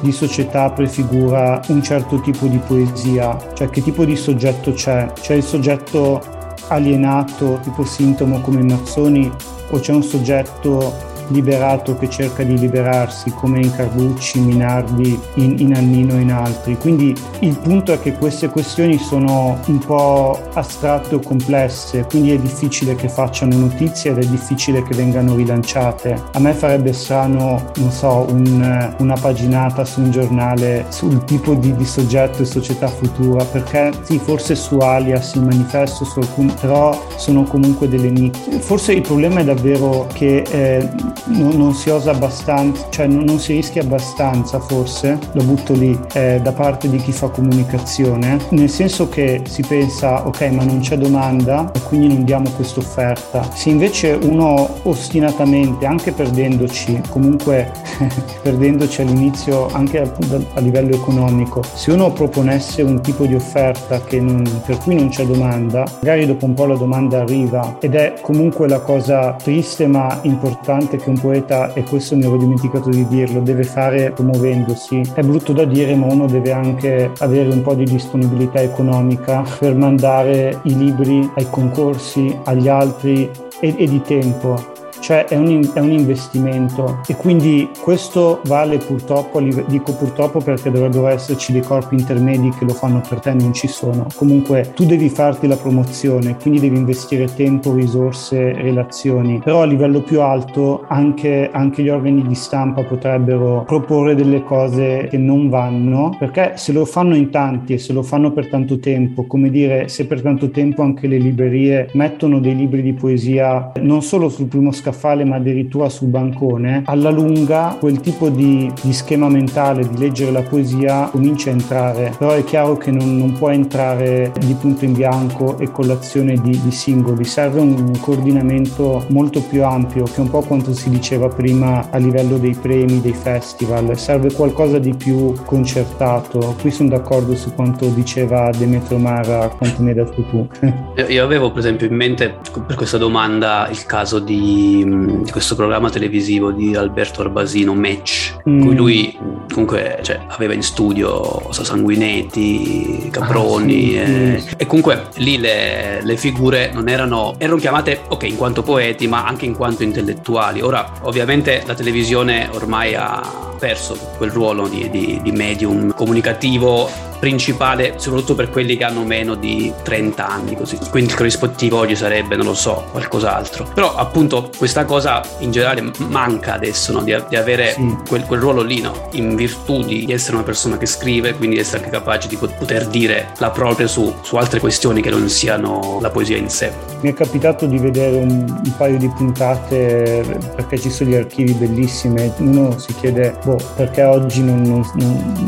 di 0.00 0.12
società 0.12 0.70
prefigura 0.70 1.60
un 1.68 1.82
certo 1.82 2.20
tipo 2.20 2.46
di 2.46 2.58
poesia, 2.58 3.36
cioè 3.54 3.68
che 3.68 3.82
tipo 3.82 4.04
di 4.04 4.16
soggetto 4.16 4.72
c'è. 4.72 5.12
C'è 5.12 5.34
il 5.34 5.42
soggetto 5.42 6.22
alienato, 6.68 7.58
tipo 7.62 7.84
sintomo 7.84 8.40
come 8.40 8.62
Mazzoni, 8.62 9.30
o 9.70 9.78
c'è 9.78 9.92
un 9.92 10.02
soggetto 10.02 11.09
liberato 11.30 11.96
che 11.96 12.08
cerca 12.08 12.42
di 12.42 12.58
liberarsi 12.58 13.30
come 13.30 13.60
in 13.60 13.74
Carducci, 13.74 14.40
Minardi, 14.40 15.18
in, 15.34 15.56
in 15.58 15.74
Annino 15.74 16.14
e 16.14 16.20
in 16.20 16.32
altri. 16.32 16.76
Quindi 16.76 17.14
il 17.40 17.56
punto 17.58 17.92
è 17.92 18.00
che 18.00 18.12
queste 18.12 18.48
questioni 18.48 18.98
sono 18.98 19.58
un 19.66 19.78
po' 19.78 20.38
astratte 20.54 21.14
o 21.14 21.20
complesse, 21.20 22.04
quindi 22.08 22.32
è 22.32 22.38
difficile 22.38 22.94
che 22.94 23.08
facciano 23.08 23.56
notizie 23.56 24.10
ed 24.10 24.18
è 24.18 24.26
difficile 24.26 24.82
che 24.82 24.94
vengano 24.94 25.34
rilanciate. 25.34 26.20
A 26.32 26.38
me 26.38 26.52
farebbe 26.52 26.92
strano, 26.92 27.70
non 27.76 27.90
so, 27.90 28.26
un, 28.28 28.94
una 28.98 29.14
paginata 29.14 29.84
su 29.84 30.00
un 30.00 30.10
giornale 30.10 30.86
sul 30.88 31.24
tipo 31.24 31.54
di, 31.54 31.74
di, 31.74 31.84
soggetto 31.84 32.42
e 32.42 32.44
società 32.44 32.88
futura, 32.88 33.44
perché 33.44 33.90
sì, 34.02 34.18
forse 34.18 34.54
su 34.54 34.76
alias, 34.78 35.34
il 35.34 35.42
manifesto, 35.42 36.04
su 36.04 36.18
alcuni, 36.18 36.52
però 36.60 37.06
sono 37.16 37.44
comunque 37.44 37.88
delle 37.88 38.10
nicchie. 38.10 38.58
Forse 38.58 38.92
il 38.92 39.02
problema 39.02 39.40
è 39.40 39.44
davvero 39.44 40.06
che 40.12 40.42
eh, 40.50 40.88
non, 41.26 41.56
non, 41.56 41.74
si 41.74 41.90
osa 41.90 42.10
abbastanza, 42.10 42.86
cioè 42.90 43.06
non, 43.06 43.24
non, 43.24 43.38
si 43.38 43.54
rischia 43.54 43.82
abbastanza 43.82 44.58
forse, 44.60 45.18
lo 45.32 45.42
butto 45.42 45.74
lì, 45.74 45.98
eh, 46.14 46.40
da 46.42 46.52
parte 46.52 46.88
di 46.88 46.98
chi 46.98 47.12
fa 47.12 47.28
comunicazione, 47.28 48.38
nel 48.50 48.70
senso 48.70 49.08
che 49.08 49.42
si 49.46 49.62
pensa 49.62 50.26
ok 50.26 50.40
ma 50.50 50.64
non 50.64 50.80
c'è 50.80 50.96
domanda 50.96 51.70
e 51.72 51.80
quindi 51.80 52.08
non 52.08 52.24
diamo 52.24 52.50
questa 52.50 52.80
offerta. 52.80 53.48
Se 53.52 53.70
invece 53.70 54.18
uno 54.22 54.68
ostinatamente, 54.82 55.86
anche 55.86 56.12
perdendoci, 56.12 57.00
comunque 57.10 57.70
perdendoci 58.42 59.02
all'inizio 59.02 59.68
anche 59.72 60.00
a, 60.00 60.10
a, 60.54 60.60
livello 60.60 60.94
economico, 60.94 61.62
se 61.74 61.92
uno 61.92 62.12
proponesse 62.12 62.82
un 62.82 63.00
tipo 63.00 63.26
di 63.26 63.34
offerta 63.34 64.00
non, 64.20 64.62
per 64.64 64.78
cui 64.78 64.94
non 64.94 65.08
c'è 65.08 65.24
domanda, 65.24 65.84
magari 66.00 66.26
dopo 66.26 66.44
un 66.46 66.54
po' 66.54 66.66
la 66.66 66.76
domanda 66.76 67.20
arriva 67.20 67.76
ed 67.80 67.94
è 67.94 68.14
comunque 68.20 68.68
la 68.68 68.80
cosa 68.80 69.34
triste 69.34 69.86
ma 69.86 70.18
importante 70.22 70.96
che 70.96 71.09
un 71.10 71.20
poeta, 71.20 71.72
e 71.74 71.82
questo 71.82 72.16
mi 72.16 72.24
ero 72.24 72.36
dimenticato 72.36 72.88
di 72.88 73.06
dirlo, 73.06 73.40
deve 73.40 73.64
fare 73.64 74.10
promuovendosi. 74.12 75.12
È 75.14 75.22
brutto 75.22 75.52
da 75.52 75.64
dire, 75.64 75.94
ma 75.94 76.06
uno 76.06 76.26
deve 76.26 76.52
anche 76.52 77.10
avere 77.18 77.50
un 77.50 77.62
po' 77.62 77.74
di 77.74 77.84
disponibilità 77.84 78.60
economica 78.60 79.44
per 79.58 79.74
mandare 79.74 80.60
i 80.64 80.76
libri 80.76 81.28
ai 81.36 81.46
concorsi, 81.50 82.36
agli 82.44 82.68
altri 82.68 83.30
e, 83.60 83.74
e 83.76 83.86
di 83.86 84.00
tempo 84.02 84.78
cioè 85.10 85.24
è 85.24 85.36
un, 85.36 85.68
è 85.74 85.80
un, 85.80 85.90
investimento 85.90 87.00
e 87.08 87.16
quindi 87.16 87.68
questo 87.80 88.42
vale 88.44 88.78
purtroppo, 88.78 89.40
dico 89.40 89.92
purtroppo 89.92 90.38
perché 90.38 90.70
dovrebbero 90.70 91.08
esserci 91.08 91.50
dei 91.50 91.62
corpi 91.62 91.96
intermedi 91.96 92.50
che 92.50 92.64
lo 92.64 92.72
fanno 92.74 93.02
per 93.08 93.18
te, 93.18 93.34
non 93.34 93.52
ci 93.52 93.66
sono. 93.66 94.06
Comunque 94.14 94.70
tu 94.72 94.84
devi 94.84 95.08
farti 95.08 95.48
la 95.48 95.56
promozione, 95.56 96.36
quindi 96.36 96.60
devi 96.60 96.76
investire 96.76 97.26
tempo, 97.34 97.74
risorse, 97.74 98.52
relazioni, 98.52 99.40
però 99.42 99.62
a 99.62 99.64
livello 99.64 100.00
più 100.00 100.20
alto 100.20 100.84
anche, 100.86 101.50
anche 101.52 101.82
gli 101.82 101.88
organi 101.88 102.24
di 102.24 102.36
stampa 102.36 102.84
potrebbero 102.84 103.64
proporre 103.66 104.14
delle 104.14 104.44
cose 104.44 105.08
che 105.10 105.18
non 105.18 105.48
vanno, 105.48 106.14
perché 106.20 106.52
se 106.54 106.70
lo 106.70 106.84
fanno 106.84 107.16
in 107.16 107.30
tanti 107.30 107.72
e 107.72 107.78
se 107.78 107.92
lo 107.92 108.04
fanno 108.04 108.30
per 108.30 108.48
tanto 108.48 108.78
tempo, 108.78 109.26
come 109.26 109.50
dire, 109.50 109.88
se 109.88 110.06
per 110.06 110.22
tanto 110.22 110.50
tempo 110.50 110.82
anche 110.82 111.08
le 111.08 111.18
librerie 111.18 111.88
mettono 111.94 112.38
dei 112.38 112.54
libri 112.54 112.80
di 112.80 112.92
poesia 112.92 113.72
non 113.80 114.02
solo 114.02 114.28
sul 114.28 114.46
primo 114.46 114.70
scatto, 114.70 114.98
scaffale 115.00 115.24
ma 115.24 115.36
addirittura 115.36 115.88
sul 115.88 116.08
bancone, 116.08 116.82
alla 116.84 117.08
lunga 117.08 117.76
quel 117.80 118.00
tipo 118.00 118.28
di, 118.28 118.70
di 118.82 118.92
schema 118.92 119.28
mentale 119.28 119.88
di 119.88 119.96
leggere 119.96 120.30
la 120.30 120.42
poesia 120.42 121.08
comincia 121.10 121.48
a 121.48 121.54
entrare, 121.54 122.12
però 122.18 122.32
è 122.32 122.44
chiaro 122.44 122.76
che 122.76 122.90
non, 122.90 123.16
non 123.16 123.32
può 123.32 123.48
entrare 123.48 124.30
di 124.38 124.54
punto 124.54 124.84
in 124.84 124.92
bianco 124.92 125.58
e 125.58 125.70
con 125.70 125.86
l'azione 125.86 126.34
di, 126.34 126.60
di 126.60 126.70
singoli, 126.70 127.24
serve 127.24 127.60
un 127.60 127.98
coordinamento 127.98 129.04
molto 129.08 129.40
più 129.40 129.64
ampio 129.64 130.04
che 130.04 130.20
un 130.20 130.28
po' 130.28 130.42
quanto 130.42 130.74
si 130.74 130.90
diceva 130.90 131.28
prima 131.28 131.88
a 131.90 131.96
livello 131.96 132.36
dei 132.36 132.54
premi, 132.54 133.00
dei 133.00 133.14
festival, 133.14 133.96
serve 133.96 134.32
qualcosa 134.32 134.78
di 134.78 134.94
più 134.94 135.32
concertato. 135.44 136.54
Qui 136.60 136.70
sono 136.70 136.90
d'accordo 136.90 137.34
su 137.34 137.54
quanto 137.54 137.86
diceva 137.88 138.50
Demetrio 138.50 138.98
Mara, 138.98 139.48
quanto 139.48 139.82
mi 139.82 139.88
hai 139.90 139.94
detto 139.94 140.22
tu. 140.24 140.48
Io 141.08 141.24
avevo 141.24 141.48
per 141.50 141.60
esempio 141.60 141.86
in 141.86 141.94
mente 141.94 142.36
per 142.66 142.76
questa 142.76 142.98
domanda 142.98 143.68
il 143.70 143.86
caso 143.86 144.18
di 144.18 144.88
di, 144.90 145.30
questo 145.30 145.54
programma 145.54 145.90
televisivo 145.90 146.50
di 146.50 146.74
Alberto 146.74 147.22
Arbasino, 147.22 147.74
Match, 147.74 148.36
mm. 148.48 148.60
cui 148.62 148.74
lui 148.74 149.18
comunque 149.52 149.98
cioè, 150.02 150.20
aveva 150.28 150.54
in 150.54 150.62
studio 150.62 151.48
so, 151.50 151.64
Sanguinetti, 151.64 153.08
Caproni 153.10 153.98
ah, 153.98 154.06
sì, 154.06 154.12
e, 154.12 154.40
sì. 154.40 154.54
e, 154.56 154.66
comunque 154.66 155.08
lì 155.16 155.38
le, 155.38 156.00
le, 156.02 156.16
figure 156.16 156.70
non 156.72 156.88
erano, 156.88 157.34
erano 157.38 157.58
chiamate 157.58 158.02
ok 158.08 158.22
in 158.24 158.36
quanto 158.36 158.62
poeti 158.62 159.06
ma 159.06 159.26
anche 159.26 159.44
in 159.44 159.54
quanto 159.54 159.82
intellettuali. 159.82 160.60
Ora 160.60 160.92
ovviamente 161.02 161.62
la 161.66 161.74
televisione 161.74 162.48
ormai 162.52 162.94
ha 162.94 163.48
perso 163.58 163.94
quel 164.16 164.30
ruolo 164.30 164.66
di, 164.66 164.88
di, 164.90 165.20
di 165.22 165.32
medium 165.32 165.94
comunicativo 165.94 166.88
principale, 167.20 167.94
soprattutto 167.98 168.34
per 168.34 168.48
quelli 168.48 168.76
che 168.76 168.84
hanno 168.84 169.04
meno 169.04 169.34
di 169.34 169.72
30 169.82 170.26
anni, 170.26 170.56
così. 170.56 170.78
Quindi 170.90 171.10
il 171.10 171.16
corrispettivo 171.16 171.78
oggi 171.78 171.94
sarebbe, 171.94 172.34
non 172.34 172.46
lo 172.46 172.54
so, 172.54 172.86
qualcos'altro. 172.90 173.70
Però 173.74 173.94
appunto 173.94 174.50
questa 174.70 174.84
cosa 174.84 175.20
in 175.38 175.50
generale 175.50 175.90
manca 176.08 176.54
adesso, 176.54 176.92
no? 176.92 177.02
di, 177.02 177.16
di, 177.28 177.34
avere 177.34 177.72
sì. 177.72 177.96
quel, 178.06 178.24
quel, 178.24 178.38
ruolo 178.38 178.62
lì, 178.62 178.80
no? 178.80 179.08
in 179.12 179.34
virtù 179.34 179.82
di 179.82 180.06
essere 180.12 180.36
una 180.36 180.44
persona 180.44 180.78
che 180.78 180.86
scrive, 180.86 181.34
quindi 181.34 181.58
essere 181.58 181.78
anche 181.78 181.90
capace 181.90 182.28
di 182.28 182.36
poter 182.36 182.86
dire 182.86 183.32
la 183.38 183.50
propria 183.50 183.88
su, 183.88 184.14
su 184.22 184.36
altre 184.36 184.60
questioni 184.60 185.02
che 185.02 185.10
non 185.10 185.28
siano 185.28 185.98
la 186.00 186.10
poesia 186.10 186.36
in 186.36 186.48
sé. 186.48 186.70
Mi 187.00 187.10
è 187.10 187.14
capitato 187.14 187.66
di 187.66 187.78
vedere 187.78 188.18
un, 188.18 188.44
un 188.48 188.74
paio 188.76 188.96
di 188.96 189.08
puntate 189.08 190.38
perché 190.54 190.78
ci 190.78 190.90
sono 190.90 191.10
gli 191.10 191.14
archivi 191.16 191.52
bellissimi, 191.52 192.32
uno 192.38 192.78
si 192.78 192.94
chiede 192.94 193.34
boh, 193.42 193.58
perché 193.74 194.04
oggi 194.04 194.44
non, 194.44 194.62
non, 194.62 194.88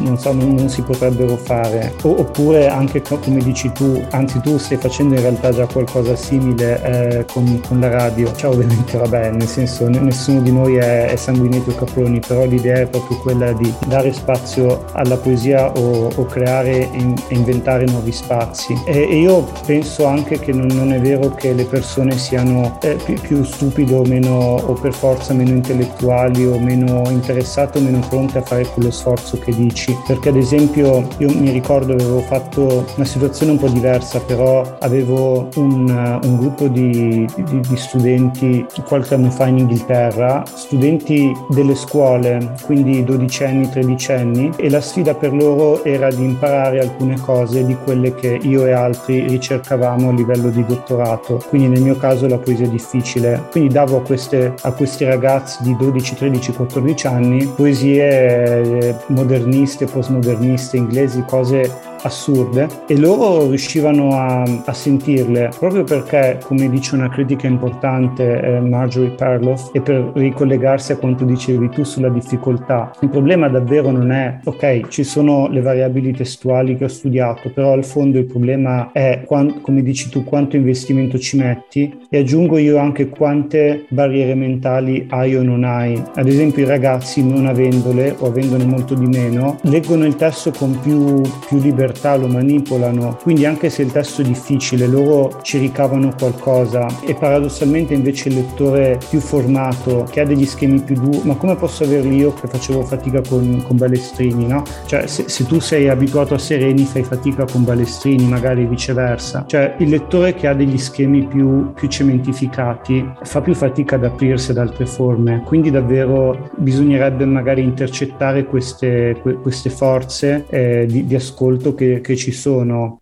non, 0.02 0.18
so, 0.18 0.32
non 0.32 0.68
si 0.68 0.82
potrebbero 0.82 1.36
fare 1.36 1.52
fare. 1.62 1.94
oppure 2.02 2.68
anche 2.68 3.02
come 3.02 3.42
dici 3.42 3.70
tu, 3.72 4.02
anzi 4.10 4.40
tu 4.40 4.58
stai 4.58 4.78
facendo 4.78 5.14
in 5.14 5.20
realtà 5.20 5.50
già 5.50 5.66
qualcosa 5.66 6.16
simile 6.16 6.82
eh, 6.82 7.24
con, 7.26 7.60
con, 7.66 7.80
la 7.80 7.88
radio. 7.88 8.34
Cioè 8.34 8.50
ovviamente 8.50 8.96
vabbè, 9.12 9.30
nel 9.32 9.46
senso 9.46 9.88
nessuno 9.88 10.40
di 10.40 10.50
noi 10.50 10.76
è, 10.76 11.08
è 11.08 11.16
o 11.30 11.74
caproni, 11.74 12.20
però 12.26 12.44
l'idea 12.44 12.76
è 12.76 12.86
proprio 12.86 13.18
quella 13.18 13.52
di 13.52 13.72
dare 13.86 14.12
spazio 14.12 14.86
alla 14.92 15.16
poesia 15.16 15.70
o, 15.72 16.08
o 16.14 16.24
creare 16.24 16.90
e 16.90 17.14
inventare 17.28 17.84
nuovi 17.84 18.12
spazi. 18.12 18.74
E, 18.86 19.02
e, 19.10 19.18
io 19.18 19.46
penso 19.66 20.06
anche 20.06 20.38
che 20.38 20.52
non, 20.52 20.68
non, 20.68 20.92
è 20.92 21.00
vero 21.00 21.34
che 21.34 21.52
le 21.52 21.64
persone 21.64 22.16
siano 22.16 22.78
eh, 22.82 22.96
più, 23.04 23.20
più 23.20 23.44
stupide 23.44 23.94
o 23.94 24.02
meno 24.02 24.56
o 24.56 24.72
per 24.72 24.94
forza 24.94 25.34
meno 25.34 25.50
intellettuali 25.50 26.46
o 26.46 26.58
meno 26.58 27.02
interessate 27.08 27.78
o 27.78 27.82
meno 27.82 28.00
pronte 28.08 28.38
a 28.38 28.42
fare 28.42 28.66
quello 28.66 28.90
sforzo 28.90 29.38
che 29.38 29.54
dici. 29.54 29.96
Perché 30.06 30.30
ad 30.30 30.36
esempio 30.36 31.06
io 31.18 31.30
mi 31.32 31.50
ricordo 31.50 31.92
avevo 31.92 32.20
fatto 32.20 32.86
una 32.96 33.06
situazione 33.06 33.52
un 33.52 33.58
po' 33.58 33.68
diversa, 33.68 34.20
però 34.20 34.76
avevo 34.80 35.48
un, 35.56 36.20
un 36.22 36.36
gruppo 36.36 36.68
di, 36.68 37.26
di, 37.36 37.60
di, 37.60 37.76
studenti 37.76 38.64
qualche 38.86 39.01
anno 39.10 39.30
fa 39.30 39.46
in 39.46 39.58
Inghilterra, 39.58 40.42
studenti 40.46 41.32
delle 41.48 41.74
scuole, 41.74 42.54
quindi 42.64 43.04
dodicenni, 43.04 43.68
tredicenni, 43.68 44.50
e 44.56 44.70
la 44.70 44.80
sfida 44.80 45.14
per 45.14 45.32
loro 45.32 45.84
era 45.84 46.10
di 46.10 46.24
imparare 46.24 46.80
alcune 46.80 47.18
cose 47.20 47.64
di 47.64 47.76
quelle 47.84 48.14
che 48.14 48.38
io 48.42 48.66
e 48.66 48.72
altri 48.72 49.26
ricercavamo 49.28 50.08
a 50.08 50.12
livello 50.12 50.50
di 50.50 50.64
dottorato, 50.64 51.42
quindi 51.48 51.68
nel 51.68 51.82
mio 51.82 51.96
caso 51.96 52.26
la 52.28 52.38
poesia 52.38 52.68
difficile. 52.68 53.48
Quindi 53.50 53.72
davo 53.72 53.98
a, 53.98 54.02
queste, 54.02 54.54
a 54.62 54.72
questi 54.72 55.04
ragazzi 55.04 55.62
di 55.62 55.76
12, 55.76 56.14
13, 56.14 56.52
14 56.52 57.06
anni 57.06 57.46
poesie 57.46 58.96
moderniste, 59.06 59.86
postmoderniste, 59.86 60.76
inglesi, 60.76 61.24
cose 61.26 61.90
assurde 62.02 62.68
e 62.86 62.98
loro 62.98 63.48
riuscivano 63.48 64.16
a, 64.16 64.42
a 64.42 64.72
sentirle 64.72 65.50
proprio 65.58 65.84
perché, 65.84 66.38
come 66.42 66.68
dice 66.68 66.94
una 66.94 67.08
critica 67.08 67.46
importante 67.46 68.40
eh, 68.40 68.60
Marjorie 68.60 69.10
Perloff, 69.10 69.70
e 69.72 69.80
per 69.80 70.12
ricollegarsi 70.14 70.92
a 70.92 70.96
quanto 70.96 71.24
dicevi 71.24 71.68
tu 71.68 71.84
sulla 71.84 72.08
difficoltà, 72.08 72.90
il 73.00 73.08
problema 73.08 73.48
davvero 73.48 73.90
non 73.90 74.10
è, 74.10 74.38
ok, 74.44 74.88
ci 74.88 75.04
sono 75.04 75.48
le 75.48 75.60
variabili 75.60 76.12
testuali 76.12 76.76
che 76.76 76.84
ho 76.84 76.88
studiato, 76.88 77.50
però 77.50 77.72
al 77.72 77.84
fondo 77.84 78.18
il 78.18 78.24
problema 78.24 78.90
è, 78.92 79.24
come 79.26 79.82
dici 79.82 80.08
tu, 80.08 80.24
quanto 80.24 80.56
investimento 80.56 81.18
ci 81.18 81.36
metti 81.36 82.00
e 82.08 82.18
aggiungo 82.18 82.58
io 82.58 82.78
anche 82.78 83.08
quante 83.08 83.84
barriere 83.88 84.34
mentali 84.34 85.06
hai 85.10 85.36
o 85.36 85.42
non 85.42 85.64
hai. 85.64 86.00
Ad 86.14 86.26
esempio 86.26 86.64
i 86.64 86.66
ragazzi 86.66 87.26
non 87.26 87.46
avendole 87.46 88.14
o 88.18 88.26
avendone 88.26 88.64
molto 88.64 88.94
di 88.94 89.06
meno, 89.06 89.58
leggono 89.62 90.04
il 90.04 90.16
testo 90.16 90.50
con 90.50 90.78
più, 90.80 91.20
più 91.46 91.58
libertà 91.58 91.91
libertà, 91.92 92.16
lo 92.16 92.26
manipolano, 92.26 93.18
quindi 93.22 93.44
anche 93.44 93.68
se 93.68 93.82
il 93.82 93.92
testo 93.92 94.22
è 94.22 94.24
difficile, 94.24 94.86
loro 94.86 95.40
ci 95.42 95.58
ricavano 95.58 96.12
qualcosa 96.18 96.86
e 97.04 97.14
paradossalmente 97.14 97.94
invece 97.94 98.28
il 98.30 98.36
lettore 98.36 98.98
più 99.08 99.20
formato, 99.20 100.06
che 100.10 100.20
ha 100.20 100.24
degli 100.24 100.46
schemi 100.46 100.80
più 100.80 100.94
duri, 100.94 101.20
ma 101.24 101.36
come 101.36 101.54
posso 101.56 101.84
averli 101.84 102.16
io 102.16 102.32
che 102.32 102.48
facevo 102.48 102.82
fatica 102.82 103.20
con, 103.28 103.62
con 103.66 103.76
Balestrini, 103.76 104.46
no? 104.46 104.64
Cioè 104.86 105.06
se, 105.06 105.28
se 105.28 105.44
tu 105.44 105.60
sei 105.60 105.88
abituato 105.88 106.34
a 106.34 106.38
Sereni 106.38 106.84
fai 106.84 107.02
fatica 107.02 107.44
con 107.44 107.64
Balestrini, 107.64 108.26
magari 108.26 108.64
viceversa. 108.66 109.44
Cioè 109.46 109.76
il 109.78 109.88
lettore 109.88 110.34
che 110.34 110.46
ha 110.46 110.54
degli 110.54 110.78
schemi 110.78 111.26
più, 111.26 111.72
più 111.74 111.88
cementificati 111.88 113.12
fa 113.22 113.40
più 113.40 113.54
fatica 113.54 113.96
ad 113.96 114.04
aprirsi 114.04 114.50
ad 114.50 114.58
altre 114.58 114.86
forme, 114.86 115.42
quindi 115.44 115.70
davvero 115.70 116.50
bisognerebbe 116.56 117.24
magari 117.24 117.62
intercettare 117.62 118.44
queste, 118.44 119.20
queste 119.42 119.70
forze 119.70 120.46
eh, 120.48 120.86
di, 120.86 121.06
di, 121.06 121.14
ascolto 121.14 121.74
che, 121.74 121.81
che 122.00 122.16
ci 122.16 122.32
sono. 122.32 123.00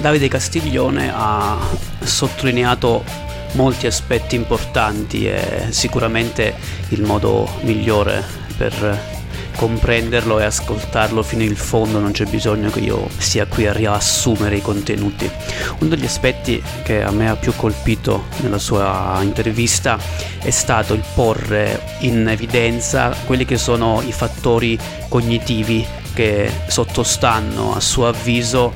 Davide 0.00 0.28
Castiglione 0.28 1.10
ha 1.12 1.58
sottolineato 2.00 3.02
molti 3.52 3.86
aspetti 3.86 4.36
importanti 4.36 5.28
e 5.28 5.66
sicuramente 5.70 6.54
il 6.90 7.02
modo 7.02 7.48
migliore 7.62 8.22
per 8.56 9.17
comprenderlo 9.58 10.38
e 10.38 10.44
ascoltarlo 10.44 11.20
fino 11.24 11.42
in 11.42 11.56
fondo, 11.56 11.98
non 11.98 12.12
c'è 12.12 12.26
bisogno 12.26 12.70
che 12.70 12.78
io 12.78 13.08
sia 13.16 13.44
qui 13.46 13.66
a 13.66 13.72
riassumere 13.72 14.54
i 14.54 14.62
contenuti. 14.62 15.28
Uno 15.80 15.90
degli 15.90 16.04
aspetti 16.04 16.62
che 16.84 17.02
a 17.02 17.10
me 17.10 17.28
ha 17.28 17.34
più 17.34 17.52
colpito 17.56 18.26
nella 18.40 18.58
sua 18.58 19.18
intervista 19.20 19.98
è 20.40 20.50
stato 20.50 20.94
il 20.94 21.02
porre 21.12 21.82
in 22.00 22.28
evidenza 22.28 23.12
quelli 23.26 23.44
che 23.44 23.58
sono 23.58 24.00
i 24.06 24.12
fattori 24.12 24.78
cognitivi 25.08 25.84
che 26.14 26.52
sottostanno 26.68 27.74
a 27.74 27.80
suo 27.80 28.06
avviso 28.06 28.72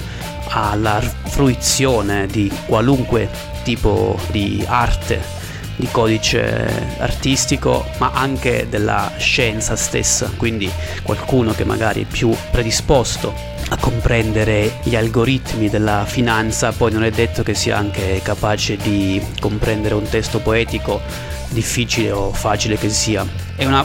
alla 0.48 1.00
fruizione 1.00 2.26
di 2.26 2.50
qualunque 2.66 3.30
tipo 3.62 4.18
di 4.32 4.64
arte 4.66 5.41
di 5.82 5.88
codice 5.90 6.94
artistico 6.98 7.84
ma 7.98 8.12
anche 8.14 8.68
della 8.70 9.10
scienza 9.16 9.74
stessa, 9.74 10.30
quindi 10.36 10.70
qualcuno 11.02 11.54
che 11.54 11.64
magari 11.64 12.02
è 12.02 12.06
più 12.06 12.32
predisposto 12.52 13.34
a 13.68 13.76
comprendere 13.78 14.74
gli 14.84 14.94
algoritmi 14.94 15.68
della 15.68 16.04
finanza, 16.06 16.70
poi 16.70 16.92
non 16.92 17.02
è 17.02 17.10
detto 17.10 17.42
che 17.42 17.54
sia 17.54 17.78
anche 17.78 18.20
capace 18.22 18.76
di 18.76 19.20
comprendere 19.40 19.96
un 19.96 20.08
testo 20.08 20.38
poetico, 20.38 21.00
difficile 21.48 22.12
o 22.12 22.32
facile 22.32 22.78
che 22.78 22.88
sia. 22.88 23.26
È 23.56 23.64
una 23.64 23.84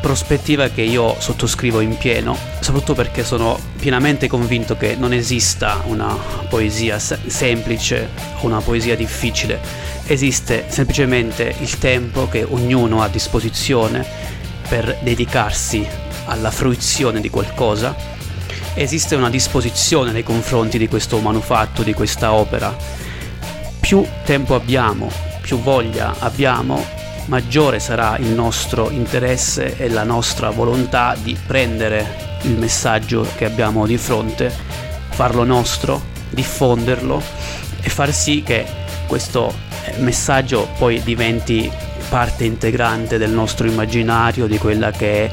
prospettiva 0.00 0.68
che 0.68 0.82
io 0.82 1.16
sottoscrivo 1.18 1.80
in 1.80 1.96
pieno, 1.96 2.36
soprattutto 2.60 2.94
perché 2.94 3.24
sono 3.24 3.58
pienamente 3.78 4.28
convinto 4.28 4.76
che 4.76 4.94
non 4.96 5.12
esista 5.12 5.82
una 5.86 6.14
poesia 6.48 6.98
semplice 6.98 8.10
o 8.40 8.46
una 8.46 8.60
poesia 8.60 8.94
difficile, 8.94 9.60
esiste 10.06 10.64
semplicemente 10.68 11.54
il 11.60 11.78
tempo 11.78 12.28
che 12.28 12.42
ognuno 12.42 13.02
ha 13.02 13.04
a 13.04 13.08
disposizione 13.08 14.04
per 14.68 14.98
dedicarsi 15.02 15.86
alla 16.26 16.50
fruizione 16.50 17.20
di 17.20 17.30
qualcosa, 17.30 17.94
esiste 18.74 19.14
una 19.14 19.30
disposizione 19.30 20.12
nei 20.12 20.22
confronti 20.22 20.78
di 20.78 20.88
questo 20.88 21.18
manufatto, 21.18 21.82
di 21.82 21.92
questa 21.92 22.32
opera. 22.32 22.74
Più 23.80 24.04
tempo 24.24 24.54
abbiamo, 24.54 25.10
più 25.40 25.58
voglia 25.60 26.14
abbiamo, 26.18 26.84
maggiore 27.26 27.80
sarà 27.80 28.16
il 28.18 28.28
nostro 28.28 28.90
interesse 28.90 29.76
e 29.76 29.88
la 29.88 30.04
nostra 30.04 30.50
volontà 30.50 31.16
di 31.20 31.36
prendere 31.46 32.38
il 32.42 32.56
messaggio 32.56 33.26
che 33.36 33.44
abbiamo 33.44 33.86
di 33.86 33.96
fronte, 33.96 34.52
farlo 35.10 35.44
nostro, 35.44 36.00
diffonderlo 36.30 37.22
e 37.80 37.88
far 37.88 38.12
sì 38.12 38.42
che 38.42 38.64
questo 39.06 39.70
messaggio 39.98 40.68
poi 40.78 41.02
diventi 41.02 41.70
parte 42.08 42.44
integrante 42.44 43.18
del 43.18 43.30
nostro 43.30 43.66
immaginario, 43.66 44.46
di 44.46 44.58
quella 44.58 44.90
che 44.90 45.26
è 45.26 45.32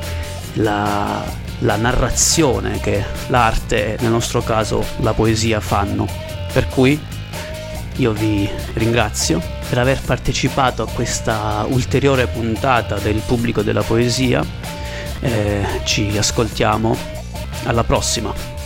la, 0.53 1.23
la 1.59 1.75
narrazione 1.75 2.79
che 2.79 3.03
l'arte, 3.27 3.97
nel 3.99 4.11
nostro 4.11 4.41
caso 4.41 4.83
la 4.97 5.13
poesia, 5.13 5.59
fanno. 5.59 6.07
Per 6.51 6.67
cui 6.67 6.99
io 7.97 8.11
vi 8.13 8.49
ringrazio 8.73 9.41
per 9.67 9.77
aver 9.77 9.99
partecipato 10.01 10.83
a 10.83 10.87
questa 10.87 11.65
ulteriore 11.67 12.27
puntata 12.27 12.97
del 12.97 13.21
pubblico 13.25 13.61
della 13.61 13.83
poesia. 13.83 14.43
Eh, 15.19 15.81
ci 15.83 16.17
ascoltiamo 16.17 16.95
alla 17.65 17.83
prossima. 17.83 18.58